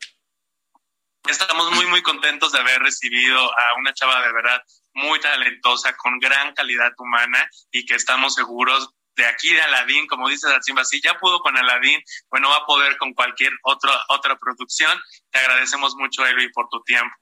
Estamos 1.29 1.73
muy, 1.73 1.87
muy 1.87 2.01
contentos 2.03 2.53
de 2.53 2.61
haber 2.61 2.81
recibido 2.81 3.41
a 3.41 3.75
una 3.77 3.93
chava 3.93 4.25
de 4.25 4.33
verdad 4.33 4.63
muy 4.95 5.19
talentosa, 5.21 5.97
con 5.97 6.21
gran 6.21 6.55
calidad 6.55 6.93
humana 6.97 7.51
y 7.73 7.85
que 7.85 7.97
estamos 7.97 8.35
seguros 8.35 8.95
de 9.19 9.27
aquí 9.27 9.53
de 9.53 9.61
Aladín, 9.61 10.07
como 10.07 10.29
dices, 10.29 10.51
Simba, 10.63 10.85
si 10.85 11.01
ya 11.03 11.15
pudo 11.19 11.41
con 11.41 11.57
Aladín, 11.59 12.01
bueno, 12.31 12.49
va 12.49 12.59
a 12.59 12.67
poder 12.67 12.97
con 12.99 13.13
cualquier 13.13 13.53
otro, 13.65 13.91
otra 14.09 14.39
producción. 14.39 14.97
Te 15.31 15.41
agradecemos 15.41 15.95
mucho, 15.97 16.25
Elvi, 16.25 16.49
por 16.51 16.69
tu 16.69 16.81
tiempo. 16.85 17.15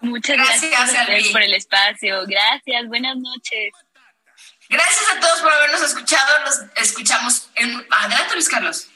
Muchas 0.00 0.36
gracias, 0.36 0.70
Gracias, 0.70 1.28
por 1.32 1.42
el 1.42 1.54
espacio. 1.54 2.24
Gracias, 2.26 2.86
buenas 2.86 3.16
noches. 3.16 3.72
Gracias 4.68 5.16
a 5.16 5.20
todos 5.20 5.40
por 5.40 5.52
habernos 5.52 5.82
escuchado. 5.82 6.44
Nos 6.44 6.60
escuchamos 6.76 7.50
en. 7.56 7.84
Adelante, 7.90 8.34
Luis 8.34 8.48
Carlos. 8.48 8.87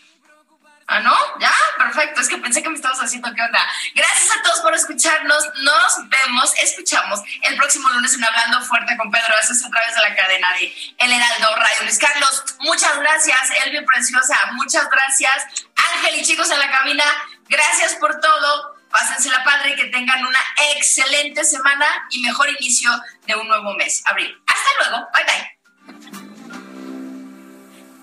Ah, 0.87 1.01
¿no? 1.01 1.17
¿Ya? 1.39 1.53
Perfecto. 1.79 2.21
Es 2.21 2.29
que 2.29 2.39
pensé 2.39 2.63
que 2.63 2.69
me 2.69 2.77
estabas 2.77 2.99
haciendo 2.99 3.33
qué 3.35 3.43
onda. 3.43 3.67
Gracias 3.95 4.37
a 4.37 4.43
todos 4.43 4.61
por 4.61 4.75
escucharnos. 4.75 5.45
Nos 5.63 6.09
vemos, 6.09 6.53
escuchamos 6.63 7.21
el 7.43 7.57
próximo 7.57 7.89
lunes 7.91 8.15
en 8.15 8.25
Hablando 8.25 8.61
Fuerte 8.63 8.97
con 8.97 9.11
Pedro 9.11 9.35
Aces 9.39 9.65
a 9.65 9.71
través 9.71 9.95
de 9.95 10.03
la 10.03 10.15
cadena 10.15 10.53
de 10.55 10.75
El 10.99 11.13
Heraldo 11.13 11.55
Radio. 11.57 11.83
Luis 11.83 11.99
Carlos, 11.99 12.45
muchas 12.61 12.99
gracias. 12.99 13.39
Elvio 13.65 13.85
Preciosa, 13.87 14.37
muchas 14.53 14.89
gracias. 14.91 15.67
Ángel 15.95 16.21
y 16.21 16.25
chicos 16.25 16.51
en 16.51 16.59
la 16.59 16.71
cabina, 16.71 17.05
gracias 17.49 17.95
por 17.95 18.21
todo. 18.21 18.77
Pásensela 18.91 19.43
padre 19.43 19.71
y 19.71 19.77
que 19.77 19.87
tengan 19.87 20.25
una 20.27 20.41
excelente 20.75 21.45
semana 21.45 21.87
y 22.11 22.21
mejor 22.21 22.51
inicio 22.51 22.91
de 23.27 23.35
un 23.37 23.49
nuevo 23.49 23.73
mes, 23.75 24.03
abril. 24.05 24.39
Hasta 24.47 24.91
luego. 24.91 25.09
Bye 25.15 25.25
bye. 25.25 25.62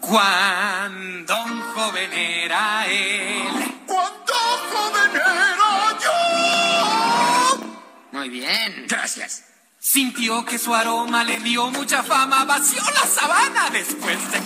Cuando 0.01 1.43
un 1.43 1.61
joven 1.61 2.13
era 2.13 2.87
él. 2.87 3.81
¡Cuánto 3.85 4.33
joven 4.33 5.11
era 5.15 5.97
yo! 6.01 7.75
Muy 8.11 8.29
bien. 8.29 8.85
Gracias. 8.87 9.43
Sintió 9.79 10.45
que 10.45 10.57
su 10.59 10.73
aroma 10.75 11.23
le 11.23 11.37
dio 11.39 11.71
mucha 11.71 12.03
fama, 12.03 12.43
vació 12.45 12.81
la 12.93 13.07
sabana 13.07 13.69
después 13.71 14.17
de 14.31 14.39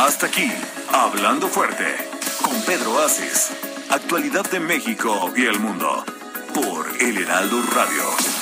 Hasta 0.00 0.26
aquí, 0.26 0.50
Hablando 0.92 1.48
Fuerte, 1.48 1.96
con 2.40 2.60
Pedro 2.62 3.02
Aces. 3.02 3.50
Actualidad 3.90 4.48
de 4.50 4.60
México 4.60 5.32
y 5.36 5.44
el 5.46 5.58
mundo. 5.58 6.04
Por 6.54 6.96
El 7.00 7.18
Heraldo 7.18 7.62
Radio. 7.74 8.41